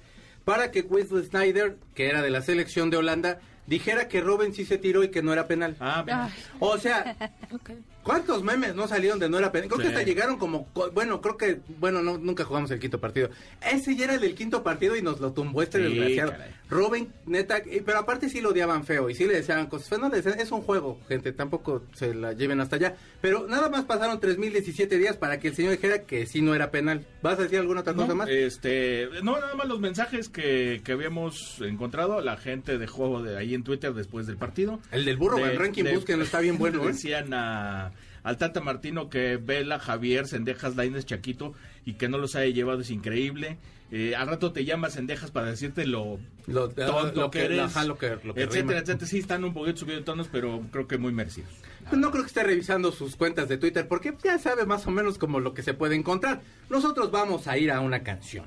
para 0.44 0.72
que 0.72 0.82
Wesley 0.82 1.24
Snyder, 1.24 1.78
que 1.94 2.10
era 2.10 2.24
de 2.24 2.32
la 2.32 2.42
selección 2.42 2.90
de 2.90 2.98
Holanda, 2.98 3.42
dijera 3.68 4.08
que 4.08 4.20
Robin 4.20 4.52
sí 4.56 4.66
se 4.66 4.80
tiró 4.80 5.04
y 5.04 5.12
que 5.12 5.22
no 5.22 5.34
era 5.34 5.46
penal. 5.48 5.78
Ah, 5.80 6.30
O 6.58 6.80
sea, 6.80 7.16
Ok. 7.54 7.70
¿Cuántos 8.10 8.44
memes 8.44 8.74
no 8.74 8.88
salieron 8.88 9.20
de 9.20 9.30
no 9.30 9.38
era 9.38 9.52
penal? 9.52 9.70
Creo 9.70 9.82
que 9.82 9.88
hasta 9.90 10.02
llegaron 10.04 10.38
como, 10.38 10.68
co- 10.74 10.90
bueno, 10.92 11.22
creo 11.22 11.38
que, 11.38 11.60
bueno, 11.78 12.02
no, 12.02 12.18
nunca 12.18 12.44
jugamos 12.44 12.72
el 12.72 12.80
quinto 12.80 13.00
partido. 13.00 13.30
Ese 13.62 13.96
ya 13.96 14.06
era 14.06 14.16
el 14.16 14.22
del 14.22 14.34
quinto 14.34 14.64
partido 14.64 14.96
y 14.96 15.02
nos 15.04 15.20
lo 15.20 15.32
tumbó 15.32 15.62
este 15.62 15.78
Sí, 15.78 15.84
desgraciado. 15.84 16.32
caray. 16.32 16.56
Robin, 16.70 17.12
neta, 17.26 17.62
pero 17.86 18.00
aparte 18.00 18.30
sí 18.30 18.42
lo 18.42 18.50
odiaban 18.50 18.84
feo 18.84 19.10
y 19.10 19.16
sí 19.16 19.26
le 19.26 19.34
decían 19.36 19.68
cosas 19.68 19.90
feas. 19.90 20.02
No 20.02 20.10
le 20.10 20.18
decían, 20.18 20.40
es 20.40 20.52
un 20.52 20.62
juego, 20.62 21.00
gente, 21.08 21.32
tampoco 21.34 21.84
se 21.94 22.14
la 22.14 22.34
lleven 22.34 22.60
hasta 22.62 22.76
allá. 22.78 22.96
Pero 23.22 23.48
nada 23.48 23.70
más 23.70 23.86
pasaron 23.86 24.20
3.017 24.20 24.88
días 24.98 25.18
para 25.18 25.40
que 25.40 25.50
el 25.50 25.56
señor 25.56 25.72
dijera 25.74 26.04
que 26.04 26.26
sí 26.26 26.42
no 26.42 26.54
era 26.56 26.72
penal. 26.72 27.06
¿Vas 27.22 27.38
a 27.40 27.44
decir 27.44 27.60
alguna 27.60 27.82
otra 27.82 27.94
cosa 27.94 28.08
No, 28.10 28.16
más? 28.16 28.30
Este, 28.30 29.08
no, 29.24 29.40
nada 29.40 29.56
más 29.56 29.68
los 29.68 29.80
mensajes 29.80 30.30
que, 30.30 30.82
que 30.84 30.92
habíamos 30.92 31.60
encontrado, 31.62 32.22
la 32.22 32.38
gente 32.38 32.78
dejó 32.78 33.22
de 33.24 33.38
ahí 33.38 33.54
en 33.56 33.64
Twitter 33.64 33.94
después 33.94 34.28
del 34.28 34.38
partido. 34.38 34.80
El 34.92 35.06
del 35.06 35.18
burro, 35.18 35.38
De- 35.38 35.52
el 35.52 35.58
ranking 35.58 35.84
de- 35.84 35.96
busquen, 35.96 36.22
está 36.22 36.40
bien 36.40 36.58
bueno, 36.60 36.84
¿eh? 36.84 36.88
Decían 36.90 37.34
a, 37.34 37.92
al 38.24 38.38
Tata 38.38 38.62
Martino 38.62 39.10
que 39.10 39.38
Vela, 39.38 39.80
Javier, 39.80 40.28
Sendejas, 40.28 40.76
Lainez, 40.76 41.06
Chaquito 41.06 41.54
y 41.86 41.94
que 41.94 42.10
no 42.10 42.18
los 42.18 42.36
haya 42.36 42.54
llevado 42.54 42.82
es 42.82 42.90
increíble. 42.92 43.58
Eh, 43.92 44.16
al 44.16 44.28
rato 44.28 44.52
te 44.52 44.66
llamas 44.66 44.94
Sendejas 44.94 45.32
para 45.32 45.48
decirte 45.48 45.88
lo, 45.88 46.20
Lo, 46.46 46.70
tonto 46.70 47.22
lo 47.22 47.32
que, 47.32 47.40
que, 47.40 47.46
eres, 47.46 47.60
ajá, 47.62 47.86
lo 47.86 47.98
que, 47.98 48.18
lo 48.24 48.34
que 48.36 48.42
etcétera, 48.44 48.62
rima. 48.68 48.74
etcétera. 48.82 49.08
Sí, 49.08 49.18
están 49.18 49.44
un 49.44 49.54
poquito 49.54 49.78
subidos 49.78 50.02
de 50.02 50.06
tonos, 50.06 50.28
pero 50.32 50.62
creo 50.72 50.88
que 50.88 50.98
muy 51.00 51.12
merecidos. 51.12 51.50
Pues 51.90 52.00
no 52.00 52.12
creo 52.12 52.24
que 52.24 52.28
esté 52.28 52.44
revisando 52.44 52.92
sus 52.92 53.16
cuentas 53.16 53.50
de 53.50 53.58
Twitter 53.58 53.88
porque 53.88 54.14
ya 54.24 54.38
sabe 54.38 54.66
más 54.68 54.86
o 54.86 54.92
menos 54.92 55.18
como 55.18 55.40
lo 55.40 55.56
que 55.56 55.64
se 55.64 55.74
puede 55.74 55.96
encontrar. 55.96 56.42
Nosotros 56.70 57.10
vamos 57.10 57.48
a 57.48 57.58
ir 57.58 57.72
a 57.72 57.80
una 57.80 58.04
canción. 58.04 58.46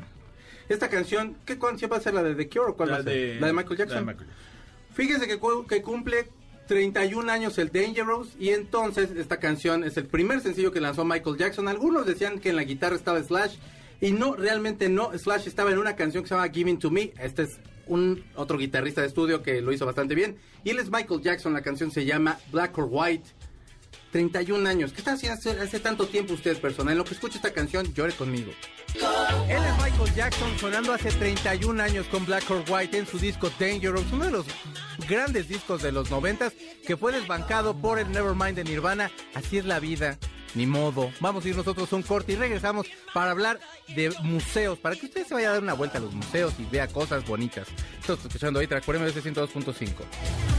Esta 0.69 0.89
canción, 0.89 1.37
¿qué 1.45 1.59
canción 1.59 1.91
va 1.91 1.97
a 1.97 2.01
ser? 2.01 2.15
¿La 2.15 2.23
de 2.23 2.37
The 2.37 2.49
Cure 2.49 2.71
o 2.71 2.77
cuál 2.77 2.91
va 2.91 2.95
La 2.95 3.01
a 3.01 3.03
ser? 3.03 3.13
de, 3.35 3.41
la 3.41 3.47
de 3.49 3.53
Michael 3.53 3.79
Jackson. 3.79 3.95
la 3.97 4.01
de 4.01 4.07
Michael 4.07 4.29
Jackson. 4.29 4.95
Fíjese 4.95 5.27
que, 5.27 5.39
cu- 5.39 5.67
que 5.67 5.83
cumple 5.83 6.29
31 6.67 7.31
años 7.31 7.59
el 7.59 7.71
Dangerous 7.71 8.29
y 8.39 8.51
entonces 8.51 9.11
esta 9.17 9.39
canción 9.39 9.85
es 9.85 9.97
el 9.97 10.07
primer 10.07 10.41
sencillo 10.41 10.73
que 10.73 10.81
lanzó 10.81 11.05
Michael 11.05 11.37
Jackson. 11.37 11.69
Algunos 11.69 12.07
decían 12.07 12.39
que 12.39 12.51
en 12.51 12.57
la 12.57 12.65
guitarra 12.65 12.97
estaba 12.97 13.23
Slash 13.23 13.57
y 14.01 14.13
no, 14.13 14.35
realmente 14.35 14.89
no. 14.89 15.17
Slash 15.17 15.47
estaba 15.47 15.71
en 15.71 15.79
una 15.79 15.97
canción 15.97 16.23
que 16.23 16.29
se 16.29 16.35
llama 16.35 16.49
Giving 16.49 16.79
to 16.79 16.91
Me. 16.91 17.13
Este 17.21 17.43
es 17.43 17.59
un 17.87 18.25
otro 18.37 18.59
guitarrista 18.59 19.01
de 19.01 19.09
estudio 19.09 19.43
que 19.43 19.61
lo 19.61 19.73
hizo 19.73 19.87
bastante 19.87 20.15
bien. 20.15 20.37
Y 20.65 20.71
él 20.71 20.79
es 20.79 20.91
Michael 20.91 21.21
Jackson, 21.21 21.53
la 21.53 21.63
canción 21.63 21.91
se 21.91 22.05
llama 22.05 22.39
Black 22.51 22.77
or 22.79 22.89
White. 22.91 23.31
31 24.13 24.69
años. 24.69 24.93
¿Qué 24.93 24.99
está 24.99 25.15
haciendo 25.15 25.41
hace, 25.63 25.81
tanto 25.81 26.07
tiempo 26.07 26.35
ustedes, 26.35 26.59
persona? 26.59 26.93
En 26.93 26.99
lo 26.99 27.05
que 27.05 27.15
escucha 27.15 27.37
esta 27.37 27.53
canción, 27.53 27.93
llore 27.95 28.13
conmigo. 28.13 28.53
Él 29.49 29.57
es 29.65 29.77
Michael 29.83 30.15
Jackson 30.15 30.59
sonando 30.59 30.93
hace 30.93 31.11
31 31.11 31.83
años 31.83 32.07
con 32.07 32.25
Black 32.27 32.49
or 32.51 32.63
White 32.69 32.99
en 32.99 33.07
su 33.07 33.19
disco 33.19 33.51
Dangerous, 33.59 34.13
uno 34.13 34.27
de 34.27 34.31
los 34.31 34.47
grandes 35.09 35.49
discos 35.49 35.83
de 35.83 35.91
los 35.91 36.11
90 36.11 36.53
que 36.87 36.97
fue 36.97 37.13
desbancado 37.13 37.75
por 37.75 37.99
el 37.99 38.13
Nevermind 38.13 38.55
de 38.55 38.65
Nirvana. 38.65 39.11
Así 39.35 39.57
es 39.57 39.65
la 39.65 39.81
vida, 39.81 40.19
ni 40.55 40.67
modo. 40.67 41.11
Vamos 41.21 41.45
a 41.45 41.49
ir 41.49 41.57
nosotros 41.57 41.93
a 41.93 41.97
un 41.97 42.03
corte 42.03 42.33
y 42.33 42.37
regresamos 42.37 42.87
para 43.13 43.31
hablar 43.31 43.61
de 43.89 44.13
museos, 44.23 44.79
para 44.79 44.97
que 44.97 45.07
usted 45.07 45.27
se 45.27 45.35
vaya 45.35 45.51
a 45.51 45.53
dar 45.53 45.63
una 45.63 45.75
vuelta 45.75 45.99
a 45.99 46.01
los 46.01 46.13
museos 46.13 46.55
y 46.59 46.65
vea 46.65 46.89
cosas 46.89 47.25
bonitas. 47.27 47.69
Estoy 48.01 48.17
escuchando 48.17 48.61
ahí, 48.61 48.67
Track 48.67 48.85
por 48.85 48.99
MBS 48.99 49.25
102.5. 49.25 49.89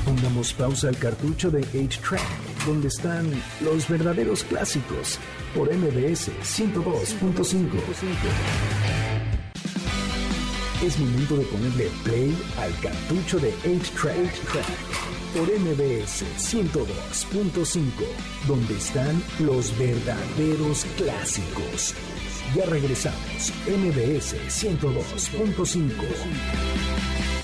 Pongamos 0.06 0.54
pausa 0.54 0.90
al 0.90 0.98
cartucho 0.98 1.50
de 1.50 1.62
8-Track, 1.62 2.66
donde 2.66 2.88
están 2.88 3.30
los 3.62 3.88
verdaderos 3.88 4.44
clásicos, 4.44 5.20
por 5.56 5.74
MBS 5.74 6.32
102.5. 6.44 7.68
Es 10.84 11.00
momento 11.00 11.38
de 11.38 11.46
ponerle 11.46 11.90
play 12.04 12.38
al 12.58 12.78
cartucho 12.82 13.40
de 13.40 13.54
8-Track 13.64 15.13
por 15.34 15.50
MBS 15.50 16.24
102.5, 16.38 17.82
donde 18.48 18.78
están 18.78 19.22
los 19.40 19.78
verdaderos 19.78 20.86
clásicos. 20.98 21.94
Ya 22.56 22.66
regresamos, 22.66 23.52
MBS 23.68 24.38
102.5. 24.48 27.43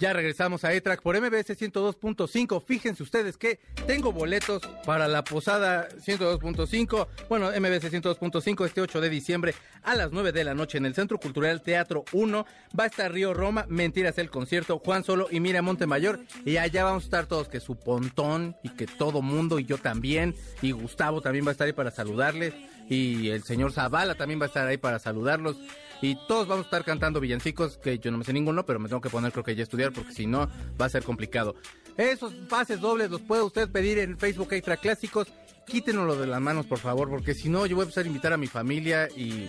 Ya 0.00 0.14
regresamos 0.14 0.64
a 0.64 0.72
E-Track 0.72 1.02
por 1.02 1.14
MBS 1.20 1.50
102.5. 1.50 2.64
Fíjense 2.64 3.02
ustedes 3.02 3.36
que 3.36 3.60
tengo 3.86 4.12
boletos 4.12 4.62
para 4.86 5.06
la 5.08 5.22
posada 5.22 5.90
102.5. 5.90 7.06
Bueno, 7.28 7.48
MBS 7.48 7.92
102.5 7.92 8.64
este 8.64 8.80
8 8.80 8.98
de 9.02 9.10
diciembre 9.10 9.54
a 9.82 9.94
las 9.94 10.10
9 10.10 10.32
de 10.32 10.42
la 10.42 10.54
noche 10.54 10.78
en 10.78 10.86
el 10.86 10.94
Centro 10.94 11.18
Cultural 11.18 11.60
Teatro 11.60 12.06
1. 12.12 12.46
Va 12.78 12.84
a 12.84 12.86
estar 12.86 13.12
Río 13.12 13.34
Roma, 13.34 13.66
Mentiras 13.68 14.16
el 14.16 14.30
concierto, 14.30 14.78
Juan 14.78 15.04
Solo 15.04 15.28
y 15.30 15.38
Mira 15.38 15.60
Montemayor. 15.60 16.20
Y 16.46 16.56
allá 16.56 16.84
vamos 16.84 17.02
a 17.02 17.04
estar 17.04 17.26
todos, 17.26 17.48
que 17.48 17.60
su 17.60 17.76
pontón 17.76 18.56
y 18.62 18.70
que 18.70 18.86
todo 18.86 19.20
mundo 19.20 19.58
y 19.58 19.66
yo 19.66 19.76
también. 19.76 20.34
Y 20.62 20.70
Gustavo 20.70 21.20
también 21.20 21.44
va 21.44 21.50
a 21.50 21.52
estar 21.52 21.66
ahí 21.66 21.74
para 21.74 21.90
saludarles. 21.90 22.54
Y 22.88 23.28
el 23.28 23.42
señor 23.42 23.72
Zavala 23.72 24.14
también 24.14 24.40
va 24.40 24.44
a 24.44 24.48
estar 24.48 24.66
ahí 24.66 24.78
para 24.78 24.98
saludarlos. 24.98 25.58
Y 26.02 26.16
todos 26.26 26.48
vamos 26.48 26.64
a 26.64 26.68
estar 26.68 26.84
cantando 26.84 27.20
villancicos, 27.20 27.76
que 27.76 27.98
yo 27.98 28.10
no 28.10 28.18
me 28.18 28.24
sé 28.24 28.32
ninguno, 28.32 28.64
pero 28.64 28.78
me 28.78 28.88
tengo 28.88 29.00
que 29.00 29.10
poner 29.10 29.32
creo 29.32 29.44
que 29.44 29.54
ya 29.54 29.62
estudiar, 29.62 29.92
porque 29.92 30.12
si 30.12 30.26
no 30.26 30.48
va 30.80 30.86
a 30.86 30.88
ser 30.88 31.02
complicado. 31.02 31.54
Esos 31.96 32.32
pases 32.48 32.80
dobles 32.80 33.10
los 33.10 33.20
puede 33.20 33.42
usted 33.42 33.68
pedir 33.68 33.98
en 33.98 34.18
Facebook 34.18 34.52
Extra 34.52 34.76
Clásicos. 34.78 35.28
Quítenoslo 35.66 36.16
de 36.16 36.26
las 36.26 36.40
manos, 36.40 36.66
por 36.66 36.78
favor, 36.78 37.10
porque 37.10 37.34
si 37.34 37.48
no, 37.48 37.66
yo 37.66 37.76
voy 37.76 37.82
a 37.82 37.84
empezar 37.84 38.04
a 38.04 38.08
invitar 38.08 38.32
a 38.32 38.38
mi 38.38 38.46
familia 38.46 39.08
y, 39.14 39.48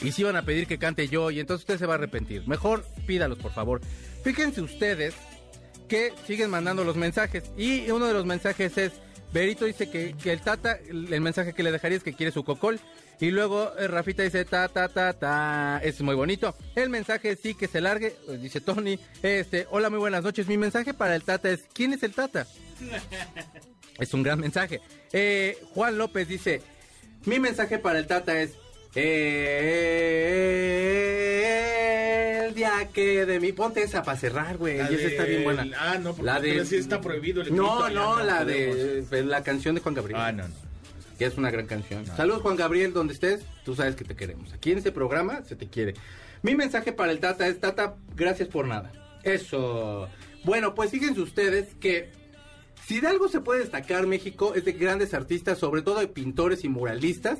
y 0.00 0.12
si 0.12 0.22
van 0.22 0.36
a 0.36 0.42
pedir 0.42 0.66
que 0.66 0.78
cante 0.78 1.06
yo, 1.08 1.30
y 1.30 1.38
entonces 1.38 1.62
usted 1.62 1.78
se 1.78 1.86
va 1.86 1.94
a 1.94 1.96
arrepentir. 1.96 2.48
Mejor 2.48 2.84
pídalos, 3.06 3.38
por 3.38 3.52
favor. 3.52 3.80
Fíjense 4.22 4.62
ustedes 4.62 5.14
que 5.86 6.12
siguen 6.26 6.48
mandando 6.48 6.82
los 6.82 6.96
mensajes, 6.96 7.44
y 7.58 7.90
uno 7.90 8.06
de 8.06 8.14
los 8.14 8.24
mensajes 8.24 8.78
es. 8.78 8.92
Berito 9.32 9.64
dice 9.64 9.90
que, 9.90 10.14
que 10.14 10.32
el 10.32 10.40
Tata, 10.40 10.78
el 10.88 11.20
mensaje 11.20 11.54
que 11.54 11.64
le 11.64 11.72
dejaría 11.72 11.98
es 11.98 12.04
que 12.04 12.14
quiere 12.14 12.30
su 12.30 12.44
cocol. 12.44 12.78
Y 13.24 13.30
luego 13.30 13.72
eh, 13.78 13.88
Rafita 13.88 14.22
dice 14.22 14.44
ta 14.44 14.68
ta 14.68 14.86
ta 14.86 15.14
ta. 15.14 15.80
Es 15.82 16.02
muy 16.02 16.14
bonito. 16.14 16.54
El 16.74 16.90
mensaje 16.90 17.36
sí 17.36 17.54
que 17.54 17.68
se 17.68 17.80
largue. 17.80 18.14
pues, 18.26 18.42
dice 18.42 18.60
Tony. 18.60 18.98
Este, 19.22 19.66
hola, 19.70 19.88
muy 19.88 19.98
buenas 19.98 20.22
noches. 20.22 20.46
Mi 20.46 20.58
mensaje 20.58 20.92
para 20.92 21.16
el 21.16 21.22
Tata 21.22 21.48
es 21.48 21.64
¿quién 21.72 21.94
es 21.94 22.02
el 22.02 22.12
Tata? 22.12 22.46
es 23.98 24.12
un 24.12 24.22
gran 24.22 24.40
mensaje. 24.40 24.82
Eh, 25.10 25.56
Juan 25.72 25.96
López 25.96 26.28
dice, 26.28 26.60
mi 27.24 27.38
mensaje 27.40 27.78
para 27.78 27.98
el 27.98 28.06
Tata 28.06 28.38
es 28.38 28.50
eh, 28.94 29.64
el 32.46 32.54
día 32.54 32.90
que 32.92 33.24
de 33.24 33.40
mi 33.40 33.52
ponte 33.52 33.82
esa 33.82 34.02
para 34.02 34.18
cerrar, 34.18 34.58
güey. 34.58 34.76
Y 34.76 34.80
esa 34.96 35.06
está 35.06 35.24
bien 35.24 35.44
buena. 35.44 35.66
Ah, 35.78 35.96
no, 35.98 36.10
porque 36.10 36.26
la 36.26 36.40
de 36.40 36.66
sí 36.66 36.76
está 36.76 37.00
prohibido 37.00 37.40
el 37.40 37.56
No, 37.56 37.88
no, 37.88 38.22
la 38.22 38.40
podemos. 38.40 38.76
de 38.76 39.06
pues, 39.08 39.24
la 39.24 39.42
canción 39.42 39.74
de 39.74 39.80
Juan 39.80 39.94
Gabriel. 39.94 40.20
Ah, 40.20 40.30
no, 40.30 40.46
no. 40.46 40.73
Que 41.18 41.26
es 41.26 41.36
una 41.36 41.50
gran 41.50 41.66
canción. 41.66 42.06
Saludos 42.06 42.42
Juan 42.42 42.56
Gabriel, 42.56 42.92
donde 42.92 43.14
estés, 43.14 43.42
tú 43.64 43.74
sabes 43.74 43.94
que 43.96 44.04
te 44.04 44.16
queremos. 44.16 44.52
Aquí 44.52 44.72
en 44.72 44.78
este 44.78 44.92
programa 44.92 45.42
se 45.44 45.56
te 45.56 45.68
quiere. 45.68 45.94
Mi 46.42 46.54
mensaje 46.54 46.92
para 46.92 47.12
el 47.12 47.20
Tata 47.20 47.46
es, 47.46 47.60
Tata, 47.60 47.96
gracias 48.14 48.48
por 48.48 48.66
nada. 48.66 48.92
Eso. 49.22 50.08
Bueno, 50.44 50.74
pues 50.74 50.90
fíjense 50.90 51.20
ustedes 51.20 51.74
que 51.76 52.10
si 52.86 53.00
de 53.00 53.08
algo 53.08 53.28
se 53.28 53.40
puede 53.40 53.60
destacar 53.60 54.06
México 54.06 54.54
es 54.54 54.64
de 54.64 54.72
grandes 54.72 55.14
artistas, 55.14 55.58
sobre 55.58 55.82
todo 55.82 56.00
de 56.00 56.08
pintores 56.08 56.64
y 56.64 56.68
muralistas. 56.68 57.38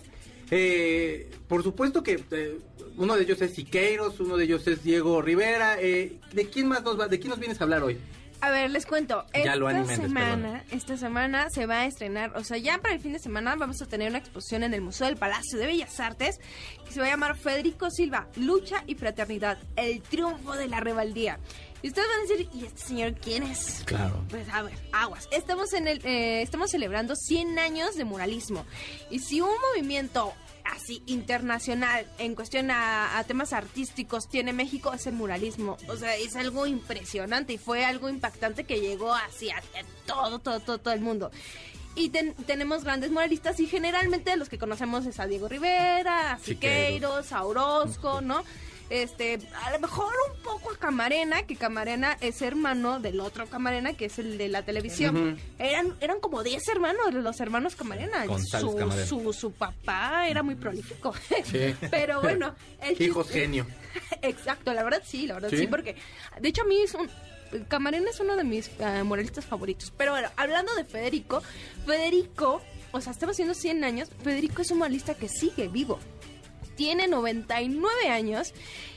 Eh, 0.50 1.30
por 1.48 1.62
supuesto 1.62 2.02
que 2.02 2.22
eh, 2.30 2.58
uno 2.96 3.16
de 3.16 3.22
ellos 3.24 3.42
es 3.42 3.52
Siqueiros, 3.52 4.20
uno 4.20 4.36
de 4.36 4.44
ellos 4.44 4.66
es 4.66 4.82
Diego 4.82 5.20
Rivera. 5.20 5.80
Eh, 5.80 6.18
¿De 6.32 6.48
quién 6.48 6.68
más 6.68 6.82
nos 6.82 6.98
va, 6.98 7.08
de 7.08 7.18
quién 7.18 7.30
nos 7.30 7.38
vienes 7.38 7.60
a 7.60 7.64
hablar 7.64 7.82
hoy? 7.82 7.98
A 8.44 8.50
ver, 8.50 8.70
les 8.70 8.84
cuento. 8.84 9.24
Ya 9.32 9.54
esta 9.54 9.96
semana, 9.96 10.64
esta 10.70 10.98
semana 10.98 11.48
se 11.48 11.64
va 11.64 11.80
a 11.80 11.86
estrenar, 11.86 12.36
o 12.36 12.44
sea, 12.44 12.58
ya 12.58 12.76
para 12.76 12.92
el 12.92 13.00
fin 13.00 13.14
de 13.14 13.18
semana 13.18 13.56
vamos 13.56 13.80
a 13.80 13.86
tener 13.86 14.10
una 14.10 14.18
exposición 14.18 14.64
en 14.64 14.74
el 14.74 14.82
Museo 14.82 15.06
del 15.06 15.16
Palacio 15.16 15.58
de 15.58 15.64
Bellas 15.64 15.98
Artes 15.98 16.38
que 16.84 16.92
se 16.92 17.00
va 17.00 17.06
a 17.06 17.08
llamar 17.08 17.38
Federico 17.38 17.90
Silva, 17.90 18.28
Lucha 18.36 18.84
y 18.86 18.96
Fraternidad, 18.96 19.56
el 19.76 20.02
triunfo 20.02 20.52
de 20.56 20.68
la 20.68 20.80
rebeldía. 20.80 21.38
Y 21.80 21.88
ustedes 21.88 22.06
van 22.06 22.18
a 22.18 22.22
decir, 22.22 22.48
¿y 22.52 22.66
este 22.66 22.82
señor 22.82 23.14
quién 23.14 23.44
es? 23.44 23.82
Claro. 23.86 24.22
Pues 24.28 24.46
a 24.50 24.62
ver, 24.62 24.74
aguas. 24.92 25.26
Estamos 25.30 25.72
en 25.72 25.88
el, 25.88 26.04
eh, 26.04 26.42
estamos 26.42 26.70
celebrando 26.70 27.16
100 27.16 27.58
años 27.58 27.94
de 27.96 28.04
muralismo. 28.04 28.66
Y 29.10 29.20
si 29.20 29.40
un 29.40 29.54
movimiento 29.72 30.34
así 30.64 31.02
internacional 31.06 32.06
en 32.18 32.34
cuestión 32.34 32.70
a, 32.70 33.18
a 33.18 33.24
temas 33.24 33.52
artísticos 33.52 34.28
tiene 34.28 34.52
México 34.52 34.92
es 34.92 35.06
el 35.06 35.14
muralismo. 35.14 35.76
O 35.88 35.96
sea, 35.96 36.16
es 36.16 36.36
algo 36.36 36.66
impresionante 36.66 37.52
y 37.52 37.58
fue 37.58 37.84
algo 37.84 38.08
impactante 38.08 38.64
que 38.64 38.80
llegó 38.80 39.14
hacia 39.14 39.62
todo, 40.06 40.38
todo, 40.38 40.60
todo, 40.60 40.78
todo 40.78 40.94
el 40.94 41.00
mundo. 41.00 41.30
Y 41.96 42.08
ten- 42.08 42.34
tenemos 42.34 42.82
grandes 42.82 43.10
muralistas 43.12 43.60
y 43.60 43.66
generalmente 43.66 44.36
los 44.36 44.48
que 44.48 44.58
conocemos 44.58 45.06
es 45.06 45.20
a 45.20 45.26
Diego 45.26 45.48
Rivera, 45.48 46.32
a. 46.32 46.38
Siqueiros, 46.40 47.32
a 47.32 47.44
Orozco, 47.44 48.20
¿no? 48.20 48.42
Este, 48.90 49.38
a 49.64 49.70
lo 49.72 49.78
mejor 49.78 50.12
un 50.30 50.42
poco 50.42 50.70
a 50.70 50.76
Camarena, 50.76 51.44
que 51.44 51.56
Camarena 51.56 52.16
es 52.20 52.42
hermano 52.42 53.00
del 53.00 53.20
otro 53.20 53.46
Camarena, 53.46 53.94
que 53.94 54.06
es 54.06 54.18
el 54.18 54.36
de 54.36 54.48
la 54.48 54.62
televisión. 54.62 55.38
Eran, 55.58 55.94
eran 56.00 56.20
como 56.20 56.42
10 56.42 56.68
hermanos, 56.68 57.12
los 57.12 57.40
hermanos 57.40 57.76
Camarena. 57.76 58.24
Su, 58.38 58.76
Camarena. 58.76 59.06
su, 59.06 59.32
su 59.32 59.52
papá 59.52 60.28
era 60.28 60.42
muy 60.42 60.54
prolífico. 60.54 61.14
Sí. 61.44 61.74
Pero 61.90 62.20
bueno, 62.20 62.54
el 62.82 63.00
Hijos 63.00 63.30
genio. 63.30 63.66
Exacto, 64.22 64.72
la 64.72 64.82
verdad 64.82 65.02
sí, 65.04 65.26
la 65.26 65.34
verdad 65.34 65.50
¿Sí? 65.50 65.58
sí, 65.58 65.66
porque 65.66 65.96
de 66.40 66.48
hecho 66.48 66.62
a 66.62 66.66
mí 66.66 66.80
es 66.80 66.94
un... 66.94 67.08
Camarena 67.68 68.10
es 68.10 68.18
uno 68.18 68.36
de 68.36 68.42
mis 68.42 68.68
eh, 68.80 69.02
muralistas 69.04 69.44
favoritos. 69.44 69.92
Pero 69.96 70.12
bueno, 70.12 70.28
hablando 70.36 70.74
de 70.74 70.84
Federico, 70.84 71.40
Federico, 71.86 72.60
o 72.90 73.00
sea, 73.00 73.12
estamos 73.12 73.34
haciendo 73.34 73.54
100 73.54 73.84
años, 73.84 74.08
Federico 74.22 74.62
es 74.62 74.70
un 74.72 74.78
muralista 74.78 75.14
que 75.14 75.28
sigue 75.28 75.68
vivo. 75.68 76.00
Tiene 76.76 77.08
99 77.08 78.08
años 78.08 78.52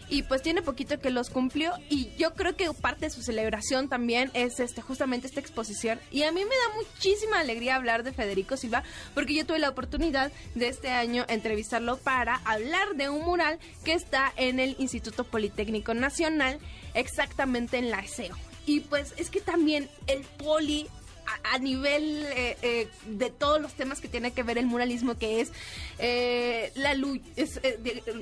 y 0.10 0.24
pues 0.24 0.42
tiene 0.42 0.62
poquito 0.62 1.00
que 1.00 1.10
los 1.10 1.30
cumplió. 1.30 1.74
Y 1.90 2.10
yo 2.18 2.34
creo 2.34 2.56
que 2.56 2.70
parte 2.74 3.06
de 3.06 3.10
su 3.10 3.22
celebración 3.22 3.90
también 3.90 4.32
es 4.34 4.60
este 4.60 4.82
justamente 4.82 5.28
esta 5.28 5.40
exposición. 5.40 6.00
Y 6.12 6.24
a 6.24 6.32
mí 6.32 6.44
me 6.44 6.56
da 6.56 6.76
muchísima 6.76 7.40
alegría 7.40 7.76
hablar 7.76 8.04
de 8.04 8.14
Federico 8.14 8.58
Silva 8.58 8.84
porque 9.14 9.34
yo 9.34 9.46
tuve 9.46 9.60
la 9.60 9.70
oportunidad 9.70 10.32
de 10.56 10.70
este 10.70 10.90
año 10.90 11.26
entrevistarlo 11.28 11.98
para 11.98 12.36
hablar 12.46 12.96
de 12.96 13.10
un 13.10 13.24
mural 13.26 13.60
que 13.84 13.94
está 13.94 14.34
en 14.38 14.60
el 14.60 14.76
Instituto 14.80 15.24
Politécnico 15.24 15.94
Nacional 15.94 16.60
exactamente 16.94 17.78
en 17.78 17.92
la 17.92 18.00
ESEO 18.00 18.36
y 18.68 18.82
pues 18.82 19.14
es 19.18 19.32
que 19.32 19.40
también 19.40 19.90
el 20.06 20.22
poli 20.24 20.88
a, 21.28 21.56
a 21.56 21.60
nivel 21.60 22.26
eh, 22.26 22.58
eh, 22.62 22.88
de 23.06 23.30
todos 23.30 23.62
los 23.62 23.74
temas 23.74 24.02
que 24.02 24.08
tiene 24.08 24.32
que 24.32 24.44
ver 24.44 24.58
el 24.58 24.66
muralismo, 24.66 25.18
que 25.18 25.42
es 25.42 25.52
eh, 26.00 26.72
la 26.76 26.94
lucha. 26.94 27.24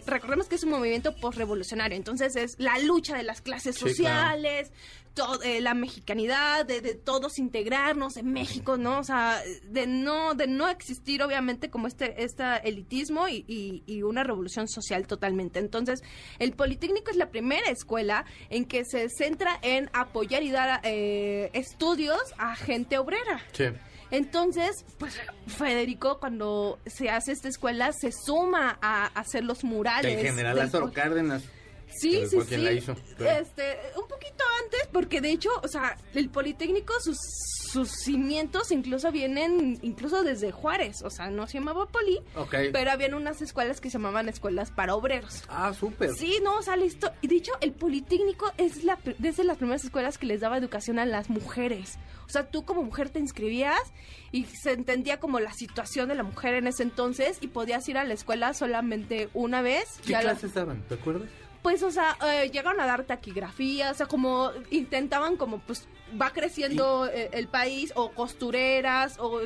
recordemos 0.05 0.47
que 0.47 0.55
es 0.55 0.63
un 0.63 0.71
movimiento 0.71 1.15
postrevolucionario, 1.15 1.95
entonces 1.95 2.35
es 2.35 2.55
la 2.59 2.77
lucha 2.79 3.15
de 3.15 3.23
las 3.23 3.41
clases 3.41 3.75
Sí, 3.75 3.93
claro. 3.95 4.47
Eh, 5.43 5.61
la 5.61 5.73
mexicanidad, 5.73 6.65
de, 6.65 6.81
de 6.81 6.93
todos 6.95 7.39
integrarnos 7.39 8.17
en 8.17 8.31
México, 8.33 8.77
¿no? 8.77 8.99
O 8.99 9.03
sea, 9.03 9.41
de 9.63 9.87
no, 9.87 10.33
de 10.33 10.47
no 10.47 10.67
existir, 10.69 11.23
obviamente, 11.23 11.69
como 11.69 11.87
este, 11.87 12.23
este 12.23 12.43
elitismo 12.67 13.27
y, 13.27 13.45
y- 13.47 13.83
y 13.85 14.03
una 14.03 14.23
revolución 14.23 14.67
social 14.67 15.07
totalmente. 15.07 15.59
Entonces, 15.59 16.01
el 16.39 16.53
Politécnico 16.53 17.11
es 17.11 17.17
la 17.17 17.29
primera 17.29 17.69
escuela 17.69 18.25
en 18.49 18.65
que 18.65 18.83
se 18.85 19.07
centra 19.09 19.57
en 19.61 19.89
apoyar 19.93 20.43
y 20.43 20.51
dar 20.51 20.81
eh, 20.83 21.49
estudios 21.53 22.19
a 22.37 22.55
gente 22.55 22.97
obrera. 22.97 23.41
Sí. 23.53 23.65
Entonces, 24.11 24.85
pues 24.99 25.19
Federico, 25.47 26.19
cuando 26.19 26.77
se 26.85 27.09
hace 27.09 27.31
esta 27.31 27.47
escuela, 27.47 27.91
se 27.91 28.11
suma 28.11 28.77
a 28.81 29.07
hacer 29.07 29.43
los 29.43 29.63
murales. 29.63 30.17
El 30.19 30.25
general 30.25 30.55
del 30.55 30.65
Lázaro 30.65 30.91
Cárdenas. 30.91 31.43
Sí, 31.99 32.23
sí, 32.29 32.37
sí. 32.47 32.57
la 32.57 32.71
hizo, 32.71 32.93
Este, 33.19 33.77
un 33.97 34.07
poquito 34.07 34.43
antes, 34.63 34.87
porque 34.91 35.21
de 35.21 35.31
hecho, 35.31 35.49
o 35.63 35.67
sea, 35.67 35.97
el 36.13 36.29
Politécnico, 36.29 36.93
sus, 36.99 37.17
sus 37.71 37.89
cimientos 38.03 38.71
incluso 38.71 39.11
vienen, 39.11 39.79
incluso 39.81 40.23
desde 40.23 40.51
Juárez, 40.51 41.01
o 41.03 41.09
sea, 41.09 41.29
no 41.29 41.47
se 41.47 41.59
llamaba 41.59 41.87
Poli, 41.87 42.19
pero 42.71 42.91
habían 42.91 43.13
unas 43.13 43.41
escuelas 43.41 43.81
que 43.81 43.89
se 43.89 43.97
llamaban 43.97 44.29
escuelas 44.29 44.71
para 44.71 44.95
obreros. 44.95 45.43
Ah, 45.49 45.73
súper. 45.73 46.13
Sí, 46.15 46.39
no, 46.43 46.57
o 46.57 46.61
sea, 46.61 46.75
listo. 46.77 47.11
Y 47.21 47.27
de 47.27 47.35
hecho, 47.37 47.51
el 47.61 47.71
Politécnico 47.73 48.51
es 48.57 48.83
la, 48.83 48.97
desde 49.17 49.43
las 49.43 49.57
primeras 49.57 49.83
escuelas 49.83 50.17
que 50.17 50.25
les 50.25 50.41
daba 50.41 50.57
educación 50.57 50.99
a 50.99 51.05
las 51.05 51.29
mujeres. 51.29 51.97
O 52.25 52.29
sea, 52.29 52.49
tú 52.49 52.65
como 52.65 52.81
mujer 52.81 53.09
te 53.09 53.19
inscribías 53.19 53.79
y 54.31 54.45
se 54.45 54.71
entendía 54.71 55.19
como 55.19 55.39
la 55.39 55.53
situación 55.53 56.09
de 56.09 56.15
la 56.15 56.23
mujer 56.23 56.55
en 56.55 56.65
ese 56.67 56.81
entonces 56.83 57.37
y 57.41 57.47
podías 57.47 57.87
ir 57.87 57.97
a 57.97 58.03
la 58.03 58.13
escuela 58.15 58.53
solamente 58.53 59.29
una 59.33 59.61
vez. 59.61 59.99
¿Qué 60.03 60.13
Ya 60.13 60.17
la- 60.23 60.31
clases 60.31 60.53
daban? 60.53 60.81
¿Te 60.87 60.95
acuerdas? 60.95 61.29
Pues, 61.65 61.81
o 61.81 61.89
sea, 61.89 62.15
eh, 62.27 62.51
llegaron 62.53 62.79
a 62.79 62.85
dar 62.85 63.05
taquigrafía, 63.05 63.89
o 63.89 63.93
sea, 63.95 64.05
como 64.05 64.51
intentaban 64.69 65.35
como, 65.35 65.57
pues, 65.61 65.87
va 66.21 66.29
creciendo 66.29 67.07
eh, 67.07 67.29
el 67.33 67.47
país, 67.47 67.91
o 67.95 68.11
costureras, 68.11 69.17
o 69.19 69.41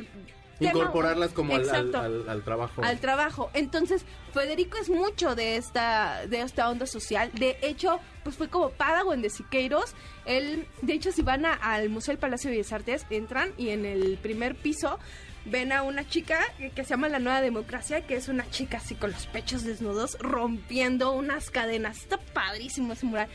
Incorporarlas 0.62 1.30
como 1.32 1.54
al, 1.54 1.60
al- 1.60 1.66
Exacto. 1.66 1.98
al- 1.98 2.28
al 2.28 2.42
trabajo. 2.44 2.82
al 2.84 2.98
trabajo. 3.00 3.50
Entonces, 3.54 4.04
Federico 4.34 4.76
es 4.76 4.90
mucho 4.90 5.34
de 5.34 5.56
esta, 5.56 6.26
de 6.26 6.42
esta 6.42 6.68
onda 6.68 6.84
social. 6.86 7.30
De 7.32 7.56
hecho, 7.62 7.98
pues 8.24 8.36
fue 8.36 8.48
como 8.48 8.68
Padawan 8.68 9.22
de 9.22 9.30
Siqueiros. 9.30 9.94
Él, 10.26 10.66
de 10.82 10.92
hecho, 10.92 11.12
si 11.12 11.22
van 11.22 11.46
a- 11.46 11.54
al 11.54 11.88
Museo 11.88 12.12
del 12.12 12.18
Palacio 12.18 12.50
de 12.50 12.56
Bellas 12.58 12.72
Artes, 12.74 13.06
entran 13.08 13.54
y 13.56 13.70
en 13.70 13.86
el 13.86 14.18
primer 14.18 14.54
piso 14.54 14.98
ven 15.44 15.72
a 15.72 15.82
una 15.82 16.06
chica 16.06 16.40
que, 16.74 16.84
se 16.84 16.90
llama 16.90 17.08
La 17.08 17.18
Nueva 17.18 17.40
Democracia, 17.40 18.06
que 18.06 18.16
es 18.16 18.28
una 18.28 18.48
chica 18.50 18.78
así 18.78 18.94
con 18.94 19.10
los 19.12 19.26
pechos 19.26 19.64
desnudos, 19.64 20.16
rompiendo 20.20 21.12
unas 21.12 21.50
cadenas. 21.50 21.98
Está 21.98 22.18
padrísimo 22.18 22.92
ese 22.92 23.06
mural. 23.06 23.28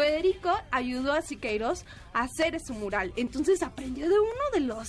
Federico 0.00 0.50
ayudó 0.70 1.12
a 1.12 1.22
Siqueiros 1.22 1.84
a 2.12 2.22
hacer 2.22 2.54
ese 2.56 2.72
mural. 2.72 3.12
Entonces 3.16 3.62
aprendió 3.62 4.08
de 4.08 4.18
uno 4.18 4.30
de 4.52 4.60
los 4.60 4.88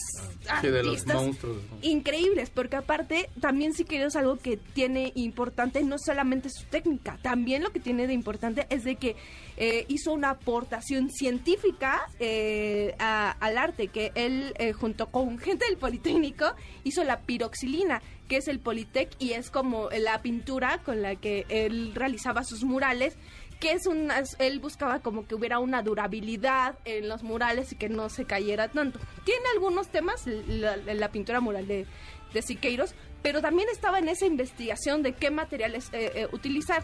Sí, 0.61 0.67
de 0.67 0.83
los 0.83 1.05
monstruos. 1.05 1.57
increíbles, 1.81 2.49
porque 2.49 2.77
aparte 2.77 3.29
también 3.39 3.73
sí 3.73 3.83
que 3.85 4.03
es 4.03 4.15
algo 4.15 4.37
que 4.37 4.57
tiene 4.57 5.11
importante, 5.15 5.83
no 5.83 5.97
solamente 5.99 6.49
su 6.49 6.65
técnica, 6.65 7.19
también 7.21 7.61
lo 7.63 7.71
que 7.71 7.79
tiene 7.79 8.07
de 8.07 8.13
importante 8.13 8.65
es 8.69 8.83
de 8.83 8.95
que 8.95 9.15
eh, 9.57 9.85
hizo 9.89 10.13
una 10.13 10.31
aportación 10.31 11.09
científica 11.11 12.01
eh, 12.19 12.95
a- 12.97 13.31
al 13.39 13.57
arte, 13.57 13.89
que 13.89 14.11
él 14.15 14.53
eh, 14.57 14.73
junto 14.73 15.07
con 15.11 15.37
gente 15.37 15.65
del 15.65 15.77
Politécnico 15.77 16.45
hizo 16.83 17.03
la 17.03 17.19
piroxilina, 17.21 18.01
que 18.27 18.37
es 18.37 18.47
el 18.47 18.59
Politec 18.59 19.09
y 19.19 19.33
es 19.33 19.51
como 19.51 19.89
la 19.89 20.21
pintura 20.21 20.79
con 20.83 21.01
la 21.01 21.15
que 21.17 21.45
él 21.49 21.91
realizaba 21.93 22.43
sus 22.45 22.63
murales 22.63 23.15
que 23.61 23.73
es 23.73 23.85
una, 23.85 24.23
él 24.39 24.59
buscaba 24.59 24.99
como 24.99 25.27
que 25.27 25.35
hubiera 25.35 25.59
una 25.59 25.83
durabilidad 25.83 26.79
en 26.83 27.07
los 27.07 27.21
murales 27.21 27.71
y 27.71 27.75
que 27.75 27.89
no 27.89 28.09
se 28.09 28.25
cayera 28.25 28.67
tanto. 28.69 28.99
Tiene 29.23 29.45
algunos 29.53 29.87
temas, 29.87 30.25
la, 30.25 30.75
la 30.75 31.11
pintura 31.11 31.39
mural 31.39 31.67
de, 31.67 31.85
de 32.33 32.41
Siqueiros, 32.41 32.95
pero 33.21 33.39
también 33.39 33.69
estaba 33.71 33.99
en 33.99 34.09
esa 34.09 34.25
investigación 34.25 35.03
de 35.03 35.13
qué 35.13 35.29
materiales 35.29 35.89
eh, 35.93 36.11
eh, 36.15 36.27
utilizar. 36.33 36.83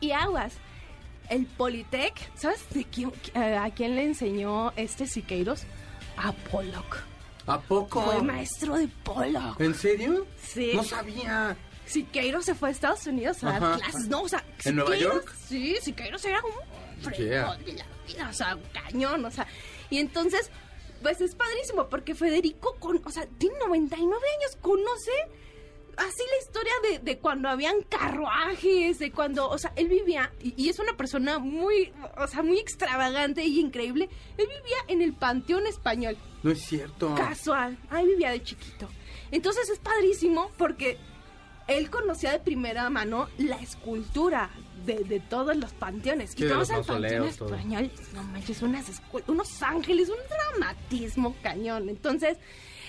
Y 0.00 0.12
aguas, 0.12 0.52
el 1.30 1.46
Politec, 1.46 2.14
¿sabes 2.36 2.68
de 2.70 2.84
quién, 2.84 3.10
eh, 3.34 3.56
a 3.56 3.70
quién 3.70 3.96
le 3.96 4.04
enseñó 4.04 4.72
este 4.76 5.06
Siqueiros? 5.06 5.62
A 6.18 6.32
Pollock. 6.32 6.98
¿A 7.46 7.58
poco? 7.60 8.02
Fue 8.02 8.22
maestro 8.22 8.76
de 8.76 8.88
Pollock. 8.88 9.58
¿En 9.58 9.74
serio? 9.74 10.26
Sí. 10.42 10.72
No 10.74 10.84
sabía. 10.84 11.56
Siqueiros 11.88 12.44
se 12.44 12.54
fue 12.54 12.68
a 12.68 12.72
Estados 12.72 13.06
Unidos 13.06 13.42
a 13.44 13.58
dar 13.58 13.78
clases, 13.78 14.08
¿no? 14.08 14.22
O 14.22 14.28
sea, 14.28 14.44
¿En 14.64 14.76
Nueva 14.76 14.96
York? 14.96 15.34
Sí, 15.48 15.76
Siqueiros 15.80 16.24
era 16.24 16.40
un 16.40 17.02
fregón 17.02 17.64
de 17.64 17.72
la 17.72 17.86
vida, 18.06 18.28
o 18.28 18.32
sea, 18.32 18.58
cañón, 18.72 19.24
o 19.24 19.30
sea. 19.30 19.46
Y 19.90 19.98
entonces, 19.98 20.50
pues 21.02 21.20
es 21.20 21.34
padrísimo, 21.34 21.88
porque 21.88 22.14
Federico, 22.14 22.76
con, 22.78 23.00
o 23.04 23.10
sea, 23.10 23.26
tiene 23.38 23.56
99 23.58 24.16
años, 24.38 24.58
conoce 24.60 25.12
así 25.96 26.22
la 26.30 26.44
historia 26.44 26.72
de, 26.82 26.98
de 27.00 27.18
cuando 27.18 27.48
habían 27.48 27.82
carruajes, 27.82 28.98
de 28.98 29.10
cuando, 29.10 29.48
o 29.48 29.58
sea, 29.58 29.72
él 29.76 29.88
vivía, 29.88 30.32
y, 30.40 30.54
y 30.56 30.68
es 30.68 30.78
una 30.78 30.96
persona 30.96 31.38
muy, 31.38 31.92
o 32.16 32.26
sea, 32.28 32.42
muy 32.42 32.58
extravagante 32.58 33.44
y 33.44 33.60
increíble, 33.60 34.08
él 34.36 34.46
vivía 34.46 34.76
en 34.88 35.02
el 35.02 35.12
Panteón 35.12 35.66
Español. 35.66 36.16
No 36.42 36.52
es 36.52 36.62
cierto. 36.62 37.14
Casual. 37.16 37.76
Ahí 37.90 38.06
vivía 38.06 38.30
de 38.30 38.42
chiquito. 38.42 38.88
Entonces 39.30 39.68
es 39.68 39.78
padrísimo 39.78 40.50
porque 40.56 40.98
él 41.68 41.90
conocía 41.90 42.32
de 42.32 42.38
primera 42.40 42.88
mano 42.90 43.28
la 43.38 43.56
escultura 43.56 44.50
de, 44.84 45.04
de 45.04 45.20
todos 45.20 45.56
los 45.56 45.72
panteones. 45.74 46.30
Sí, 46.30 46.44
y 46.44 46.48
los 46.58 46.70
el 46.70 46.76
panteón 46.86 47.22
español, 47.52 47.90
no 48.14 48.22
manches, 48.24 48.62
unas 48.62 49.02
unos 49.26 49.62
ángeles, 49.62 50.08
un 50.08 50.16
dramatismo 50.28 51.36
cañón. 51.42 51.88
Entonces, 51.88 52.38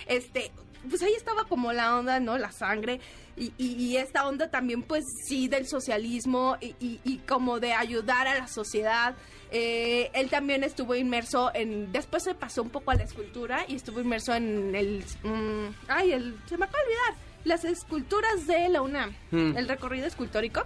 este, 0.07 0.51
pues 0.89 1.01
ahí 1.03 1.13
estaba 1.13 1.43
como 1.45 1.73
la 1.73 1.97
onda, 1.97 2.19
¿no? 2.19 2.37
La 2.37 2.51
sangre. 2.51 2.99
Y, 3.35 3.53
y- 3.57 3.75
y 3.75 3.97
esta 3.97 4.27
onda 4.27 4.49
también, 4.49 4.81
pues 4.83 5.03
sí, 5.27 5.47
del 5.47 5.65
socialismo 5.67 6.57
y, 6.61 6.75
y- 6.79 6.99
y 7.03 7.17
como 7.19 7.59
de 7.59 7.73
ayudar 7.73 8.27
a 8.27 8.35
la 8.37 8.47
sociedad. 8.47 9.15
Eh, 9.51 10.09
él 10.13 10.29
también 10.29 10.63
estuvo 10.63 10.93
inmerso 10.95 11.51
en. 11.53 11.91
Después 11.91 12.23
se 12.23 12.35
pasó 12.35 12.61
un 12.61 12.69
poco 12.69 12.91
a 12.91 12.95
la 12.95 13.03
escultura 13.03 13.65
y 13.67 13.75
estuvo 13.75 13.99
inmerso 13.99 14.33
en 14.33 14.75
el. 14.75 15.03
mm, 15.23 15.67
ay, 15.87 16.11
el, 16.11 16.37
se 16.47 16.57
me 16.57 16.65
acaba 16.65 16.79
de 16.83 16.85
olvidar. 16.89 17.28
Las 17.49 17.65
esculturas 17.65 18.45
de 18.45 18.69
la 18.69 18.83
UNAM. 18.83 19.11
Mm. 19.31 19.57
El 19.57 19.67
recorrido 19.67 20.05
escultórico. 20.05 20.61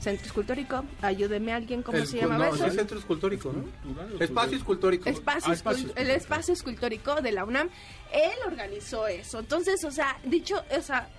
Centro 0.00 0.24
escultórico. 0.24 0.82
Ayúdeme 1.02 1.52
a 1.52 1.56
alguien, 1.56 1.82
¿cómo 1.82 1.98
El 1.98 2.06
se 2.06 2.16
llamaba 2.16 2.48
no, 2.48 2.54
eso? 2.54 2.64
es 2.64 2.74
centro 2.76 2.98
escultórico, 2.98 3.52
¿no? 3.52 3.64
Espacio 4.18 4.56
escultórico. 4.56 5.06
Espacio 5.10 5.50
Ah, 5.50 5.54
espacio 5.54 5.82
escul- 5.82 5.82
el 5.82 5.88
escultórico. 6.08 6.16
espacio 6.22 6.54
escultórico 6.54 7.14
de 7.20 7.32
la 7.32 7.44
UNAM, 7.44 7.68
él 8.10 8.38
organizó 8.46 9.06
eso. 9.06 9.40
Entonces, 9.40 9.84
o 9.84 9.90
sea, 9.90 10.16
dicho, 10.24 10.64
o 10.78 10.80
sea, 10.80 11.10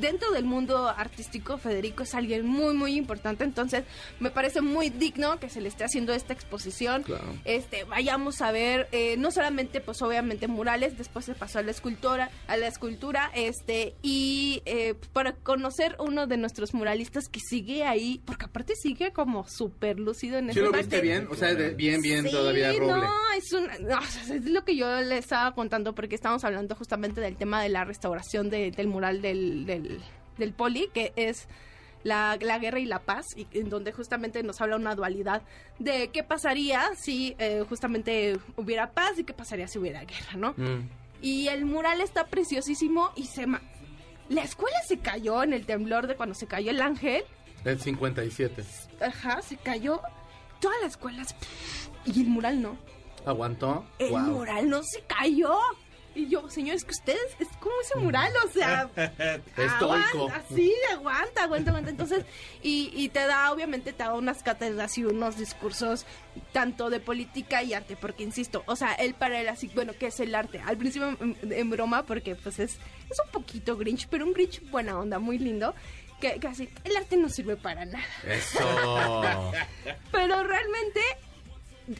dentro 0.00 0.30
del 0.32 0.44
mundo 0.44 0.88
artístico, 0.88 1.58
Federico 1.58 2.02
es 2.02 2.14
alguien 2.14 2.46
muy, 2.46 2.74
muy 2.74 2.96
importante. 2.96 3.44
Entonces, 3.44 3.84
me 4.18 4.30
parece 4.30 4.60
muy 4.60 4.90
digno 4.90 5.38
que 5.38 5.48
se 5.48 5.60
le 5.60 5.68
esté 5.68 5.84
haciendo 5.84 6.12
esta 6.12 6.32
exposición. 6.32 7.02
Claro. 7.02 7.24
Este, 7.44 7.84
vayamos 7.84 8.40
a 8.40 8.52
ver, 8.52 8.88
eh, 8.92 9.16
no 9.18 9.30
solamente, 9.30 9.80
pues 9.80 10.00
obviamente 10.02 10.48
murales, 10.48 10.96
después 10.96 11.24
se 11.24 11.34
pasó 11.34 11.58
a 11.58 11.62
la 11.62 11.70
escultura, 11.70 12.30
a 12.48 12.56
la 12.56 12.66
escultura, 12.68 13.30
este, 13.34 13.94
y 14.02 14.62
eh, 14.64 14.94
para 15.12 15.32
conocer 15.32 15.96
uno 15.98 16.26
de 16.26 16.36
nuestros 16.36 16.74
muralistas 16.74 17.28
que 17.28 17.40
sigue 17.40 17.84
ahí, 17.84 18.20
porque 18.24 18.46
aparte 18.46 18.74
sigue 18.76 19.12
como 19.12 19.46
súper 19.48 19.98
lúcido 19.98 20.38
en 20.38 20.46
¿Sí 20.46 20.50
ese 20.52 20.60
lo 20.62 20.70
parte. 20.70 20.86
viste 20.86 21.00
bien? 21.00 21.28
O 21.30 21.34
sea, 21.34 21.54
de- 21.54 21.74
bien, 21.74 22.00
bien, 22.02 22.24
Sí, 22.24 22.30
todavía 22.30 22.72
roble. 22.72 22.86
No, 22.92 23.12
es, 23.36 23.52
una- 23.52 23.78
no, 23.78 23.98
o 23.98 24.02
sea, 24.02 24.34
es 24.36 24.44
lo 24.44 24.64
que 24.64 24.76
yo 24.76 25.00
le 25.02 25.18
estaba 25.18 25.54
contando 25.54 25.94
porque 25.94 26.14
estábamos 26.14 26.44
hablando 26.44 26.74
justamente 26.74 27.20
del 27.20 27.36
tema 27.36 27.62
de 27.62 27.68
la 27.68 27.84
restauración 27.84 28.48
de- 28.50 28.70
del 28.70 28.86
mural 28.88 29.20
del, 29.22 29.49
del, 29.66 30.00
del 30.38 30.52
poli, 30.52 30.88
que 30.94 31.12
es 31.16 31.48
la, 32.02 32.38
la 32.40 32.58
guerra 32.58 32.78
y 32.80 32.86
la 32.86 33.00
paz, 33.00 33.26
y 33.36 33.46
en 33.52 33.68
donde 33.68 33.92
justamente 33.92 34.42
nos 34.42 34.60
habla 34.60 34.76
una 34.76 34.94
dualidad 34.94 35.42
de 35.78 36.08
qué 36.08 36.22
pasaría 36.22 36.90
si 36.96 37.34
eh, 37.38 37.64
justamente 37.68 38.38
hubiera 38.56 38.90
paz 38.92 39.18
y 39.18 39.24
qué 39.24 39.34
pasaría 39.34 39.68
si 39.68 39.78
hubiera 39.78 40.04
guerra, 40.04 40.32
¿no? 40.36 40.54
Mm. 40.56 40.88
Y 41.22 41.48
el 41.48 41.66
mural 41.66 42.00
está 42.00 42.26
preciosísimo 42.26 43.10
y 43.16 43.24
se... 43.26 43.46
ma- 43.46 43.60
La 44.30 44.42
escuela 44.42 44.78
se 44.88 44.98
cayó 44.98 45.42
en 45.42 45.52
el 45.52 45.66
temblor 45.66 46.06
de 46.06 46.16
cuando 46.16 46.34
se 46.34 46.46
cayó 46.46 46.70
el 46.70 46.80
ángel. 46.80 47.24
El 47.64 47.78
57. 47.78 48.64
Ajá, 49.02 49.42
se 49.42 49.56
cayó. 49.58 50.00
Todas 50.60 50.76
las 50.82 50.92
escuelas... 50.92 51.34
Y 52.06 52.22
el 52.22 52.28
mural 52.28 52.62
no. 52.62 52.78
¿Aguantó? 53.26 53.84
El 53.98 54.12
Wow. 54.12 54.20
mural 54.20 54.70
no 54.70 54.82
se 54.82 55.02
cayó. 55.02 55.52
Y 56.14 56.28
yo, 56.28 56.48
señores, 56.50 56.84
que 56.84 56.90
ustedes, 56.90 57.36
es 57.38 57.48
como 57.60 57.74
ese 57.82 57.98
mural, 57.98 58.32
o 58.44 58.50
sea, 58.50 58.90
aguanta, 59.56 60.42
sí, 60.52 60.74
aguanta, 60.92 61.44
aguanta, 61.44 61.70
aguanta. 61.70 61.90
Entonces, 61.90 62.24
y, 62.62 62.90
y 62.94 63.08
te 63.10 63.26
da, 63.26 63.52
obviamente, 63.52 63.92
te 63.92 64.02
da 64.02 64.14
unas 64.14 64.42
cátedras 64.42 64.98
y 64.98 65.04
unos 65.04 65.36
discursos 65.36 66.06
tanto 66.52 66.90
de 66.90 67.00
política 67.00 67.62
y 67.62 67.74
arte, 67.74 67.96
porque 67.96 68.24
insisto, 68.24 68.64
o 68.66 68.76
sea, 68.76 68.92
él 68.94 69.14
para 69.14 69.40
él 69.40 69.48
así, 69.48 69.70
bueno, 69.74 69.92
¿qué 69.98 70.08
es 70.08 70.18
el 70.20 70.34
arte? 70.34 70.60
Al 70.64 70.76
principio 70.76 71.16
en, 71.20 71.36
en 71.42 71.70
broma, 71.70 72.04
porque 72.04 72.34
pues 72.34 72.58
es, 72.58 72.78
es 73.08 73.20
un 73.24 73.30
poquito 73.30 73.76
Grinch, 73.76 74.08
pero 74.08 74.24
un 74.26 74.32
Grinch 74.32 74.68
buena 74.70 74.98
onda, 74.98 75.18
muy 75.18 75.38
lindo. 75.38 75.74
Que, 76.20 76.38
que 76.38 76.48
así, 76.48 76.68
el 76.84 76.94
arte 76.98 77.16
no 77.16 77.30
sirve 77.30 77.56
para 77.56 77.86
nada. 77.86 78.04
Eso. 78.26 78.58
Pero 80.12 80.44
realmente, 80.44 81.00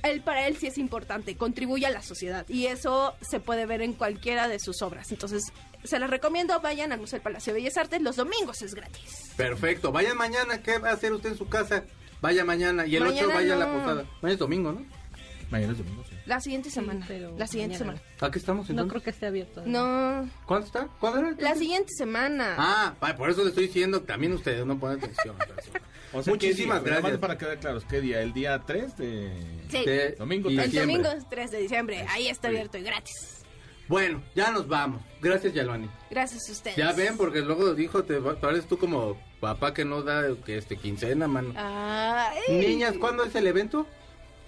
él 0.02 0.20
para 0.22 0.46
él 0.46 0.56
sí 0.56 0.66
es 0.66 0.78
importante, 0.78 1.36
contribuye 1.36 1.86
a 1.86 1.90
la 1.90 2.02
sociedad. 2.02 2.46
Y 2.48 2.66
eso 2.66 3.14
se 3.20 3.40
puede 3.40 3.66
ver 3.66 3.82
en 3.82 3.92
cualquiera 3.94 4.48
de 4.48 4.58
sus 4.58 4.82
obras. 4.82 5.10
Entonces, 5.12 5.44
se 5.84 5.98
les 5.98 6.10
recomiendo, 6.10 6.60
vayan 6.60 6.92
al 6.92 7.00
Museo 7.00 7.18
del 7.18 7.22
Palacio 7.22 7.52
de 7.52 7.60
Bellas 7.60 7.76
Artes. 7.76 8.00
Los 8.02 8.16
domingos 8.16 8.62
es 8.62 8.74
gratis. 8.74 9.32
Perfecto. 9.36 9.92
Vayan 9.92 10.16
mañana. 10.16 10.62
¿Qué 10.62 10.78
va 10.78 10.90
a 10.90 10.94
hacer 10.94 11.12
usted 11.12 11.30
en 11.30 11.38
su 11.38 11.48
casa? 11.48 11.84
Vaya 12.20 12.44
mañana. 12.44 12.86
Y 12.86 12.96
el 12.96 13.04
Mañana 13.04 13.28
8 13.28 13.34
vaya 13.34 13.54
a 13.54 13.58
la 13.58 13.66
no. 13.66 13.72
posada. 13.78 14.02
Mañana 14.20 14.32
es 14.32 14.38
domingo, 14.38 14.72
¿no? 14.72 14.84
Mañana 15.50 15.72
es 15.72 15.78
domingo, 15.78 16.04
sí. 16.08 16.14
La 16.26 16.40
siguiente 16.40 16.70
semana. 16.70 17.04
pero 17.08 17.36
la 17.36 17.46
siguiente 17.48 17.78
mañana. 17.78 17.98
semana. 17.98 18.16
¿A 18.20 18.30
qué 18.30 18.38
estamos 18.38 18.66
No 18.68 18.70
entonces? 18.72 18.90
creo 18.92 19.02
que 19.02 19.10
esté 19.10 19.26
abierto. 19.26 19.62
No, 19.66 20.28
¿Cuándo 20.46 20.66
está? 20.66 20.86
¿Cuándo 21.00 21.18
era? 21.20 21.36
la 21.40 21.54
siguiente 21.56 21.88
semana. 21.96 22.54
Ah, 22.56 22.94
por 23.16 23.30
eso 23.30 23.42
le 23.42 23.48
estoy 23.48 23.66
diciendo 23.66 24.00
que 24.02 24.06
también 24.06 24.32
ustedes 24.34 24.64
no 24.64 24.78
ponen 24.78 24.98
atención. 24.98 25.34
O 26.12 26.22
sea, 26.22 26.24
¿qué 26.24 26.30
Muchísimas 26.30 26.82
día? 26.84 26.94
Gracias. 26.96 27.18
para 27.18 27.38
quedar 27.38 27.58
claros, 27.58 27.84
¿qué 27.88 28.00
día? 28.00 28.20
¿El 28.20 28.32
día 28.32 28.60
3 28.66 28.96
de...? 28.96 29.30
Sí. 29.70 29.84
De- 29.84 30.12
Domingo 30.18 30.50
y 30.50 30.56
tres. 30.56 30.64
el 30.66 30.70
diciembre. 30.72 30.96
domingo 30.98 31.18
es 31.22 31.28
3 31.28 31.50
de 31.52 31.58
diciembre. 31.60 32.06
Ahí 32.08 32.28
está 32.28 32.48
abierto 32.48 32.78
y 32.78 32.82
gratis. 32.82 33.36
Bueno, 33.86 34.22
ya 34.36 34.50
nos 34.52 34.68
vamos. 34.68 35.02
Gracias, 35.20 35.52
Yalvani. 35.52 35.88
Gracias 36.10 36.48
a 36.48 36.52
ustedes. 36.52 36.76
Ya 36.76 36.92
ven, 36.92 37.16
porque 37.16 37.40
luego 37.40 37.74
dijo, 37.74 38.04
te 38.04 38.18
va- 38.18 38.38
pareces 38.38 38.66
tú 38.68 38.78
como 38.78 39.20
papá 39.40 39.74
que 39.74 39.84
no 39.84 40.02
da 40.02 40.24
que 40.44 40.58
este 40.58 40.76
quincena, 40.76 41.26
mano. 41.28 41.52
Ay. 41.56 42.38
Niñas, 42.50 42.94
¿cuándo 42.98 43.24
es 43.24 43.34
el 43.34 43.46
evento? 43.46 43.86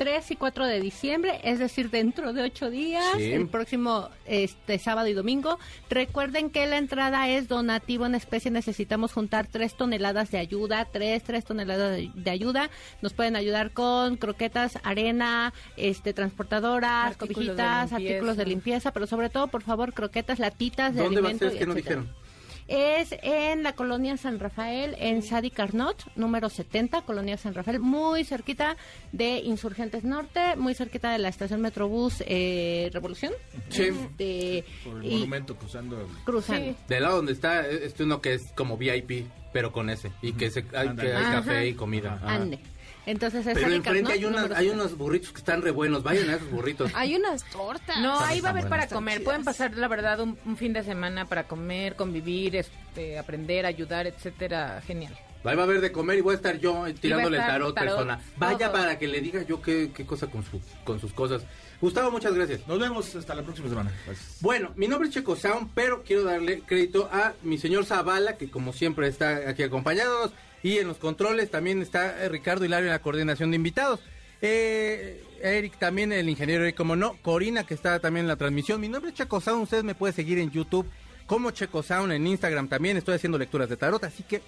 3 0.03 0.33
y 0.33 0.37
4 0.37 0.67
de 0.67 0.81
diciembre, 0.81 1.41
es 1.45 1.61
decir, 1.61 1.89
dentro 1.89 2.33
de 2.33 2.43
8 2.43 2.71
días, 2.71 3.05
Sí. 3.19 3.31
el 3.31 3.47
próximo 3.47 4.09
este 4.27 4.77
sábado 4.81 5.07
y 5.07 5.13
domingo. 5.13 5.61
Recuerden 5.89 6.51
que 6.51 6.67
la 6.67 6.79
entrada 6.79 7.29
es 7.29 7.47
donativo 7.47 8.05
en 8.07 8.17
especie, 8.17 8.51
necesitamos 8.51 9.13
juntar 9.13 9.47
3 9.47 9.77
toneladas 9.77 10.33
de 10.33 10.39
ayuda, 10.39 10.87
3, 10.91 11.23
3 11.23 11.45
toneladas 11.45 11.93
de, 11.97 12.11
de 12.17 12.31
ayuda. 12.33 12.69
Nos 13.01 13.13
pueden 13.13 13.37
ayudar 13.37 13.71
con 13.71 14.17
croquetas, 14.17 14.77
arena, 14.83 15.53
este 15.77 16.13
transportadoras, 16.13 17.13
Artículos 17.13 17.35
cobijitas, 17.37 17.93
artículos 17.93 18.37
de 18.37 18.47
limpieza, 18.47 18.91
pero 18.93 19.07
sobre 19.07 19.31
todo, 19.31 19.47
por 19.47 19.63
favor, 19.63 19.93
croquetas, 19.95 20.41
latitas 20.41 20.97
de 20.97 21.03
¿Dónde 21.05 21.21
va 21.21 21.29
a 21.29 21.31
alimento. 21.31 21.45
ser? 21.45 21.53
Es 21.55 21.59
que 21.61 21.67
no 21.67 21.73
etcétera. 21.75 22.01
dijeron. 22.03 22.23
Es 22.69 23.15
en 23.23 23.63
la 23.63 23.75
colonia 23.75 24.17
San 24.17 24.39
Rafael, 24.39 24.95
en 24.99 25.23
Sadi 25.23 25.51
Carnot, 25.51 26.05
número 26.17 26.49
70, 26.49 27.03
colonia 27.03 27.37
San 27.37 27.55
Rafael, 27.55 27.81
muy 27.81 28.25
cerquita 28.25 28.77
de 29.13 29.39
Insurgentes 29.39 30.05
Norte, 30.05 30.57
muy 30.57 30.75
cerquita 30.75 31.11
de 31.11 31.19
la 31.19 31.29
estación 31.29 31.61
Metrobús 31.61 32.23
eh, 32.27 32.91
Revolución. 32.93 33.33
Sí. 33.69 33.85
Este, 33.85 34.65
Por 34.85 35.05
el 35.05 35.13
y 35.13 35.15
monumento 35.17 35.57
cruzando 35.57 36.01
el... 36.01 36.07
cruzando. 36.25 36.71
Sí. 36.71 36.77
Del 36.89 37.03
lado 37.03 37.17
donde 37.17 37.33
está, 37.33 37.67
este 37.67 38.05
uno 38.05 38.21
que 38.21 38.35
es 38.35 38.53
como 38.55 38.77
VIP, 38.77 39.27
pero 39.53 39.73
con 39.73 39.91
ese. 39.91 40.13
Y 40.23 40.33
que, 40.33 40.51
se, 40.51 40.65
hay, 40.75 40.95
que 40.97 41.11
café 41.11 41.69
y 41.69 41.75
comida. 41.75 42.15
Ajá. 42.15 42.35
Ande. 42.35 42.59
Entonces 43.05 43.47
es 43.47 43.55
Pero 43.55 43.73
enfrente 43.73 44.13
hay, 44.13 44.25
unas, 44.25 44.45
hay 44.53 44.67
70. 44.67 44.73
unos 44.75 44.97
burritos 44.97 45.33
que 45.33 45.39
están 45.39 45.63
re 45.63 45.73
buenos. 45.73 46.03
Vayan 46.03 46.31
a 46.31 46.35
esos 46.37 46.51
burritos. 46.51 46.91
Hay 46.95 47.17
unas 47.17 47.45
tortas. 47.51 47.99
No, 47.99 48.21
ahí 48.21 48.41
va 48.41 48.51
a 48.51 48.53
haber 48.53 48.69
para 48.69 48.87
comer. 48.87 49.25
Pueden 49.25 49.45
pasar, 49.45 49.75
la 49.77 49.89
verdad, 49.89 50.21
un, 50.21 50.39
un 50.45 50.57
fin 50.57 50.73
de 50.73 50.85
semana 50.85 51.27
para 51.27 51.49
comer, 51.49 51.97
convivir, 51.97 52.57
este, 52.57 53.19
aprender, 53.19 53.67
ayudar, 53.67 54.07
etcétera. 54.07 54.81
Genial. 54.87 55.17
Ahí 55.45 55.57
va 55.57 55.63
a 55.63 55.65
haber 55.67 55.81
de 55.81 55.91
comer 55.91 56.19
y 56.19 56.21
voy 56.21 56.35
a 56.35 56.37
estar 56.37 56.59
yo 56.59 56.85
tirándole 57.01 57.37
el 57.37 57.43
estar 57.43 57.55
tarot, 57.55 57.75
tarot, 57.75 57.91
persona. 57.91 58.21
Vaya 58.37 58.71
para 58.71 58.99
que 58.99 59.09
le 59.09 59.21
diga 59.21 59.43
yo 59.43 59.61
qué, 59.61 59.91
qué 59.95 60.07
cosa 60.07 60.29
con, 60.29 60.45
su, 60.45 60.61
con 60.85 61.01
sus 61.01 61.13
cosas. 61.13 61.43
Gustavo, 61.81 62.13
muchas 62.13 62.33
gracias. 62.33 62.67
Nos 62.69 62.79
vemos 62.79 63.13
hasta 63.17 63.35
la 63.35 63.43
próxima 63.43 63.69
semana. 63.69 63.93
Gracias. 64.07 64.39
Bueno, 64.41 64.71
mi 64.77 64.87
nombre 64.87 65.09
es 65.09 65.15
Checo 65.15 65.35
Sound, 65.35 65.71
pero 65.75 66.05
quiero 66.05 66.23
darle 66.23 66.61
crédito 66.61 67.09
a 67.13 67.33
mi 67.43 67.59
señor 67.59 67.85
Zavala, 67.85 68.37
que 68.37 68.49
como 68.49 68.73
siempre 68.73 69.09
está 69.09 69.49
aquí 69.49 69.65
acompañándonos. 69.65 70.31
Y 70.63 70.79
en 70.79 70.87
los 70.87 70.99
controles 70.99 71.51
también 71.51 71.83
está 71.83 72.29
Ricardo 72.29 72.65
Hilario 72.65 72.87
en 72.87 72.93
la 72.93 73.03
coordinación 73.03 73.51
de 73.51 73.57
invitados. 73.57 73.99
Eh, 74.43 75.25
Eric 75.43 75.77
también, 75.79 76.13
el 76.13 76.29
ingeniero 76.29 76.63
Eric, 76.63 76.77
como 76.77 76.95
no. 76.95 77.17
Corina, 77.21 77.65
que 77.65 77.75
está 77.75 77.99
también 77.99 78.27
en 78.27 78.29
la 78.29 78.37
transmisión. 78.37 78.81
Mi 78.81 78.89
nombre 78.89 79.11
es 79.11 79.17
Checo 79.17 79.41
Sound, 79.41 79.65
usted 79.65 79.83
me 79.83 79.97
puede 79.97 80.13
seguir 80.13 80.39
en 80.39 80.53
YouTube 80.53 80.87
como 81.27 81.51
Checo 81.51 81.83
Sound, 81.83 82.13
en 82.13 82.27
Instagram 82.29 82.69
también. 82.69 82.97
Estoy 82.97 83.17
haciendo 83.17 83.39
lecturas 83.39 83.69
de 83.69 83.77
tarot, 83.77 84.05
así 84.05 84.23
que 84.23 84.41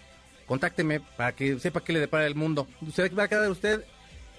contácteme 0.46 1.00
para 1.00 1.34
que 1.34 1.58
sepa 1.58 1.82
qué 1.82 1.92
le 1.92 2.00
depara 2.00 2.26
el 2.26 2.34
mundo. 2.34 2.66
Usted 2.80 3.14
va 3.14 3.24
a 3.24 3.28
quedar 3.28 3.50
usted 3.50 3.84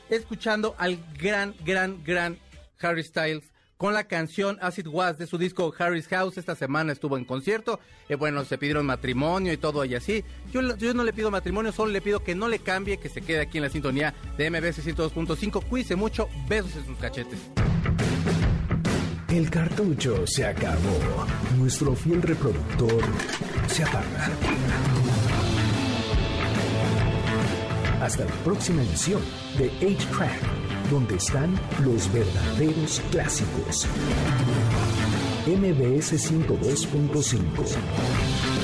escuchando 0.09 0.75
al 0.77 0.99
gran, 1.17 1.55
gran, 1.63 2.03
gran 2.03 2.37
Harry 2.79 3.03
Styles 3.03 3.55
con 3.77 3.93
la 3.93 4.05
canción 4.05 4.57
As 4.61 4.79
It 4.79 4.87
Was 4.87 5.17
de 5.17 5.27
su 5.27 5.37
disco 5.37 5.73
Harry's 5.77 6.07
House. 6.07 6.37
Esta 6.37 6.55
semana 6.55 6.93
estuvo 6.93 7.17
en 7.17 7.25
concierto. 7.25 7.79
Eh, 8.09 8.15
bueno, 8.15 8.45
se 8.45 8.57
pidieron 8.57 8.85
matrimonio 8.85 9.51
y 9.53 9.57
todo 9.57 9.83
y 9.85 9.95
así. 9.95 10.23
Yo, 10.51 10.61
no 10.61 11.03
le 11.03 11.13
pido 11.13 11.31
matrimonio, 11.31 11.71
solo 11.71 11.91
le 11.91 12.01
pido 12.01 12.23
que 12.23 12.35
no 12.35 12.47
le 12.47 12.59
cambie, 12.59 12.97
que 12.97 13.09
se 13.09 13.21
quede 13.21 13.41
aquí 13.41 13.57
en 13.57 13.63
la 13.63 13.69
sintonía 13.69 14.13
de 14.37 14.49
MBS 14.49 14.85
102.5. 14.85 15.63
Cuídese 15.65 15.95
mucho, 15.95 16.29
besos 16.47 16.75
en 16.75 16.85
sus 16.85 16.97
cachetes. 16.97 17.39
El 19.29 19.49
cartucho 19.49 20.25
se 20.27 20.45
acabó. 20.45 21.25
Nuestro 21.57 21.93
fiel 21.95 22.21
reproductor 22.21 23.03
se 23.67 23.83
apaga. 23.83 24.31
Hasta 28.05 28.23
la 28.23 28.31
próxima 28.43 28.83
edición 28.83 29.19
de 29.57 29.71
8-Track, 29.79 30.91
donde 30.91 31.15
están 31.15 31.59
los 31.83 32.07
verdaderos 32.13 33.01
clásicos. 33.09 33.87
MBS 35.47 36.13
102.5. 36.13 38.54